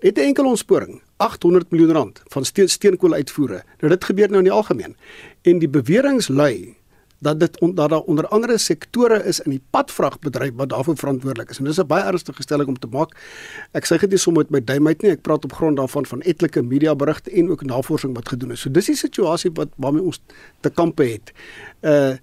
Het 0.00 0.18
'n 0.18 0.20
enkele 0.20 0.48
ontsporing, 0.48 1.02
800 1.16 1.70
miljoen 1.70 1.92
rand 1.92 2.22
van 2.26 2.44
steen, 2.44 2.68
steenkool 2.68 3.12
uitvoere. 3.12 3.62
Nou 3.80 3.92
dit 3.92 4.04
gebeur 4.04 4.28
nou 4.28 4.38
in 4.38 4.44
die 4.44 4.52
algemeen. 4.52 4.96
En 5.42 5.58
die 5.58 5.68
beweringe 5.68 6.32
lui 6.32 6.75
dat 7.18 7.40
dit 7.40 7.60
on, 7.60 7.74
dat 7.74 7.90
daar 7.90 8.00
onder 8.00 8.28
andere 8.28 8.58
sektore 8.58 9.22
is 9.24 9.40
in 9.40 9.50
die 9.50 9.62
padvragbedryf 9.70 10.52
wat 10.56 10.68
daarvoor 10.68 10.96
verantwoordelik 10.96 11.50
is. 11.50 11.58
En 11.58 11.64
dis 11.64 11.78
'n 11.80 11.86
baie 11.86 12.04
ernstige 12.04 12.42
stelling 12.42 12.68
om 12.68 12.78
te 12.78 12.88
maak. 12.90 13.16
Ek 13.72 13.86
sê 13.86 13.98
dit 13.98 14.10
nie 14.10 14.18
sommer 14.18 14.42
met 14.42 14.50
my 14.50 14.64
duim 14.64 14.86
uit 14.86 15.02
nie, 15.02 15.10
ek 15.10 15.22
praat 15.22 15.44
op 15.44 15.52
grond 15.52 15.76
daarvan 15.76 16.06
van 16.06 16.20
etlike 16.20 16.62
mediaberigte 16.62 17.30
en 17.30 17.50
ook 17.50 17.62
navorsing 17.62 18.14
wat 18.14 18.28
gedoen 18.28 18.50
is. 18.50 18.60
So 18.60 18.70
dis 18.70 18.86
die 18.86 18.96
situasie 18.96 19.50
wat 19.54 19.68
waarmee 19.76 20.02
ons 20.02 20.20
te 20.60 20.70
kampe 20.70 21.04
het. 21.04 21.32
Uh 21.80 22.16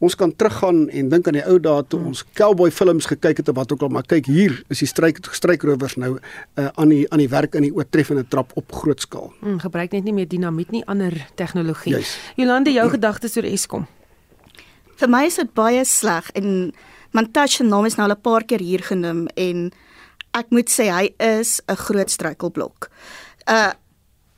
ons 0.00 0.14
kan 0.16 0.36
teruggaan 0.36 0.88
en 0.88 1.08
dink 1.08 1.26
aan 1.28 1.36
die 1.36 1.44
ou 1.44 1.58
dae 1.60 1.84
toe 1.92 2.00
ons 2.00 2.24
cowboy 2.32 2.70
films 2.70 3.06
gekyk 3.06 3.42
het 3.42 3.48
of 3.52 3.56
wat 3.58 3.72
ook 3.72 3.82
al, 3.82 3.88
maar 3.88 4.06
kyk 4.08 4.26
hier 4.32 4.62
is 4.72 4.78
die 4.78 4.88
stryk 4.88 5.20
strykrowers 5.36 5.98
nou 6.00 6.14
uh, 6.16 6.68
aan 6.74 6.88
die 6.88 7.04
aan 7.12 7.18
die 7.18 7.28
werk 7.28 7.54
in 7.54 7.68
die 7.68 7.74
oortreffende 7.74 8.24
trap 8.24 8.56
op 8.56 8.72
groot 8.72 9.00
skaal. 9.00 9.28
Hmm, 9.40 9.60
gebruik 9.60 9.92
net 9.92 10.08
nie 10.08 10.16
meer 10.16 10.28
dinamiet 10.28 10.72
nie, 10.72 10.84
ander 10.86 11.12
tegnologie. 11.34 12.00
Jolande, 12.40 12.72
jou 12.72 12.88
gedagtes 12.96 13.36
oor 13.36 13.44
Eskom? 13.44 13.86
Vir 15.00 15.08
my 15.08 15.24
is 15.28 15.38
dit 15.40 15.52
baie 15.56 15.84
sleg 15.88 16.28
en 16.36 16.72
Mantashe 17.16 17.62
se 17.62 17.64
naam 17.66 17.88
is 17.88 17.96
nou 17.98 18.04
al 18.06 18.14
'n 18.14 18.22
paar 18.22 18.44
keer 18.44 18.60
hier 18.60 18.82
genoem 18.82 19.26
en 19.36 19.72
ek 20.34 20.50
moet 20.50 20.68
sê 20.68 20.86
hy 20.92 21.14
is 21.18 21.60
'n 21.68 21.76
groot 21.76 22.10
struikelblok. 22.10 22.90
Uh 23.48 23.72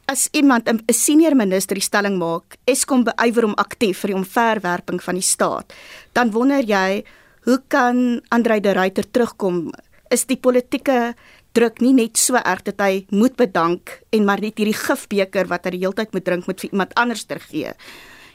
as 0.08 0.28
iemand 0.32 0.68
'n 0.68 0.80
senior 0.88 1.34
minister 1.34 1.74
die 1.74 1.82
stelling 1.82 2.18
maak, 2.18 2.56
Eskom 2.66 3.04
beywer 3.04 3.44
om 3.44 3.54
aktief 3.54 3.98
vir 3.98 4.08
die 4.08 4.16
omverwerping 4.16 5.00
van 5.02 5.14
die 5.14 5.22
staat, 5.22 5.72
dan 6.12 6.30
wonder 6.30 6.62
jy 6.62 7.04
hoe 7.44 7.62
kan 7.68 8.20
Andrei 8.28 8.60
de 8.60 8.72
Ruyter 8.72 9.04
terugkom 9.10 9.72
is 10.10 10.24
die 10.24 10.36
politieke 10.36 11.14
druk 11.52 11.80
nie 11.80 11.92
net 11.92 12.16
so 12.16 12.34
erg 12.36 12.62
dat 12.62 12.80
hy 12.80 13.06
moet 13.10 13.36
bedank 13.36 14.02
en 14.10 14.24
maar 14.24 14.40
net 14.40 14.58
hierdie 14.58 14.86
gifbeker 14.86 15.48
wat 15.48 15.64
hy 15.64 15.70
die 15.70 15.80
hele 15.80 15.94
tyd 15.94 16.12
moet 16.12 16.24
drink 16.24 16.46
met 16.46 16.62
iemand 16.62 16.94
anders 16.94 17.24
ter 17.24 17.40
gee. 17.40 17.72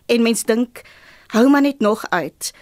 En 0.07 0.21
mens 0.23 0.43
dink 0.43 0.84
hou 1.28 1.47
maar 1.49 1.61
net 1.61 1.80
nog 1.80 2.05
uit. 2.09 2.53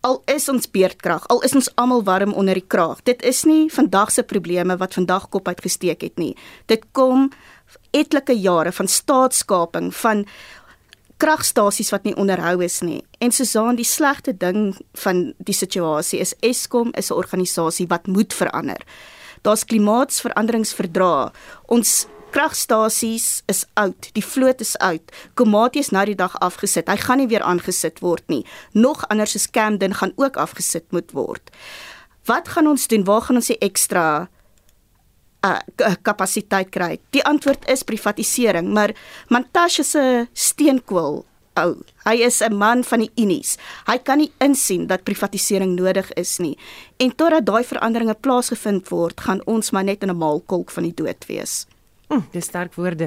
Al 0.00 0.22
is 0.24 0.48
ons 0.48 0.70
beerdkrag, 0.70 1.26
al 1.28 1.42
is 1.44 1.54
ons 1.54 1.68
almal 1.76 2.02
warm 2.04 2.32
onder 2.32 2.54
die 2.54 2.66
kraag. 2.66 3.02
Dit 3.04 3.22
is 3.22 3.44
nie 3.44 3.68
vandag 3.72 4.10
se 4.10 4.22
probleme 4.22 4.76
wat 4.76 4.94
vandag 4.94 5.28
kop 5.28 5.48
uitgesteek 5.48 6.00
het 6.00 6.16
nie. 6.18 6.36
Dit 6.66 6.86
kom 6.92 7.28
etlike 7.90 8.32
jare 8.32 8.72
van 8.72 8.88
staatskaping 8.88 9.94
van 9.94 10.24
kragstasies 11.20 11.92
wat 11.92 12.06
nie 12.08 12.16
onderhou 12.16 12.62
is 12.64 12.80
nie. 12.80 13.02
En 13.20 13.32
Susan, 13.32 13.76
die 13.76 13.84
slegte 13.84 14.32
ding 14.32 14.72
van 15.02 15.34
die 15.38 15.54
situasie 15.54 16.20
is 16.20 16.34
Eskom 16.40 16.94
is 16.96 17.10
'n 17.10 17.20
organisasie 17.20 17.86
wat 17.86 18.06
moet 18.06 18.32
verander. 18.32 18.80
Daar's 19.42 19.64
klimaatsveranderingsverdrag. 19.64 21.32
Ons 21.66 22.06
kragstasies 22.30 23.42
is 23.46 23.64
oud, 23.74 24.10
die 24.12 24.24
vloot 24.24 24.60
is 24.60 24.76
oud. 24.78 25.12
Komati 25.34 25.78
is 25.78 25.90
nou 25.90 26.04
die 26.06 26.18
dag 26.18 26.36
afgesit. 26.40 26.88
Hy 26.88 26.96
gaan 26.96 27.18
nie 27.22 27.28
weer 27.30 27.42
aangesit 27.42 28.00
word 28.00 28.26
nie. 28.28 28.44
Nog 28.72 29.04
anders 29.08 29.34
is 29.34 29.50
Camden 29.50 29.94
gaan 29.94 30.12
ook 30.16 30.36
afgesit 30.36 30.86
moet 30.90 31.12
word. 31.12 31.50
Wat 32.24 32.48
gaan 32.48 32.66
ons 32.66 32.86
doen? 32.86 33.04
Waar 33.04 33.22
gaan 33.22 33.40
ons 33.40 33.50
die 33.52 33.58
ekstra 33.58 34.28
uh 35.40 35.56
kapasiteit 36.04 36.68
kry. 36.68 36.98
Die 37.16 37.24
antwoord 37.24 37.64
is 37.68 37.82
privatisering, 37.82 38.72
maar 38.76 38.92
Mantashe 39.28 39.84
se 39.84 40.26
steenkool 40.32 41.24
ou. 41.56 41.72
Hy 42.04 42.16
is 42.26 42.40
'n 42.42 42.56
man 42.56 42.84
van 42.84 43.00
die 43.00 43.10
Unies. 43.16 43.56
Hy 43.86 43.98
kan 43.98 44.18
nie 44.18 44.32
insien 44.38 44.86
dat 44.86 45.04
privatisering 45.04 45.76
nodig 45.76 46.12
is 46.12 46.38
nie. 46.38 46.58
En 46.98 47.14
totdat 47.14 47.46
daai 47.46 47.64
veranderinge 47.64 48.14
plaasgevind 48.14 48.88
word, 48.88 49.20
gaan 49.20 49.40
ons 49.46 49.70
maar 49.70 49.84
net 49.84 50.02
in 50.02 50.10
'n 50.10 50.16
maalkolk 50.16 50.70
van 50.70 50.82
die 50.82 50.94
dood 50.94 51.26
wees. 51.26 51.66
Hm, 52.10 52.24
dis 52.30 52.44
sterk 52.44 52.74
woorde. 52.74 53.06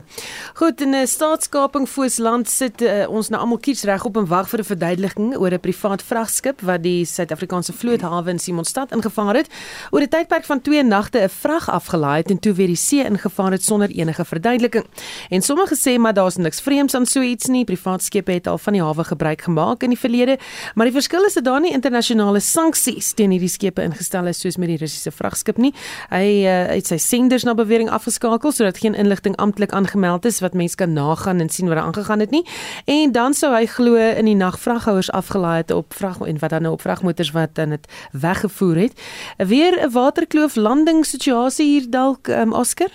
Goed, 0.53 0.81
in 0.81 0.95
'n 0.95 1.07
staatskaping 1.07 1.89
voors 1.89 2.17
land 2.17 2.49
sit 2.49 2.81
uh, 2.81 3.09
ons 3.09 3.29
nou 3.29 3.41
almal 3.41 3.57
kies 3.57 3.83
reg 3.83 4.05
op 4.05 4.17
en 4.17 4.27
wag 4.27 4.49
vir 4.49 4.59
'n 4.59 4.63
verduideliking 4.63 5.35
oor 5.37 5.51
'n 5.51 5.59
privaat 5.59 6.01
vragskip 6.01 6.61
wat 6.61 6.83
die 6.83 7.05
Suid-Afrikaanse 7.05 7.73
vloothawe 7.73 8.29
in 8.29 8.39
Simonstad 8.39 8.91
ingevaar 8.91 9.35
het. 9.35 9.49
Oor 9.91 10.01
'n 10.01 10.07
tydperk 10.07 10.45
van 10.45 10.61
2 10.61 10.83
nagte 10.83 11.19
'n 11.19 11.29
vrag 11.29 11.69
afgelaai 11.69 12.17
het 12.17 12.29
en 12.29 12.39
toe 12.39 12.53
weer 12.53 12.67
die 12.67 12.75
see 12.75 13.03
ingevaar 13.03 13.51
het 13.51 13.63
sonder 13.63 13.89
enige 13.89 14.25
verduideliking. 14.25 14.85
En 15.29 15.41
sommige 15.41 15.75
sê 15.75 15.99
maar 15.99 16.13
daar's 16.13 16.35
niks 16.35 16.61
vreemds 16.61 16.95
aan 16.95 17.05
so 17.05 17.21
iets 17.21 17.47
nie. 17.47 17.65
Privaat 17.65 18.03
skepe 18.03 18.31
het 18.31 18.47
al 18.47 18.57
van 18.57 18.73
die 18.73 18.81
hawe 18.81 19.03
gebruik 19.03 19.41
gemaak 19.41 19.83
in 19.83 19.89
die 19.89 19.99
verlede, 19.99 20.37
maar 20.75 20.85
die 20.85 20.95
verskil 20.95 21.25
is 21.25 21.33
dat 21.33 21.43
daar 21.43 21.59
nie 21.59 21.73
internasionale 21.73 22.39
sanksies 22.39 23.13
teen 23.13 23.31
hierdie 23.31 23.49
skepe 23.49 23.81
ingestel 23.81 24.27
is 24.27 24.39
soos 24.39 24.57
met 24.57 24.67
die 24.67 24.77
Russiese 24.77 25.11
vragskip 25.11 25.57
nie. 25.57 25.73
Hy 26.09 26.43
uh, 26.43 26.67
het 26.67 26.87
sy 26.87 26.97
senders 26.97 27.43
na 27.43 27.53
bewering 27.53 27.89
afgeskakel 27.89 28.51
sodat 28.51 28.77
geen 28.77 28.92
geen 28.93 29.05
inligting 29.05 29.35
amptelik 29.35 29.71
aangemeld 29.71 30.25
is 30.25 30.39
wat 30.39 30.53
mense 30.53 30.75
kan 30.75 30.93
nagaan 30.93 31.39
en 31.39 31.49
sien 31.49 31.67
wat 31.67 31.77
er 31.77 31.83
aangegaan 31.83 32.19
het 32.19 32.31
nie. 32.31 32.45
En 32.85 33.11
dan 33.11 33.33
sou 33.33 33.53
hy 33.53 33.65
glo 33.65 33.95
in 33.95 34.25
die 34.25 34.35
nag 34.35 34.59
vraghouers 34.59 35.11
afgelaai 35.11 35.57
het 35.57 35.71
op 35.71 35.93
vrag 35.93 36.21
en 36.21 36.39
wat 36.39 36.49
dan 36.49 36.61
nou 36.61 36.73
op 36.73 36.81
vragmotors 36.81 37.31
wat 37.31 37.55
dan 37.55 37.69
dit 37.69 38.09
weggevoer 38.11 38.75
het. 38.75 38.93
Weer 39.37 39.73
'n 39.85 39.91
waterkloof 39.91 40.55
landing 40.55 41.05
situasie 41.05 41.65
hier 41.65 41.89
dalk 41.89 42.27
um, 42.27 42.53
Oscar. 42.53 42.89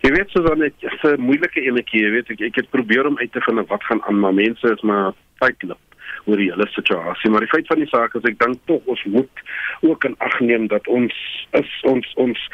Jy 0.00 0.10
weet 0.12 0.28
so 0.28 0.42
dan 0.42 0.58
net 0.58 0.74
'n 0.80 1.20
moeilike 1.20 1.60
enetjie, 1.60 2.02
jy 2.02 2.10
weet 2.10 2.30
ek 2.30 2.40
ek 2.40 2.54
het 2.54 2.70
probeer 2.70 3.06
om 3.06 3.18
uit 3.18 3.32
te 3.32 3.40
vind 3.40 3.68
wat 3.68 3.84
gaan 3.84 4.02
aan, 4.02 4.20
maar 4.20 4.34
mense 4.34 4.72
is 4.72 4.82
maar 4.82 5.12
feitelik 5.38 5.78
oor 6.24 6.36
die 6.36 6.50
hele 6.50 6.66
situasie. 6.66 7.30
Maar 7.30 7.40
die 7.40 7.48
feit 7.48 7.66
van 7.66 7.78
die 7.78 7.88
saak 7.88 8.14
is 8.14 8.22
ek 8.22 8.38
dink 8.38 8.56
tog 8.64 8.82
ons 8.84 9.04
moet 9.04 9.42
ook 9.80 10.04
in 10.04 10.16
ag 10.18 10.40
neem 10.40 10.66
dat 10.66 10.86
ons 10.88 11.14
is 11.50 11.80
ons 11.82 12.12
ons 12.14 12.48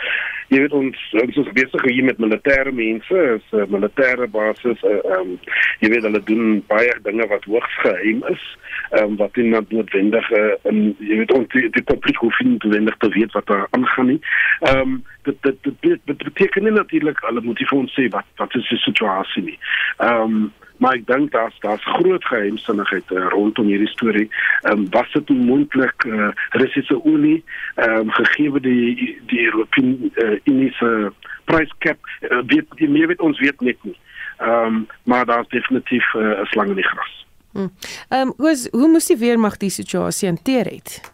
jy 0.50 0.58
weet 0.64 0.74
ons 0.74 1.02
ons 1.22 1.36
is 1.42 1.50
besig 1.54 1.84
hier 1.86 2.06
met 2.06 2.18
militêre 2.18 2.72
mense, 2.74 3.18
is 3.36 3.46
'n 3.52 3.62
uh, 3.62 3.66
militêre 3.70 4.26
basis. 4.30 4.82
Ehm 4.82 5.12
uh, 5.12 5.18
um, 5.20 5.38
jy 5.80 5.90
weet 5.92 6.06
hulle 6.08 6.22
doen 6.30 6.62
baie 6.66 6.94
dinge 7.02 7.26
wat 7.30 7.44
hoogs 7.44 7.76
geheim 7.84 8.24
is. 8.34 8.42
Ehm 8.90 9.04
um, 9.04 9.16
wat 9.16 9.36
nie 9.36 9.50
noodwendig 9.50 10.30
uh, 10.30 10.54
in 10.70 10.96
jy 10.98 11.20
weet 11.22 11.32
ons 11.32 11.48
die, 11.54 11.82
publiek 11.82 12.16
hoef 12.16 12.40
nie 12.40 12.58
te 12.58 13.08
weet 13.14 13.32
wat 13.32 13.46
daar 13.46 13.66
aangaan 13.70 14.06
nie. 14.06 14.20
Ehm 14.60 14.78
um, 14.78 15.04
dit 15.22 15.36
dit 15.42 15.78
dit 16.04 16.24
beteken 16.24 16.62
nie 16.62 16.72
natuurlik 16.72 17.20
hulle 17.20 17.40
moet 17.40 17.58
vir 17.58 17.78
ons 17.78 17.94
sê 17.94 18.08
wat 18.08 18.26
wat 18.36 18.54
is 18.54 18.68
die 18.68 18.82
situasie 18.86 19.42
nie. 19.42 19.58
Ehm 19.98 20.22
um, 20.22 20.52
maar 20.80 20.96
ek 20.96 21.06
dink 21.06 21.32
daar's 21.32 21.56
daar's 21.60 21.84
groot 21.84 22.24
geheimsinnigheid 22.24 23.10
uh, 23.12 23.26
rondom 23.28 23.66
hierdie 23.68 23.88
storie. 23.92 24.28
Ehm 24.62 24.72
um, 24.72 24.86
was 24.90 25.12
dit 25.12 25.28
moontlik 25.28 26.04
eh 26.04 26.12
uh, 26.12 26.30
Russiese 26.50 27.04
olie 27.04 27.44
ehm 27.74 27.96
um, 27.96 28.10
gegee 28.10 28.60
die 28.60 29.20
die 29.26 29.44
Europese 29.44 30.10
uh, 30.14 30.38
Unise 30.44 31.12
pryscap 31.44 31.98
uh, 32.20 32.40
weet 32.46 32.66
die 32.80 32.88
meer 32.88 33.06
weet 33.06 33.20
ons 33.20 33.38
weet 33.38 33.60
net 33.60 33.76
nie. 33.82 33.98
Ehm 34.38 34.64
um, 34.64 34.86
maar 35.04 35.26
daar's 35.26 35.48
definitief 35.48 36.14
eh, 36.14 36.20
'n 36.20 36.40
uh, 36.40 36.44
slang 36.44 36.68
in 36.68 36.74
die 36.74 36.88
gras. 36.88 37.26
Ehm 37.52 37.68
um, 38.08 38.32
hoe 38.36 38.68
hoe 38.70 38.88
moes 38.88 39.06
die 39.06 39.16
weermag 39.16 39.56
die 39.56 39.70
situasie 39.70 40.28
hanteer 40.28 40.64
het? 40.64 41.12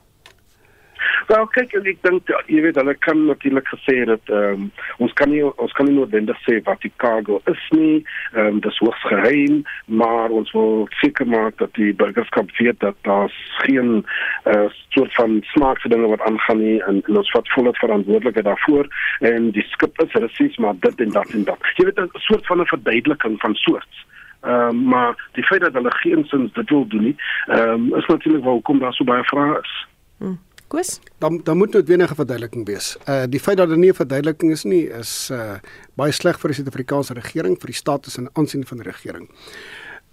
Wel 1.26 1.46
kyk 1.46 1.74
ek 1.74 2.02
dink 2.06 2.28
ja, 2.30 2.40
jy 2.46 2.60
weet 2.64 2.78
hulle 2.80 2.94
kan 2.94 3.24
natuurlik 3.26 3.68
gesê 3.68 4.04
dat 4.08 4.32
um, 4.34 4.70
ons 5.02 5.12
kan 5.18 5.30
nie 5.30 5.42
ons 5.44 5.72
kan 5.72 5.88
nie 5.88 5.96
noodwendig 5.96 6.38
sê 6.44 6.58
wat 6.68 6.80
die 6.84 6.92
cargo 7.02 7.40
is 7.52 7.62
nie. 7.70 8.04
Ehm 8.34 8.56
um, 8.56 8.60
dis 8.60 8.78
hoogs 8.78 9.02
geheim, 9.10 9.62
maar 9.86 10.30
ons 10.30 10.52
wil 10.56 10.88
seker 11.00 11.26
maak 11.26 11.58
dat 11.62 11.74
die 11.74 11.92
burgerskap 11.94 12.50
weet 12.60 12.80
dat 12.80 12.96
daar 13.08 13.32
geen 13.62 14.04
uh, 14.46 14.66
soort 14.94 15.14
van 15.14 15.40
snaakse 15.52 15.88
dinge 15.88 16.08
wat 16.14 16.24
aangaan 16.28 16.62
nie 16.62 16.78
en, 16.88 17.02
en 17.06 17.22
ons 17.22 17.30
vat 17.34 17.54
volle 17.54 17.74
verantwoordelikheid 17.80 18.44
daarvoor 18.46 18.90
en 19.30 19.50
die 19.56 19.66
skip 19.74 20.02
is 20.04 20.18
resies 20.26 20.56
maar 20.62 20.78
dit 20.80 21.00
en 21.00 21.14
dat 21.18 21.32
en 21.34 21.44
dat. 21.44 21.72
Jy 21.76 21.90
weet 21.90 22.00
'n 22.00 22.10
soort 22.28 22.46
van 22.46 22.60
'n 22.60 22.72
verduideliking 22.74 23.40
van 23.40 23.54
soorts. 23.54 24.06
Ehm 24.40 24.68
um, 24.68 24.84
maar 24.84 25.28
die 25.32 25.44
feit 25.44 25.60
dat 25.60 25.72
hulle 25.72 25.90
geen 25.90 26.24
sins 26.24 26.52
dit 26.52 26.70
wil 26.70 26.86
doen 26.86 27.02
nie, 27.02 27.16
ehm 27.46 27.68
um, 27.68 27.94
is 27.94 28.06
natuurlik 28.06 28.44
waar 28.44 28.52
hoekom 28.52 28.78
daar 28.78 28.92
so 28.92 29.04
baie 29.04 29.24
vrae 29.24 29.58
is. 29.62 29.86
Hmm. 30.18 30.38
Koos? 30.68 30.98
Dan 31.18 31.40
dan 31.44 31.56
moet 31.56 31.72
dit 31.72 31.88
wenige 31.88 32.14
verduideliking 32.14 32.66
wees. 32.66 32.96
Uh 33.08 33.22
die 33.30 33.40
feit 33.40 33.56
dat 33.56 33.68
daar 33.68 33.78
nie 33.78 33.90
'n 33.90 33.94
verduideliking 33.94 34.52
is 34.52 34.64
nie 34.64 34.88
is 34.88 35.30
uh 35.30 35.58
baie 35.94 36.12
sleg 36.12 36.40
vir 36.40 36.50
die 36.50 36.56
Suid-Afrikaanse 36.56 37.14
regering, 37.14 37.56
vir 37.60 37.66
die 37.66 37.76
status 37.76 38.16
en 38.16 38.28
aansien 38.32 38.66
van 38.66 38.78
die 38.78 38.90
regering. 38.90 39.28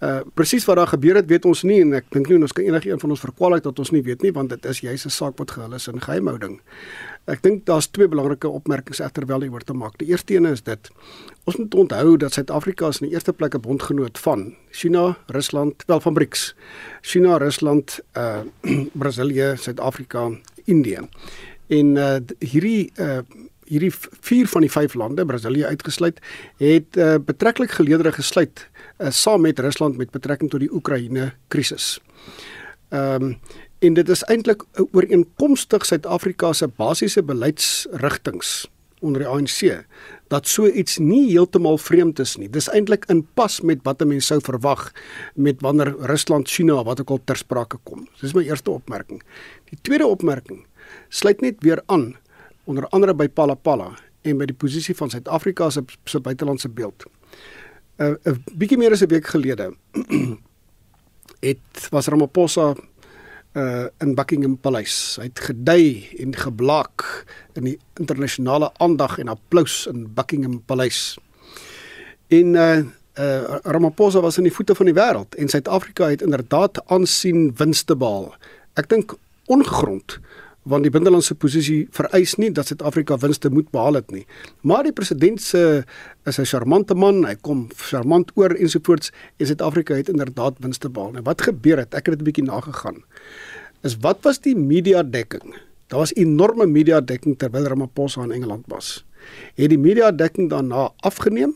Uh 0.04 0.20
presies 0.36 0.66
wat 0.68 0.76
daar 0.76 0.90
gebeur 0.92 1.16
het, 1.16 1.30
weet 1.30 1.46
ons 1.48 1.62
nie 1.64 1.78
en 1.80 1.94
ek 1.96 2.10
dink 2.12 2.28
nie 2.28 2.36
ons 2.42 2.52
kan 2.56 2.66
enige 2.66 2.90
een 2.90 3.00
van 3.00 3.14
ons 3.16 3.22
verkwalik 3.24 3.64
dat 3.64 3.78
ons 3.80 3.92
nie 3.96 4.02
weet 4.04 4.24
nie 4.26 4.34
want 4.36 4.52
dit 4.52 4.66
is 4.68 4.82
juis 4.84 5.06
'n 5.06 5.10
saak 5.10 5.38
wat 5.40 5.52
gehul 5.52 5.76
is 5.78 5.88
in 5.88 6.02
geheimhouding. 6.02 6.60
Ek 7.26 7.42
dink 7.42 7.66
daar's 7.66 7.88
twee 7.88 8.08
belangrike 8.08 8.50
opmerkings 8.50 9.00
egter 9.00 9.26
wel 9.26 9.42
hieroor 9.42 9.64
te 9.64 9.74
maak. 9.74 9.98
Die 9.98 10.08
eerste 10.08 10.36
een 10.36 10.46
is 10.46 10.64
dit 10.64 10.90
ons 11.46 11.58
moet 11.58 11.76
onthou 11.76 12.18
dat 12.18 12.34
Suid-Afrika 12.34 12.88
is 12.88 13.00
in 13.00 13.08
die 13.08 13.14
eerste 13.16 13.34
plek 13.34 13.56
'n 13.56 13.62
bondgenoot 13.62 14.20
van 14.20 14.56
China, 14.72 15.18
Rusland, 15.28 15.84
wel 15.86 16.00
van 16.00 16.14
BRICS. 16.14 16.56
China, 17.02 17.38
Rusland, 17.38 18.00
uh 18.18 18.42
Brasilië, 19.00 19.54
Suid-Afrika, 19.56 20.32
Indië. 20.66 21.00
En 21.68 21.96
uh 21.96 22.20
hierdie 22.40 22.92
uh 23.00 23.20
hierdie 23.74 23.92
vier 24.22 24.48
van 24.48 24.66
die 24.66 24.72
vyf 24.72 24.94
lande, 24.94 25.26
Brasilië 25.26 25.66
uitgesluit, 25.66 26.20
het 26.62 26.98
uh, 26.98 27.16
betreklik 27.26 27.72
geleedere 27.72 28.12
gesluit 28.12 28.68
uh, 28.98 29.10
saam 29.10 29.42
met 29.42 29.60
Rusland 29.60 29.98
met 29.98 30.12
betrekking 30.12 30.50
tot 30.50 30.60
die 30.60 30.74
Oekraïne 30.74 31.34
krisis. 31.48 32.00
Ehm 32.90 33.24
um, 33.24 33.38
en 33.84 33.94
dit 33.94 34.10
is 34.10 34.22
eintlik 34.32 34.62
ooreenkomstig 34.80 35.84
Suid-Afrika 35.86 36.54
se 36.54 36.68
basiese 36.68 37.24
beleidsrigtings 37.24 38.70
onder 39.04 39.26
die 39.26 39.28
ANC 39.28 39.84
dat 40.32 40.48
so 40.48 40.68
iets 40.68 40.98
nie 41.04 41.26
heeltemal 41.30 41.78
vreemd 41.78 42.22
is 42.24 42.38
nie. 42.40 42.48
Dis 42.50 42.70
eintlik 42.72 43.06
in 43.12 43.26
pas 43.36 43.60
met 43.62 43.84
wat 43.84 44.02
'n 44.02 44.08
mens 44.08 44.26
sou 44.26 44.40
verwag 44.42 44.92
met 45.36 45.62
wanneer 45.62 45.96
Rusland, 46.00 46.50
China 46.50 46.84
wat 46.84 47.02
ook 47.02 47.10
al 47.10 47.20
ter 47.24 47.38
sprake 47.38 47.78
kom. 47.84 48.08
Dis 48.22 48.34
my 48.34 48.44
eerste 48.44 48.72
opmerking. 48.72 49.22
Die 49.70 49.78
tweede 49.82 50.08
opmerking 50.08 50.66
sluit 51.10 51.42
net 51.42 51.56
weer 51.60 51.84
aan 51.86 52.16
onder 52.64 52.88
andere 52.88 53.14
by 53.14 53.28
Palapala 53.28 53.98
en 54.22 54.38
by 54.38 54.46
die 54.46 54.56
posisie 54.56 54.96
van 54.96 55.10
Suid-Afrika 55.10 55.70
se 55.70 55.84
se 56.06 56.20
buitelandse 56.20 56.70
beeld. 56.70 57.04
'n 58.00 58.18
uh, 58.26 58.34
bietjie 58.58 58.78
meer 58.78 58.92
as 58.92 59.04
'n 59.04 59.10
week 59.10 59.28
gelede 59.28 59.74
het 61.50 61.88
was 61.92 62.08
Ramaphosa 62.08 62.74
uh 63.54 63.86
in 64.02 64.16
Buckingham 64.16 64.58
Paleis. 64.58 65.20
Hy 65.22 65.28
het 65.30 65.40
gedui 65.40 66.10
en 66.18 66.34
geblaak 66.34 67.04
in 67.54 67.68
die 67.68 67.78
internasionale 68.02 68.72
aandag 68.82 69.20
en 69.22 69.30
applous 69.30 69.86
in 69.92 70.08
Buckingham 70.14 70.62
Paleis. 70.66 71.18
En 72.34 72.56
uh 72.56 72.82
uh 73.20 73.60
Ramaphosa 73.64 74.20
was 74.26 74.38
in 74.38 74.50
die 74.50 74.54
voete 74.54 74.76
van 74.76 74.90
die 74.90 74.98
wêreld 74.98 75.38
en 75.38 75.50
Suid-Afrika 75.50 76.10
het 76.10 76.22
inderdaad 76.26 76.82
aansien 76.90 77.52
winste 77.56 77.96
behaal. 77.96 78.34
Ek 78.74 78.90
dink 78.90 79.14
ongegrond 79.46 80.18
want 80.64 80.84
die 80.84 80.92
binnelandse 80.92 81.36
posisie 81.36 81.88
vereis 81.92 82.36
nie 82.38 82.52
dat 82.52 82.68
Suid-Afrika 82.68 83.18
winste 83.18 83.50
moet 83.50 83.70
behaal 83.72 83.94
het 83.94 84.12
nie. 84.12 84.26
Maar 84.62 84.84
die 84.84 84.94
president 84.94 85.42
se 85.42 85.84
is 86.26 86.40
'n 86.40 86.46
charmante 86.46 86.96
man, 86.96 87.26
hy 87.26 87.36
kom 87.36 87.68
charmant 87.76 88.32
oor 88.36 88.56
ensovoorts 88.56 89.12
en 89.38 89.46
Suid-Afrika 89.46 89.94
het 89.96 90.10
inderdaad 90.10 90.54
winste 90.60 90.90
behaal. 90.90 91.12
Nou 91.12 91.24
wat 91.24 91.42
gebeur 91.42 91.78
het? 91.78 91.94
Ek 91.94 92.06
het 92.06 92.18
dit 92.18 92.22
'n 92.22 92.24
bietjie 92.24 92.44
nagegaan. 92.44 93.04
Is 93.84 93.98
wat 93.98 94.18
was 94.22 94.40
die 94.40 94.56
media 94.56 95.04
dekking 95.04 95.56
Daar 95.94 96.02
was 96.02 96.14
enorme 96.14 96.66
media 96.66 97.02
dekking 97.02 97.38
terwyl 97.38 97.68
Ramaphosa 97.70 98.24
in 98.24 98.32
Engeland 98.32 98.64
was. 98.68 99.06
Het 99.54 99.70
die 99.70 99.78
media 99.78 100.12
dekking 100.12 100.50
daarna 100.50 100.88
afgeneem? 101.06 101.54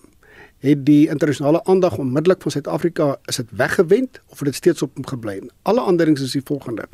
Het 0.62 0.84
die 0.86 1.08
internasionale 1.10 1.64
aandag 1.66 1.98
onmiddellik 1.98 2.42
van 2.42 2.52
Suid-Afrika 2.52 3.16
is 3.26 3.36
dit 3.36 3.50
weggewend 3.58 4.22
of 4.28 4.38
het 4.40 4.48
dit 4.52 4.56
steeds 4.56 4.82
op 4.82 4.94
hom 4.94 5.08
gebly? 5.10 5.42
Alle 5.62 5.82
aanduidings 5.82 6.22
is 6.22 6.32
die 6.38 6.42
volgende. 6.46 6.86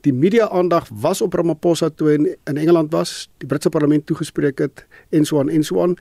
Die 0.00 0.12
media 0.12 0.48
aandag 0.48 0.88
was 0.92 1.20
op 1.20 1.34
Ramaphosa 1.34 1.88
toe 1.90 2.12
in, 2.12 2.36
in 2.44 2.56
Engeland 2.56 2.92
was, 2.92 3.30
die 3.42 3.48
Britse 3.48 3.68
parlement 3.68 4.06
toegespreek 4.06 4.58
het 4.58 4.86
en 5.10 5.24
so 5.24 5.40
aan 5.40 5.48
en 5.48 5.64
so 5.64 5.82
aan 5.82 5.96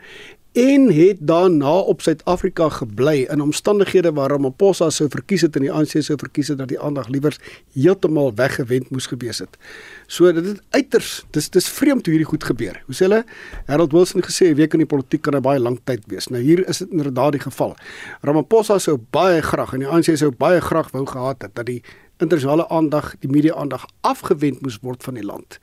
en 0.57 0.87
het 0.93 1.17
daarna 1.19 1.71
op 1.85 2.01
Suid-Afrika 2.01 2.69
gebly 2.69 3.27
in 3.29 3.41
omstandighede 3.41 4.11
waar 4.17 4.31
Ramaphosa 4.33 4.89
sou 4.89 5.05
verkies 5.13 5.43
het 5.45 5.55
en 5.55 5.67
die 5.67 5.71
ANC 5.71 5.99
sou 6.01 6.17
verkies 6.17 6.49
het 6.49 6.57
dat 6.57 6.71
die 6.71 6.79
aandag 6.81 7.11
liewers 7.13 7.37
heeltemal 7.75 8.31
weggewend 8.35 8.89
moes 8.89 9.05
gewees 9.11 9.43
het. 9.43 9.59
So 10.07 10.31
dit 10.33 10.45
is 10.55 10.63
uiters 10.73 11.11
dis 11.37 11.49
dis 11.53 11.69
vreemd 11.69 12.09
hoe 12.09 12.15
hierdie 12.15 12.29
goed 12.31 12.47
gebeur. 12.49 12.81
Hoe 12.87 12.97
sê 12.97 13.05
hulle? 13.05 13.21
Harold 13.67 13.93
Wilson 13.93 14.25
gesê 14.25 14.49
'n 14.49 14.57
week 14.57 14.73
in 14.73 14.81
die 14.81 14.89
politiek 14.89 15.21
kan 15.21 15.35
'n 15.35 15.41
baie 15.41 15.59
lang 15.59 15.79
tyd 15.83 16.01
wees. 16.07 16.27
Nou 16.27 16.41
hier 16.41 16.67
is 16.67 16.77
dit 16.77 16.89
inderdaad 16.89 17.31
die 17.31 17.41
geval. 17.41 17.75
Ramaphosa 18.21 18.79
sou 18.79 18.97
baie 19.11 19.41
graag 19.41 19.73
en 19.73 19.79
die 19.79 19.87
ANC 19.87 20.17
sou 20.17 20.31
baie 20.31 20.61
graag 20.61 20.91
wou 20.91 21.05
gehad 21.05 21.41
het 21.41 21.55
dat 21.55 21.65
die 21.65 21.83
internasionale 22.17 22.69
aandag, 22.69 23.15
die 23.19 23.29
media 23.29 23.53
aandag 23.55 23.85
afgewend 24.01 24.61
moes 24.61 24.79
word 24.81 25.03
van 25.03 25.13
die 25.13 25.25
land 25.25 25.59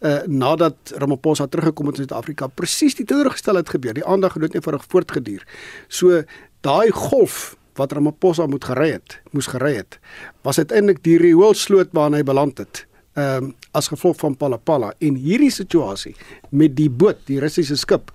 uh, 0.00 0.20
nadat 0.26 0.92
Ramaphosa 0.96 1.46
teruggekom 1.46 1.90
het 1.90 2.00
in 2.00 2.06
Suid-Afrika 2.06 2.46
presies 2.46 2.96
die 2.98 3.06
teenoorgestelde 3.06 3.58
het 3.64 3.72
gebeur. 3.74 3.94
Die 3.94 4.04
aandag 4.06 4.36
het 4.36 4.42
net 4.48 4.54
eenvoudig 4.54 4.84
voortgeduur. 4.88 5.46
So 5.88 6.22
daai 6.64 6.90
golf 6.90 7.56
wat 7.78 7.92
Ramaphosa 7.92 8.46
moet 8.46 8.64
gery 8.64 8.90
het, 8.96 9.20
moes 9.30 9.48
gery 9.52 9.76
het, 9.78 9.98
was 10.44 10.58
uiteindelik 10.58 11.02
die 11.04 11.18
rioolsloot 11.20 11.92
waarin 11.96 12.18
hy 12.18 12.24
beland 12.26 12.58
het. 12.58 12.86
Ehm 13.18 13.44
um, 13.44 13.54
as 13.74 13.88
gevolg 13.90 14.16
van 14.18 14.36
Palapala 14.36 14.92
en 14.98 15.16
hierdie 15.18 15.50
situasie 15.50 16.12
met 16.50 16.76
die 16.78 16.90
boot, 16.90 17.18
die 17.26 17.40
Russiese 17.42 17.76
skip 17.76 18.12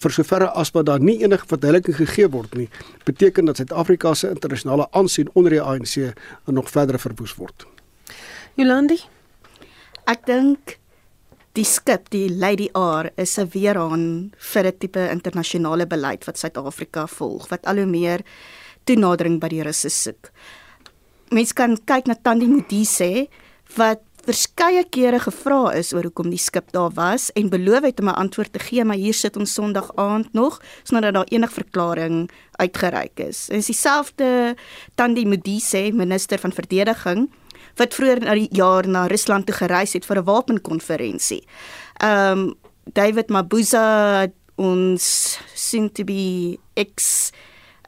vir 0.00 0.12
soverre 0.12 0.48
as 0.56 0.70
wat 0.72 0.86
daar 0.88 1.00
nie 1.00 1.18
enige 1.20 1.44
verduideliking 1.48 1.96
gegee 1.98 2.28
word 2.32 2.54
nie, 2.56 2.68
beteken 3.04 3.44
dat 3.48 3.60
Suid-Afrika 3.60 4.14
se 4.14 4.30
internasionale 4.32 4.86
aansien 4.96 5.28
onder 5.34 5.52
die 5.52 5.60
ANC 5.60 6.14
nog 6.46 6.70
verder 6.72 6.98
verwoes 6.98 7.34
word. 7.36 7.66
Jolandi, 8.56 8.96
ek 10.08 10.24
dink 10.26 10.78
die 11.52 11.64
skip, 11.64 12.08
die 12.08 12.28
Lady 12.32 12.70
R, 12.76 13.10
is 13.16 13.38
'n 13.38 13.48
weerhaan 13.52 14.32
vir 14.36 14.66
'n 14.66 14.78
tipe 14.78 15.08
internasionale 15.10 15.86
beleid 15.86 16.24
wat 16.24 16.38
Suid-Afrika 16.38 17.06
volg, 17.06 17.48
wat 17.48 17.66
al 17.66 17.76
hoe 17.76 17.86
meer 17.86 18.20
toenadering 18.84 19.40
by 19.40 19.48
die 19.48 19.62
Russe 19.62 19.90
soek. 19.90 20.30
Mense 21.30 21.54
kan 21.54 21.76
kyk 21.76 22.06
na 22.06 22.14
Tandi 22.14 22.46
Modise 22.46 23.28
wat 23.76 24.00
verskeie 24.24 24.84
kere 24.92 25.18
gevra 25.20 25.72
is 25.78 25.92
oor 25.94 26.02
hoekom 26.08 26.30
die 26.30 26.40
skip 26.40 26.72
daar 26.72 26.92
was 26.96 27.30
en 27.38 27.50
beloof 27.52 27.82
het 27.82 28.00
om 28.00 28.08
'n 28.08 28.20
antwoord 28.22 28.52
te 28.52 28.58
gee, 28.58 28.84
maar 28.84 28.96
hier 28.96 29.14
sit 29.14 29.36
ons 29.36 29.52
Sondag 29.52 29.90
aand 29.96 30.32
nog 30.32 30.60
sonder 30.82 31.12
dat 31.12 31.14
daar 31.14 31.32
enige 31.38 31.52
verklaring 31.52 32.30
uitgereik 32.52 33.18
is. 33.20 33.48
En 33.48 33.56
dis 33.56 33.66
dieselfde 33.66 34.56
Tandi 34.94 35.26
Modise, 35.26 35.90
minister 35.92 36.38
van 36.38 36.52
verdediging, 36.52 37.30
wat 37.76 37.94
vroeër 37.94 38.26
in 38.26 38.38
die 38.38 38.48
jaar 38.50 38.88
na 38.88 39.06
Rusland 39.06 39.46
toe 39.46 39.54
gereis 39.54 39.92
het 39.92 40.06
vir 40.06 40.18
'n 40.18 40.24
wapenkonferensie. 40.24 41.46
Ehm 41.96 42.38
um, 42.38 42.54
David 42.92 43.28
Mabuza 43.28 44.26
ons 44.56 45.38
soon 45.54 45.92
to 45.92 46.04
be 46.04 46.58
ex 46.74 47.30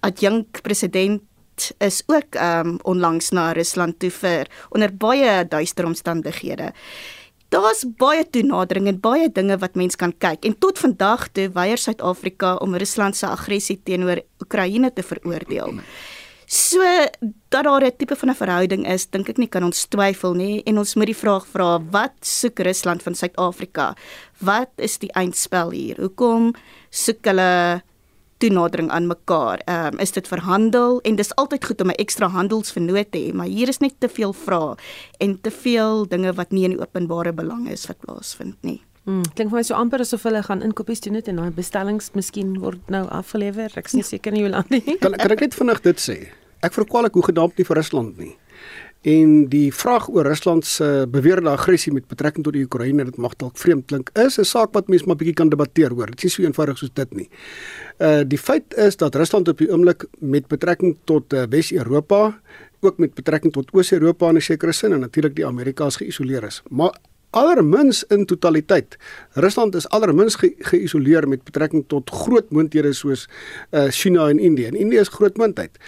adjunct 0.00 0.62
president 0.62 1.22
is 1.78 2.02
ook 2.06 2.34
um, 2.34 2.78
onlangs 2.82 3.30
na 3.30 3.52
Rusland 3.52 3.98
toe 3.98 4.10
vir 4.10 4.50
onder 4.70 4.92
baie 4.92 5.44
duister 5.48 5.86
omstandighede. 5.86 6.72
Daar's 7.52 7.84
baie 8.00 8.24
toenadering 8.24 8.86
en 8.88 9.00
baie 9.00 9.28
dinge 9.28 9.58
wat 9.60 9.74
mens 9.76 9.96
kan 10.00 10.14
kyk 10.18 10.46
en 10.48 10.56
tot 10.58 10.78
vandag 10.80 11.28
toe 11.36 11.50
weier 11.52 11.78
Suid-Afrika 11.78 12.54
om 12.64 12.76
Rusland 12.80 13.16
se 13.16 13.26
aggressie 13.28 13.80
teenoor 13.84 14.22
Oekraïne 14.40 14.92
te 14.92 15.04
veroordeel. 15.04 15.82
So 16.52 16.80
dat 17.48 17.64
daar 17.64 17.84
'n 17.84 17.96
tipe 17.96 18.16
van 18.16 18.28
'n 18.28 18.34
verhouding 18.34 18.88
is, 18.88 19.06
dink 19.06 19.28
ek 19.28 19.36
nie 19.36 19.48
kan 19.48 19.64
ons 19.64 19.86
twyfel 19.86 20.34
nie 20.34 20.62
en 20.64 20.78
ons 20.78 20.94
moet 20.94 21.06
die 21.06 21.22
vraag 21.24 21.46
vra 21.46 21.80
wat 21.90 22.12
soek 22.20 22.58
Rusland 22.58 23.02
van 23.02 23.14
Suid-Afrika? 23.14 23.96
Wat 24.38 24.70
is 24.76 24.98
die 24.98 25.12
eindspel 25.12 25.70
hier? 25.70 25.96
Hoekom 25.96 26.54
soek 26.90 27.24
hulle 27.24 27.82
toenadering 28.42 28.90
aan 28.90 29.08
mekaar? 29.10 29.62
Ehm 29.64 29.94
um, 29.94 29.98
is 30.02 30.12
dit 30.12 30.28
verhandel 30.28 31.00
en 31.08 31.16
dis 31.16 31.34
altyd 31.40 31.64
goed 31.64 31.80
om 31.80 31.90
'n 31.90 32.00
ekstra 32.04 32.28
handelsvernoot 32.28 33.10
te 33.10 33.18
hê, 33.18 33.32
maar 33.34 33.46
hier 33.46 33.68
is 33.68 33.78
net 33.78 33.94
te 33.98 34.08
veel 34.08 34.32
vrae 34.32 34.76
en 35.18 35.40
te 35.40 35.50
veel 35.50 36.08
dinge 36.08 36.32
wat 36.32 36.52
nie 36.52 36.64
in 36.64 36.76
die 36.76 36.80
openbare 36.80 37.32
belang 37.32 37.68
is 37.70 37.86
wat 37.86 37.98
plaasvind 38.00 38.56
nie. 38.62 38.80
Hmm, 39.04 39.24
klink 39.34 39.50
vir 39.50 39.58
my 39.58 39.62
so 39.66 39.74
amper 39.74 40.00
asof 40.00 40.22
hulle 40.22 40.42
gaan 40.46 40.62
inkopies 40.62 41.00
doen 41.02 41.16
net 41.18 41.28
en 41.28 41.40
daai 41.40 41.50
bestellings 41.50 42.12
miskien 42.14 42.54
word 42.62 42.90
nou 42.90 43.02
afgelewer. 43.10 43.72
Ek 43.74 43.86
is 43.90 43.96
nie 43.98 44.04
ja. 44.04 44.08
seker 44.08 44.32
nie 44.32 44.44
nie. 44.70 44.96
kan, 45.00 45.12
kan 45.12 45.34
ek 45.34 45.40
net 45.40 45.54
vinnig 45.54 45.82
dit 45.82 45.98
sê? 45.98 46.16
Ek 46.62 46.72
verkwalik 46.72 47.14
hoe 47.18 47.24
gedamp 47.26 47.58
nie 47.58 47.66
vir 47.66 47.76
Rusland 47.76 48.18
nie. 48.18 48.36
En 49.02 49.48
die 49.50 49.72
vraag 49.74 50.04
oor 50.14 50.26
Rusland 50.30 50.66
se 50.66 51.06
beweerde 51.10 51.50
aggressie 51.50 51.92
met 51.92 52.06
betrekking 52.06 52.44
tot 52.46 52.54
die 52.54 52.62
Oekraïne, 52.62 53.02
dit 53.04 53.16
mag 53.18 53.34
dalk 53.36 53.56
vreemd 53.58 53.88
klink, 53.90 54.12
is 54.14 54.38
'n 54.38 54.44
saak 54.44 54.72
wat 54.72 54.88
mense 54.88 55.06
maar 55.06 55.16
bietjie 55.16 55.34
kan 55.34 55.48
debatteer 55.48 55.92
oor. 55.92 56.06
Dit 56.06 56.22
is 56.22 56.22
nie 56.22 56.30
so 56.30 56.42
eenvoudig 56.42 56.78
soos 56.78 56.90
dit 56.94 57.14
nie. 57.14 57.28
Uh 57.98 58.22
die 58.24 58.38
feit 58.38 58.74
is 58.74 58.96
dat 58.96 59.14
Rusland 59.14 59.48
op 59.48 59.58
die 59.58 59.70
oomblik 59.72 60.06
met 60.18 60.46
betrekking 60.46 60.96
tot 61.04 61.32
uh, 61.32 61.42
Wes-Europa, 61.50 62.40
ook 62.80 62.98
met 62.98 63.14
betrekking 63.14 63.52
tot 63.52 63.74
Oos-Europa 63.74 64.28
in 64.28 64.36
'n 64.36 64.40
sekere 64.40 64.72
sin 64.72 64.92
en 64.92 65.00
natuurlik 65.00 65.34
die 65.34 65.46
Amerika's 65.46 65.96
geïsoleer 65.96 66.44
is. 66.44 66.62
Maar 66.70 66.94
allermins 67.30 68.04
in 68.04 68.26
totaliteit. 68.26 68.96
Rusland 69.32 69.74
is 69.74 69.88
allermins 69.88 70.34
ge 70.34 70.54
geïsoleer 70.58 71.28
met 71.28 71.44
betrekking 71.44 71.84
tot 71.88 72.10
groot 72.10 72.50
moondhede 72.50 72.92
soos 72.92 73.28
uh 73.70 73.88
China 73.90 74.28
en 74.28 74.38
Indië. 74.38 74.66
En 74.66 74.74
Indië 74.74 74.98
is 74.98 75.08
groot 75.08 75.36
moondheid 75.36 75.78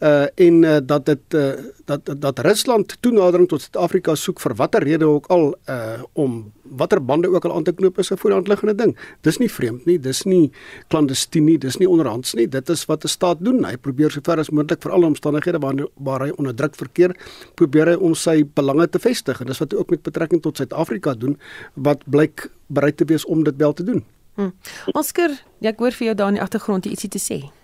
uh 0.00 0.26
en 0.34 0.62
uh, 0.62 0.76
dat 0.82 1.06
dit 1.06 1.34
uh 1.34 1.52
dat 1.84 2.10
dat 2.18 2.38
Rusland 2.38 2.96
toenadering 3.00 3.48
tot 3.48 3.60
Suid-Afrika 3.60 4.14
soek 4.14 4.40
vir 4.40 4.54
watter 4.54 4.82
rede 4.82 5.04
ook 5.04 5.26
al 5.26 5.54
uh 5.68 6.02
om 6.12 6.52
watter 6.62 7.04
bande 7.04 7.28
ook 7.30 7.44
al 7.44 7.54
aan 7.54 7.62
te 7.62 7.72
knoop 7.72 7.98
is 7.98 8.10
'n 8.10 8.16
voorhandliggende 8.16 8.74
ding. 8.74 8.96
Dis 9.20 9.38
nie 9.38 9.50
vreemd 9.50 9.84
nie, 9.84 9.98
dis 10.00 10.22
nie 10.24 10.52
klandestien 10.88 11.44
nie, 11.44 11.58
dis 11.58 11.76
nie 11.76 11.88
onderhands 11.88 12.34
nie. 12.34 12.48
Dit 12.48 12.68
is 12.68 12.84
wat 12.84 13.04
'n 13.04 13.08
staat 13.08 13.44
doen. 13.44 13.64
Hy 13.64 13.76
probeer 13.76 14.10
sover 14.10 14.38
as 14.38 14.50
moontlik 14.50 14.82
vir 14.82 14.92
alle 14.92 15.06
omstandighede 15.06 15.58
waar 15.58 15.86
waar 15.94 16.20
hy 16.20 16.32
onder 16.36 16.54
druk 16.54 16.74
verkeer, 16.74 17.16
probeer 17.54 17.86
hy 17.86 17.94
om 17.94 18.14
sy 18.14 18.44
belange 18.54 18.88
te 18.88 18.98
vestig 18.98 19.40
en 19.40 19.46
dis 19.46 19.58
wat 19.58 19.72
hy 19.72 19.78
ook 19.78 19.90
met 19.90 20.02
betrekking 20.02 20.42
tot 20.42 20.56
Suid-Afrika 20.56 21.14
doen 21.14 21.38
wat 21.74 22.02
blyk 22.06 22.50
bereid 22.66 22.96
te 22.96 23.04
wees 23.04 23.24
om 23.24 23.44
dit 23.44 23.56
wel 23.56 23.72
te 23.72 23.84
doen. 23.84 24.04
Hm. 24.34 24.50
Oscar, 24.92 25.30
ek 25.60 25.78
hoor 25.78 25.92
vir 25.92 26.06
jou 26.06 26.14
daar 26.14 26.28
in 26.28 26.34
die 26.34 26.42
agtergrond 26.42 26.86
ietsie 26.86 27.10
te 27.10 27.22
sê. 27.22 27.63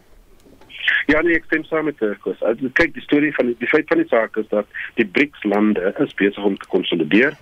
Ja 1.06 1.20
nee, 1.22 1.34
ek 1.38 1.48
stem 1.48 1.64
saam 1.68 1.88
met. 1.90 2.02
As 2.02 2.62
jy 2.62 2.70
kyk 2.78 2.94
die 2.96 3.04
storie 3.04 3.34
van 3.36 3.50
die, 3.50 3.56
die 3.60 3.70
feit 3.70 3.88
van 3.90 4.02
die 4.02 4.08
saak 4.10 4.36
is 4.40 4.48
dat 4.54 4.66
die 5.00 5.06
BRICS 5.06 5.44
lande 5.44 5.94
is 6.04 6.14
besig 6.14 6.44
om 6.44 6.58
te 6.58 6.70
konsolideer. 6.72 7.36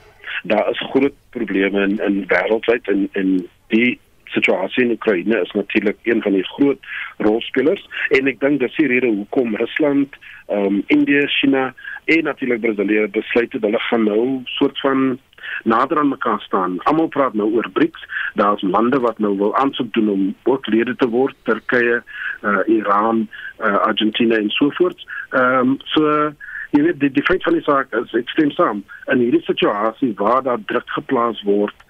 Daar 0.49 0.71
is 0.71 0.85
groot 0.93 1.17
probleme 1.37 1.83
in 1.87 1.99
in 2.05 2.21
wêreldwyd 2.33 2.91
en 2.93 3.09
en 3.13 3.39
die 3.75 3.99
situasie 4.33 4.85
in 4.85 4.91
Oekraïne 4.91 5.41
is 5.41 5.53
natuurlik 5.57 5.97
een 6.03 6.23
van 6.23 6.33
die 6.37 6.45
groot 6.45 6.79
rolspelers 7.17 7.85
en 8.17 8.29
ek 8.29 8.41
dink 8.41 8.61
dis 8.61 8.77
die 8.77 8.89
rede 8.91 9.09
hoekom 9.09 9.57
Rusland, 9.57 10.19
ehm 10.49 10.67
um, 10.67 10.83
Indië, 10.93 11.27
China 11.41 11.71
en 12.05 12.25
natuurlik 12.25 12.61
Brasilië 12.61 13.07
besluit 13.13 13.53
het 13.53 13.65
hulle 13.65 13.81
gaan 13.89 14.05
nou 14.09 14.27
soort 14.59 14.81
van 14.85 15.19
nader 15.65 15.99
aan 15.99 16.09
mekaar 16.09 16.41
staan. 16.41 16.79
Almal 16.83 17.09
praat 17.09 17.35
nou 17.35 17.53
oor 17.55 17.71
BRICS. 17.73 18.07
Daar's 18.35 18.63
lande 18.63 19.01
wat 19.01 19.19
nou 19.19 19.37
wil 19.39 19.57
aansoek 19.57 19.93
doen 19.93 20.09
om 20.09 20.35
ook 20.45 20.67
lede 20.67 20.97
te 20.97 21.09
word, 21.09 21.35
Turkye, 21.43 22.03
uh, 22.43 22.59
Iran, 22.67 23.29
uh, 23.59 23.77
Argentina 23.77 24.37
en 24.37 24.51
so 24.51 24.71
voort. 24.71 25.07
Ehm 25.31 25.59
um, 25.59 25.77
so 25.85 26.33
jy 26.71 26.83
weet 26.85 27.01
die 27.01 27.11
die 27.11 27.25
feit 27.25 27.43
van 27.43 27.57
die 27.57 27.65
saak 27.65 27.93
is 27.97 28.13
ek 28.17 28.29
stem 28.29 28.51
saam 28.53 28.83
in 29.13 29.23
hierdie 29.25 29.45
situasie 29.47 30.13
waar 30.17 30.43
daar 30.45 30.61
druk 30.69 30.91
geplaas 30.97 31.41
word 31.49 31.88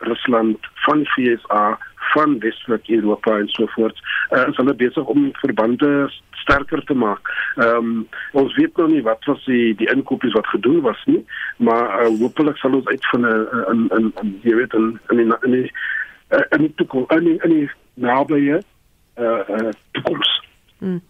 Rusland 0.00 0.58
van 0.86 1.04
FSA 1.04 1.78
van 2.12 2.38
Wes-Europa 2.38 3.38
en 3.38 3.48
so 3.48 3.66
voort. 3.66 3.98
Uh, 4.30 4.46
is 4.48 4.56
hulle 4.56 4.74
besig 4.74 5.04
om 5.04 5.30
verbande 5.32 6.10
sterker 6.30 6.84
te 6.84 6.94
maak. 6.94 7.30
Ehm 7.56 7.76
um, 7.76 8.08
ons 8.32 8.54
weet 8.56 8.76
nog 8.76 8.88
nie 8.88 9.02
wat 9.02 9.24
was 9.24 9.44
die 9.44 9.74
die 9.74 9.90
inkopies 9.92 10.32
wat 10.32 10.46
gedoen 10.46 10.80
was 10.80 11.02
nie, 11.06 11.24
maar 11.56 12.02
uh, 12.02 12.10
hopelik 12.18 12.56
sal 12.56 12.74
ons 12.74 12.86
uit 12.86 13.06
van 13.12 13.26
'n 13.26 13.46
'n 13.76 14.12
'n 14.22 14.38
jy 14.42 14.54
weet 14.54 14.74
'n 14.74 14.98
'n 15.08 15.20
'n 15.20 15.34
'n 15.46 15.70
'n 16.58 16.74
toekoms 16.74 17.10
in 17.16 17.38
in 17.44 17.50
die 17.50 17.70
nabye 17.94 18.62
uh, 19.18 19.42
uh 19.48 19.72
toekoms 19.92 20.40
Mm. 20.80 21.00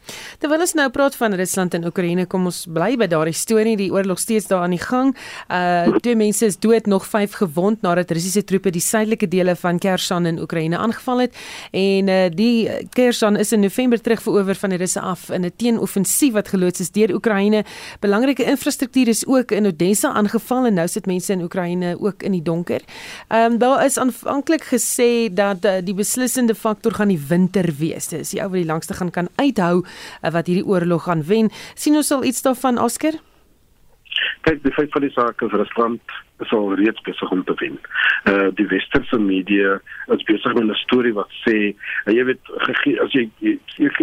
Terwyl 0.43 0.65
ons 0.65 0.73
nou 0.75 0.89
praat 0.91 1.15
van 1.15 1.35
Rusland 1.39 1.75
en 1.79 1.85
Oekraïne, 1.87 2.25
kom 2.27 2.49
ons 2.51 2.65
bly 2.67 2.97
by 2.99 3.07
daardie 3.11 3.37
storie, 3.37 3.77
die 3.79 3.91
oorlog 3.95 4.19
steeds 4.19 4.49
daar 4.51 4.65
aan 4.67 4.75
die 4.75 4.83
gang. 4.83 5.13
Uh 5.47 5.99
twee 6.01 6.17
mense 6.17 6.47
is 6.47 6.57
dood, 6.59 6.87
nog 6.91 7.07
5 7.07 7.37
gewond 7.43 7.83
nadat 7.83 8.11
Russiese 8.11 8.43
troepe 8.45 8.73
die 8.75 8.83
suidelike 8.83 9.29
dele 9.31 9.55
van 9.57 9.79
Kherson 9.79 10.27
in 10.27 10.41
Oekraïne 10.43 10.79
aangeval 10.79 11.27
het. 11.27 11.37
En 11.71 12.09
uh 12.09 12.27
die 12.35 12.71
Kherson 12.97 13.37
is 13.37 13.53
in 13.53 13.61
November 13.61 14.01
terug 14.01 14.23
verower 14.23 14.59
van 14.59 14.75
die 14.75 14.79
Russe 14.79 15.01
af 15.01 15.29
in 15.31 15.45
'n 15.47 15.53
teenoffensief 15.57 16.33
wat 16.33 16.49
geloods 16.49 16.81
is 16.81 16.91
deur 16.91 17.15
Oekraïne. 17.15 17.65
Belangrike 18.01 18.45
infrastruktuur 18.45 19.09
is 19.09 19.27
ook 19.27 19.51
in 19.51 19.67
Odessa 19.67 20.13
aangeval 20.13 20.67
en 20.67 20.75
nou 20.75 20.89
sit 20.89 21.07
mense 21.07 21.33
in 21.33 21.43
Oekraïne 21.43 21.97
ook 22.01 22.23
in 22.23 22.33
die 22.33 22.43
donker. 22.43 22.81
Ehm 23.29 23.53
um, 23.53 23.59
daar 23.59 23.85
is 23.85 23.99
aanvanklik 23.99 24.65
gesê 24.65 25.33
dat 25.33 25.65
uh, 25.65 25.73
die 25.85 25.95
beslissende 25.95 26.55
faktor 26.55 26.93
gaan 26.93 27.09
die 27.09 27.23
winter 27.29 27.71
wees. 27.79 28.09
Dis 28.09 28.31
die 28.31 28.41
ou 28.41 28.49
wat 28.49 28.59
die 28.59 28.67
langste 28.67 28.95
gaan 28.95 29.11
kan 29.11 29.29
uit 29.37 29.60
uithou 29.61 29.85
uh, 29.85 30.33
wat 30.33 30.47
hierdie 30.47 30.67
oorlog 30.67 31.05
gaan 31.05 31.23
wen. 31.27 31.51
sien 31.75 31.97
ons 31.97 32.13
al 32.13 32.25
iets 32.25 32.43
daarvan 32.43 32.79
Oscar? 32.79 33.13
Kyk, 34.41 34.63
die 34.65 34.73
feit 34.73 34.91
van 34.93 35.05
die 35.05 35.13
saak 35.13 35.43
is 35.43 35.53
Rusland 35.53 36.01
is 36.41 36.53
al 36.57 36.75
reeds 36.75 37.01
besig 37.05 37.31
om 37.31 37.45
te 37.45 37.55
wen. 37.61 37.77
Uh 38.25 38.49
die 38.57 38.67
westerse 38.67 39.19
media 39.21 39.79
is 40.09 40.23
besig 40.25 40.55
met 40.55 40.65
'n 40.65 40.75
storie 40.75 41.13
wat 41.13 41.29
sê, 41.45 41.75
uh, 42.07 42.13
jy 42.13 42.25
weet 42.25 42.41
as 43.05 43.13
jy 43.13 43.29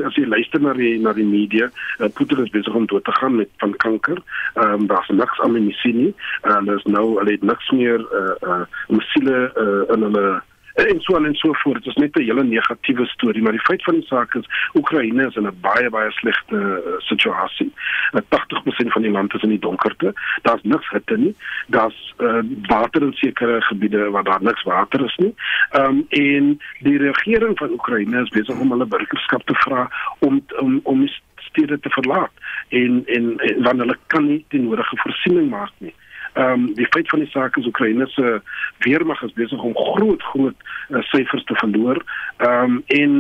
as 0.06 0.16
jy 0.16 0.26
luister 0.26 0.62
na 0.62 0.74
die 0.74 1.00
na 1.00 1.14
die 1.14 1.26
media, 1.26 1.70
uh, 2.00 2.10
Putin 2.14 2.44
is 2.46 2.54
besig 2.54 2.74
om 2.74 2.86
dood 2.86 3.04
te 3.04 3.12
gaan 3.12 3.36
met 3.36 3.50
van 3.58 3.74
kanker. 3.78 4.22
Ehm 4.54 4.74
um, 4.74 4.88
daar's 4.88 5.10
niks 5.10 5.40
ammunisie 5.40 5.94
nie. 5.94 6.14
En 6.42 6.62
uh, 6.62 6.66
daar's 6.66 6.86
nou 6.86 7.20
al 7.20 7.38
niks 7.42 7.72
meer 7.72 8.00
uh 8.00 8.36
uh 8.50 8.66
missiele 8.88 9.52
uh 9.58 9.96
in 9.96 10.02
hulle 10.02 10.42
en 10.86 11.02
so 11.02 11.16
en 11.16 11.36
so 11.36 11.54
voort. 11.54 11.84
Dit 11.84 11.96
is 11.96 12.02
net 12.02 12.16
'n 12.16 12.22
hele 12.22 12.44
negatiewe 12.44 13.06
storie, 13.06 13.42
maar 13.42 13.52
die 13.52 13.68
feit 13.70 13.84
van 13.84 13.94
die 13.94 14.06
saak 14.06 14.36
is 14.36 14.50
Oekraïne 14.74 15.28
is 15.28 15.36
in 15.36 15.48
'n 15.48 15.60
baie 15.62 15.90
baie 15.90 16.12
slegte 16.12 16.56
uh, 16.56 16.94
situasie. 16.98 17.74
Uh, 18.12 18.22
80% 18.22 18.92
van 18.92 19.02
die 19.02 19.12
land 19.12 19.34
is 19.34 19.42
in 19.42 19.50
die 19.50 19.60
donkerte. 19.60 20.14
Daar's 20.42 20.62
niks 20.64 20.90
hitte 20.90 21.18
nie. 21.18 21.36
Daar's 21.68 22.14
uh, 22.18 22.40
water 22.68 23.02
in 23.02 23.14
sekere 23.14 23.62
gebiede 23.62 24.10
waar 24.10 24.24
daar 24.24 24.42
niks 24.42 24.64
water 24.64 25.06
is 25.06 25.16
nie. 25.16 25.36
Ehm 25.72 25.86
um, 25.86 26.06
en 26.10 26.62
die 26.80 26.98
regering 26.98 27.58
van 27.58 27.72
Oekraïne 27.72 28.22
is 28.22 28.30
besig 28.30 28.60
om 28.60 28.72
hulle 28.72 28.86
burgerskap 28.86 29.46
te 29.46 29.56
vra 29.56 29.90
om 30.20 30.46
om 30.60 30.80
om 30.84 31.08
stede 31.36 31.80
te 31.80 31.90
verlaat 31.90 32.32
en 32.70 33.04
en, 33.06 33.38
en 33.38 33.64
wanneer 33.64 33.86
hulle 33.86 33.98
kan 34.08 34.26
nie 34.28 34.46
die 34.48 34.62
nodige 34.62 34.98
voorsiening 34.98 35.50
maak 35.50 35.72
nie. 35.78 35.94
Ehm 36.38 36.52
um, 36.52 36.74
die 36.78 36.88
feit 36.94 37.10
van 37.10 37.20
die 37.20 37.30
saak 37.34 37.58
is 37.58 37.66
Oekraïne 37.66 38.06
se 38.08 38.42
weermag 38.86 39.22
is 39.26 39.34
besig 39.34 39.62
om 39.62 39.78
groot 39.78 40.22
groot 40.24 40.56
uh, 40.90 41.02
syfers 41.02 41.44
te 41.44 41.56
verloor. 41.56 42.04
Ehm 42.38 42.78
um, 42.78 42.84
en 42.88 43.16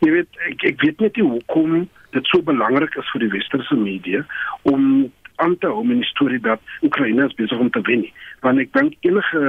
jy 0.00 0.10
weet 0.14 0.40
ek 0.48 0.64
ek 0.70 0.80
weet 0.80 1.04
net 1.04 1.20
nie 1.20 1.26
hoekom 1.28 1.84
dit 2.16 2.30
so 2.32 2.40
belangrik 2.42 2.96
is 2.96 3.10
vir 3.12 3.26
die 3.26 3.34
westerse 3.34 3.76
media 3.76 4.24
om 4.70 5.10
aan 5.44 5.58
te 5.58 5.68
hou 5.68 5.84
met 5.84 6.00
die 6.00 6.08
storie 6.08 6.40
dat 6.40 6.60
Oekraïne 6.86 7.28
besig 7.36 7.58
om 7.58 7.70
te 7.70 7.82
wen. 7.90 8.06
Want 8.46 8.62
ek 8.64 8.72
dink 8.72 8.96
enige 9.00 9.44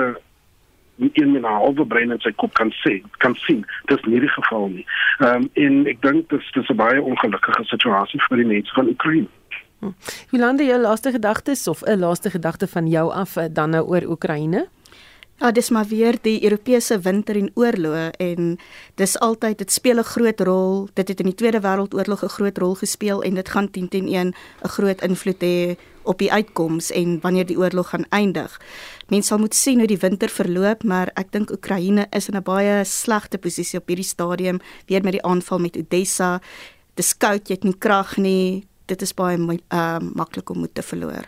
een 0.97 1.31
met 1.31 1.41
'n 1.41 1.55
halwe 1.59 1.85
brein 1.85 2.11
in 2.11 2.19
sy 2.19 2.31
kop 2.31 2.53
kan 2.53 2.71
sê, 2.83 3.01
kan 3.23 3.35
sien, 3.35 3.65
dis 3.85 4.03
nie 4.03 4.19
die 4.19 4.35
geval 4.35 4.67
nie. 4.67 4.85
Ehm 5.19 5.47
um, 5.47 5.49
en 5.53 5.87
ek 5.87 6.01
dink 6.01 6.29
dit 6.29 6.41
is 6.51 6.69
'n 6.69 6.75
baie 6.75 7.01
ongelukkige 7.01 7.63
situasie 7.63 8.21
vir 8.27 8.37
die 8.37 8.51
mense 8.53 8.73
van 8.73 8.87
Oekraïne. 8.87 9.31
Jolande, 10.31 10.65
jou 10.65 10.81
laaste 10.81 11.11
gedagtes 11.11 11.67
of 11.67 11.81
'n 11.83 11.99
laaste 11.99 12.29
gedagte 12.29 12.67
van 12.67 12.87
jou 12.87 13.11
af 13.11 13.35
eh, 13.35 13.45
dan 13.51 13.69
nou 13.69 13.87
oor 13.87 14.03
Oekraïne? 14.03 14.67
Ja, 15.35 15.51
dis 15.51 15.69
maar 15.69 15.85
weer 15.85 16.15
die 16.21 16.43
Europese 16.43 16.99
winter 16.99 17.35
en 17.35 17.51
oorlog 17.53 18.11
en 18.23 18.57
dis 18.95 19.19
altyd 19.19 19.57
dit 19.57 19.71
speel 19.71 19.97
'n 19.99 20.03
groot 20.03 20.39
rol. 20.39 20.87
Dit 20.93 21.07
het 21.07 21.19
in 21.19 21.25
die 21.25 21.35
Tweede 21.35 21.59
Wêreldoorlog 21.59 22.23
'n 22.23 22.35
groot 22.37 22.57
rol 22.57 22.75
gespeel 22.75 23.23
en 23.23 23.33
dit 23.33 23.49
gaan 23.49 23.71
10 23.71 23.89
teen 23.89 24.07
1 24.07 24.27
'n 24.63 24.67
groot 24.67 25.01
invloed 25.01 25.41
hê 25.43 25.75
op 26.03 26.17
die 26.17 26.31
uitkoms 26.31 26.91
en 26.91 27.19
wanneer 27.21 27.45
die 27.45 27.57
oorlog 27.57 27.89
gaan 27.89 28.05
eindig. 28.09 28.61
Mense 29.07 29.27
sal 29.27 29.37
moet 29.37 29.55
sien 29.55 29.77
hoe 29.77 29.87
die 29.87 29.97
winter 29.97 30.29
verloop, 30.29 30.83
maar 30.83 31.11
ek 31.13 31.31
dink 31.31 31.51
Oekraïne 31.51 32.07
is 32.09 32.29
in 32.29 32.35
'n 32.35 32.43
baie 32.43 32.83
slegte 32.83 33.37
posisie 33.37 33.79
op 33.79 33.87
hierdie 33.87 34.05
stadium 34.05 34.59
weer 34.85 35.03
met 35.03 35.11
die 35.11 35.23
aanval 35.23 35.59
met 35.59 35.77
Odessa. 35.77 36.41
Dis 36.93 37.17
koud, 37.17 37.47
jy 37.47 37.53
het 37.53 37.63
nie 37.63 37.77
krag 37.77 38.17
nie 38.17 38.67
dit 38.85 39.01
is 39.01 39.13
baie 39.17 39.37
uh, 39.37 39.99
maklik 40.13 40.49
om 40.49 40.67
te 40.73 40.83
verloor. 40.85 41.27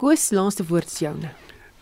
Koos 0.00 0.30
laaste 0.30 0.64
woord 0.68 0.86
is 0.86 0.98
joune. 1.02 1.30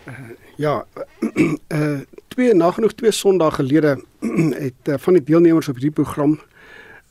Uh, 0.09 0.31
ja, 0.57 0.75
uh, 1.23 2.01
twee 2.33 2.55
nagenoeg 2.55 2.95
twee 2.99 3.13
Sondae 3.13 3.51
gelede 3.59 3.99
het 4.67 4.89
uh, 4.89 4.99
van 4.99 5.19
die 5.19 5.25
deelnemers 5.25 5.69
op 5.69 5.81
hierdie 5.81 5.95
program 6.03 6.39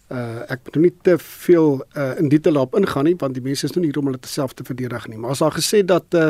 uh 0.07 0.45
ek 0.47 0.61
moet 0.63 0.75
nou 0.77 0.81
nie 0.85 0.93
te 1.03 1.17
veel 1.19 1.81
uh 1.99 2.13
in 2.21 2.29
detail 2.31 2.61
op 2.61 2.77
ingaan 2.79 3.03
nie 3.09 3.15
want 3.19 3.35
die 3.35 3.43
mense 3.43 3.67
is 3.67 3.73
nou 3.75 3.81
nie 3.83 3.89
hier 3.89 3.99
om 3.99 4.07
hulle 4.07 4.29
self 4.31 4.53
te 4.55 4.63
verdedig 4.63 5.07
nie 5.11 5.19
maar 5.19 5.33
as 5.35 5.41
daar 5.43 5.51
gesê 5.51 5.81
dat 5.83 6.15
uh 6.15 6.29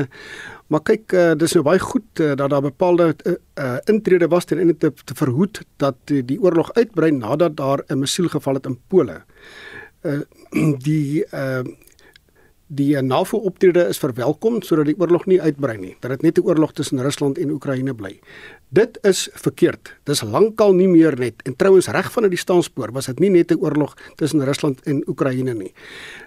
maar 0.73 0.81
kyk 0.81 1.13
uh, 1.13 1.35
dis 1.37 1.53
nou 1.53 1.61
baie 1.67 1.83
goed 1.83 2.23
uh, 2.25 2.33
dat 2.33 2.49
daar 2.49 2.65
bepaalde 2.65 3.11
uh, 3.13 3.35
uh 3.61 3.77
intrede 3.85 4.31
was 4.33 4.49
ten 4.49 4.57
einde 4.57 4.73
te, 4.81 4.89
te 5.05 5.13
verhoed 5.13 5.61
dat 5.77 6.09
uh, 6.09 6.23
die 6.25 6.39
oorlog 6.41 6.73
uitbrei 6.73 7.11
nadat 7.11 7.53
daar 7.61 7.85
'n 7.85 8.01
missiel 8.01 8.33
geval 8.33 8.57
het 8.57 8.65
in 8.65 8.79
Pole. 8.87 9.21
Uh 9.21 9.66
die 10.87 11.25
uh 11.31 11.63
die 12.67 13.01
NAVO 13.01 13.37
optrede 13.47 13.85
is 13.87 13.99
verwelkom 14.01 14.59
sodat 14.65 14.89
die 14.89 14.97
oorlog 14.99 15.25
nie 15.31 15.39
uitbrei 15.39 15.77
nie. 15.79 15.93
Dat 16.03 16.11
dit 16.11 16.21
net 16.21 16.37
'n 16.37 16.43
oorlog 16.43 16.73
tussen 16.73 16.99
Rusland 16.99 17.37
en 17.37 17.51
Oekraïne 17.51 17.93
bly. 17.95 18.19
Dit 18.69 18.99
is 19.03 19.29
verkeerd. 19.33 19.95
Dis 20.03 20.21
lankal 20.21 20.73
nie 20.73 20.87
meer 20.87 21.15
net 21.19 21.41
en 21.45 21.55
trouens 21.55 21.87
reg 21.87 22.11
van 22.11 22.23
uit 22.23 22.31
die 22.31 22.39
staanspoor 22.39 22.91
was 22.91 23.05
dit 23.05 23.19
nie 23.19 23.29
net 23.29 23.51
'n 23.51 23.59
oorlog 23.59 23.95
tussen 24.15 24.43
Rusland 24.43 24.81
en 24.85 25.03
Oekraïne 25.07 25.53
nie. 25.53 25.73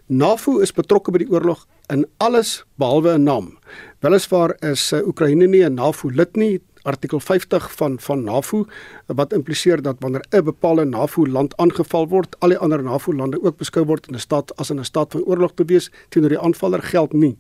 NAVO 0.07 0.59
is 0.59 0.73
betrokke 0.73 1.11
by 1.11 1.19
die 1.19 1.31
oorlog 1.31 1.67
in 1.89 2.07
alles 2.17 2.65
behalwe 2.79 3.19
'n 3.19 3.23
naam. 3.23 3.59
Weliswaar 4.01 4.57
is 4.63 4.93
uh, 4.93 5.07
Oekraïne 5.07 5.47
nie 5.47 5.65
'n 5.65 5.75
NAVO 5.75 6.09
lid 6.09 6.37
nie, 6.37 6.61
artikel 6.83 7.21
50 7.21 7.73
van 7.73 7.99
van 8.01 8.25
NAVO 8.25 8.67
wat 9.07 9.33
impliseer 9.33 9.83
dat 9.83 9.97
wanneer 9.99 10.25
'n 10.31 10.45
bepaalde 10.45 10.85
NAVO 10.85 11.27
land 11.27 11.57
aangeval 11.57 12.09
word, 12.09 12.37
al 12.39 12.49
die 12.49 12.59
ander 12.59 12.83
NAVO 12.83 13.13
lande 13.13 13.43
ook 13.43 13.57
beskou 13.57 13.85
word 13.85 14.07
in 14.07 14.15
'n 14.15 14.19
staat 14.19 14.57
as 14.57 14.71
in 14.71 14.79
'n 14.79 14.85
staat 14.85 15.13
van 15.13 15.23
oorlog 15.23 15.53
te 15.55 15.65
wees 15.65 15.91
teenoor 16.09 16.29
die 16.31 16.39
aanvaller 16.39 16.83
geld 16.83 17.13
nie. 17.13 17.37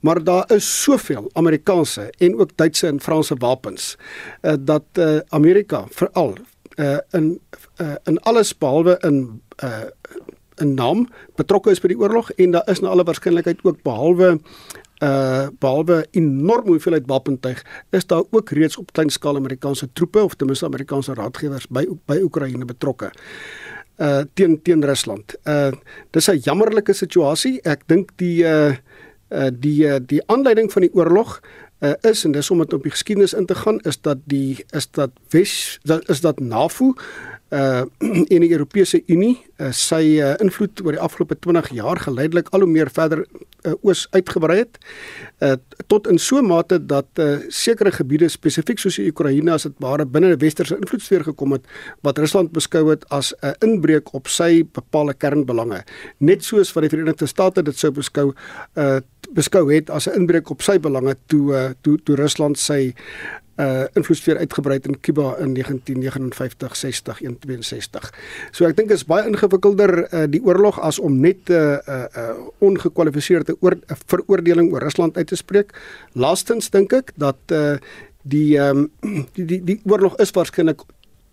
Maar 0.00 0.24
daar 0.24 0.52
is 0.52 0.82
soveel 0.82 1.30
Amerikaanse 1.32 2.12
en 2.18 2.38
ook 2.38 2.50
Duitse 2.54 2.86
en 2.86 3.00
Franse 3.00 3.34
wapens 3.38 3.96
uh, 4.42 4.52
dat 4.60 4.84
uh, 4.94 5.18
Amerika 5.28 5.84
veral 5.88 6.34
uh, 6.76 6.98
in 7.10 7.40
uh, 7.80 7.94
in 8.04 8.20
alles 8.20 8.58
behalwe 8.58 8.98
in 9.00 9.42
uh, 9.64 9.80
'n 10.56 10.74
naam 10.74 11.08
betrokke 11.36 11.70
is 11.70 11.80
by 11.80 11.88
die 11.92 11.98
oorlog 11.98 12.30
en 12.40 12.50
daar 12.50 12.68
is 12.70 12.80
na 12.80 12.88
alle 12.88 13.04
waarskynlikheid 13.04 13.64
ook 13.64 13.82
behalwe 13.84 14.38
uh 15.02 15.48
behalwe 15.58 16.06
enorm 16.10 16.66
hoeveelheid 16.66 17.06
wapentuig 17.06 17.64
is 17.90 18.06
daar 18.06 18.24
ook 18.30 18.50
reeds 18.50 18.76
op 18.76 18.92
klein 18.92 19.10
skaal 19.10 19.36
Amerikaanse 19.36 19.88
troepe 19.92 20.22
of 20.22 20.34
ten 20.34 20.46
minste 20.46 20.64
Amerikaanse 20.64 21.14
raadgewers 21.14 21.66
by 21.68 21.84
by 22.06 22.16
Oekraïne 22.22 22.64
betrokke 22.64 23.12
uh 23.98 24.24
teen 24.34 24.62
teen 24.62 24.84
Rusland. 24.84 25.36
Uh 25.44 25.72
dis 26.10 26.28
'n 26.28 26.38
jammerlike 26.38 26.92
situasie. 26.92 27.60
Ek 27.62 27.82
dink 27.86 28.10
die 28.16 28.44
uh 28.44 28.74
uh 29.30 29.50
die 29.52 29.86
uh, 29.86 29.98
die 30.00 30.22
aanleiding 30.26 30.72
van 30.72 30.82
die 30.82 30.94
oorlog 30.94 31.40
uh 31.80 31.94
is 32.00 32.24
en 32.24 32.32
dis 32.32 32.50
om 32.50 32.58
dit 32.58 32.72
op 32.72 32.82
die 32.82 32.90
geskiedenis 32.90 33.34
in 33.34 33.46
te 33.46 33.54
gaan 33.54 33.80
is 33.80 34.00
dat 34.00 34.18
die 34.24 34.64
is 34.70 34.90
dat 34.90 35.10
Wes 35.30 35.78
dat 35.82 36.08
is 36.08 36.20
dat 36.20 36.40
NAVO 36.40 36.94
uh 37.58 37.84
in 38.28 38.40
die 38.40 38.52
Europese 38.52 39.02
Unie 39.06 39.44
uh, 39.56 39.72
sy 39.72 40.18
uh, 40.20 40.34
invloed 40.38 40.80
oor 40.84 40.92
die 40.92 41.00
afgelope 41.00 41.38
20 41.38 41.70
jaar 41.70 41.96
geleidelik 41.96 42.48
al 42.48 42.60
hoe 42.60 42.70
meer 42.70 42.90
verder 42.90 43.26
uh, 43.66 43.74
oos 43.82 44.06
uitgebrei 44.14 44.58
het 44.58 44.78
uh, 45.42 45.56
tot 45.86 46.06
in 46.08 46.18
so 46.18 46.38
'n 46.38 46.46
mate 46.46 46.78
dat 46.86 47.06
uh, 47.18 47.38
sekere 47.48 47.92
gebiede 47.92 48.28
spesifiek 48.28 48.78
soos 48.78 48.96
die 48.96 49.10
Oekraïne 49.10 49.52
as 49.52 49.62
dit 49.62 49.74
ware 49.78 50.06
binne 50.06 50.34
'n 50.34 50.38
westerse 50.38 50.76
invloedsfeer 50.76 51.24
gekom 51.24 51.52
het 51.52 51.64
wat 52.02 52.18
Rusland 52.18 52.52
beskou 52.52 52.90
het 52.90 53.04
as 53.10 53.32
'n 53.32 53.46
uh, 53.46 53.52
inbreuk 53.60 54.14
op 54.14 54.28
sy 54.28 54.64
bepaalde 54.72 55.14
kernbelange. 55.14 55.84
Net 56.18 56.44
soos 56.44 56.72
wat 56.72 56.82
die 56.82 56.90
Verenigde 56.90 57.26
State 57.26 57.62
dit 57.62 57.78
sou 57.78 57.90
beskou 57.90 58.32
uh, 58.74 59.00
beskou 59.30 59.72
het 59.74 59.90
as 59.90 60.06
'n 60.06 60.14
inbreuk 60.20 60.50
op 60.50 60.62
sy 60.62 60.78
belange 60.78 61.16
toe 61.26 61.52
uh, 61.52 61.70
toe 61.82 61.98
toe 62.04 62.16
Rusland 62.16 62.58
sy 62.58 62.94
uh 63.56 63.84
invloedsfeer 63.96 64.38
uitgebrei 64.38 64.78
in 64.82 65.00
Kuba 65.00 65.36
in 65.40 65.54
1959 65.54 66.76
60 66.76 67.18
162. 67.18 68.10
So 68.52 68.66
ek 68.68 68.76
dink 68.76 68.88
dit 68.88 68.98
is 68.98 69.06
baie 69.08 69.26
ingewikkelder 69.28 69.94
uh 70.06 70.24
die 70.30 70.42
oorlog 70.44 70.80
as 70.80 70.98
om 70.98 71.20
net 71.20 71.48
'n 71.48 71.52
uh, 71.52 71.78
uh, 71.88 72.04
uh 72.16 72.36
ongekwalifiseerde 72.58 73.56
oor, 73.60 73.72
uh, 73.72 73.96
veroordeling 74.06 74.72
oor 74.72 74.82
Rusland 74.82 75.16
uit 75.16 75.26
te 75.26 75.36
spreek. 75.36 75.72
Laastens 76.12 76.70
dink 76.70 76.92
ek 76.92 77.12
dat 77.16 77.38
uh 77.52 77.76
die 78.22 78.58
um 78.58 78.90
die 79.36 79.46
die, 79.46 79.60
die 79.64 79.80
oorlog 79.84 80.16
is 80.18 80.30
waarskynlik 80.30 80.82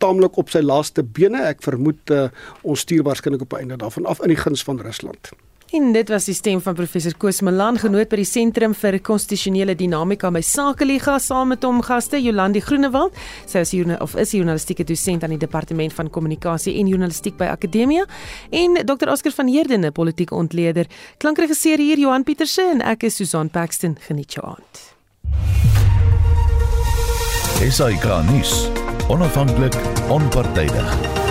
taamlik 0.03 0.38
op 0.38 0.51
sy 0.51 0.61
laaste 0.63 1.03
bene. 1.03 1.45
Ek 1.47 1.63
vermoed 1.63 2.11
uh, 2.11 2.28
ons 2.67 2.84
stuur 2.84 3.05
waarskynlik 3.07 3.45
op 3.45 3.55
einde 3.59 3.80
daarvan 3.80 4.05
af 4.09 4.21
in 4.24 4.34
die 4.34 4.39
guns 4.39 4.63
van 4.63 4.82
Rusland. 4.84 5.32
En 5.72 5.91
dit 5.91 6.09
was 6.09 6.26
die 6.26 6.36
stem 6.36 6.61
van 6.61 6.76
professor 6.76 7.14
Koos 7.18 7.41
Malan 7.41 7.80
genoot 7.82 8.09
by 8.11 8.20
die 8.20 8.28
Sentrum 8.28 8.76
vir 8.78 8.99
Konstitusionele 9.01 9.76
Dinamika 9.76 10.30
by 10.34 10.41
Sakeliga 10.45 11.18
saam 11.20 11.53
met 11.53 11.64
hom 11.66 11.82
gaste 11.82 12.20
Jolandi 12.22 12.61
Groenewald. 12.61 13.18
Sy 13.49 13.64
is 13.66 13.74
hier 13.74 13.95
of 14.01 14.16
is 14.20 14.36
journalistieke 14.38 14.86
dosent 14.86 15.24
aan 15.24 15.34
die 15.34 15.41
Departement 15.41 15.93
van 15.93 16.11
Kommunikasie 16.14 16.76
en 16.80 16.91
Journalistiek 16.91 17.38
by 17.39 17.49
Akademia 17.53 18.05
en 18.51 18.82
Dr. 18.86 19.09
Oscar 19.09 19.34
van 19.39 19.47
Heerden, 19.47 19.91
politieke 19.91 20.36
ontleder. 20.36 20.89
Klankregisseur 21.18 21.82
hier 21.82 21.97
Johan 21.97 22.24
Pieterse 22.24 22.70
en 22.76 22.82
ek 22.82 23.07
is 23.09 23.18
Susan 23.18 23.49
Paxton. 23.49 23.97
Geniet 24.07 24.38
jou 24.38 24.45
aand. 24.45 24.86
SAK 27.64 28.05
nuus. 28.30 28.68
Onafhanklik, 29.07 29.76
onpartydig. 30.09 31.22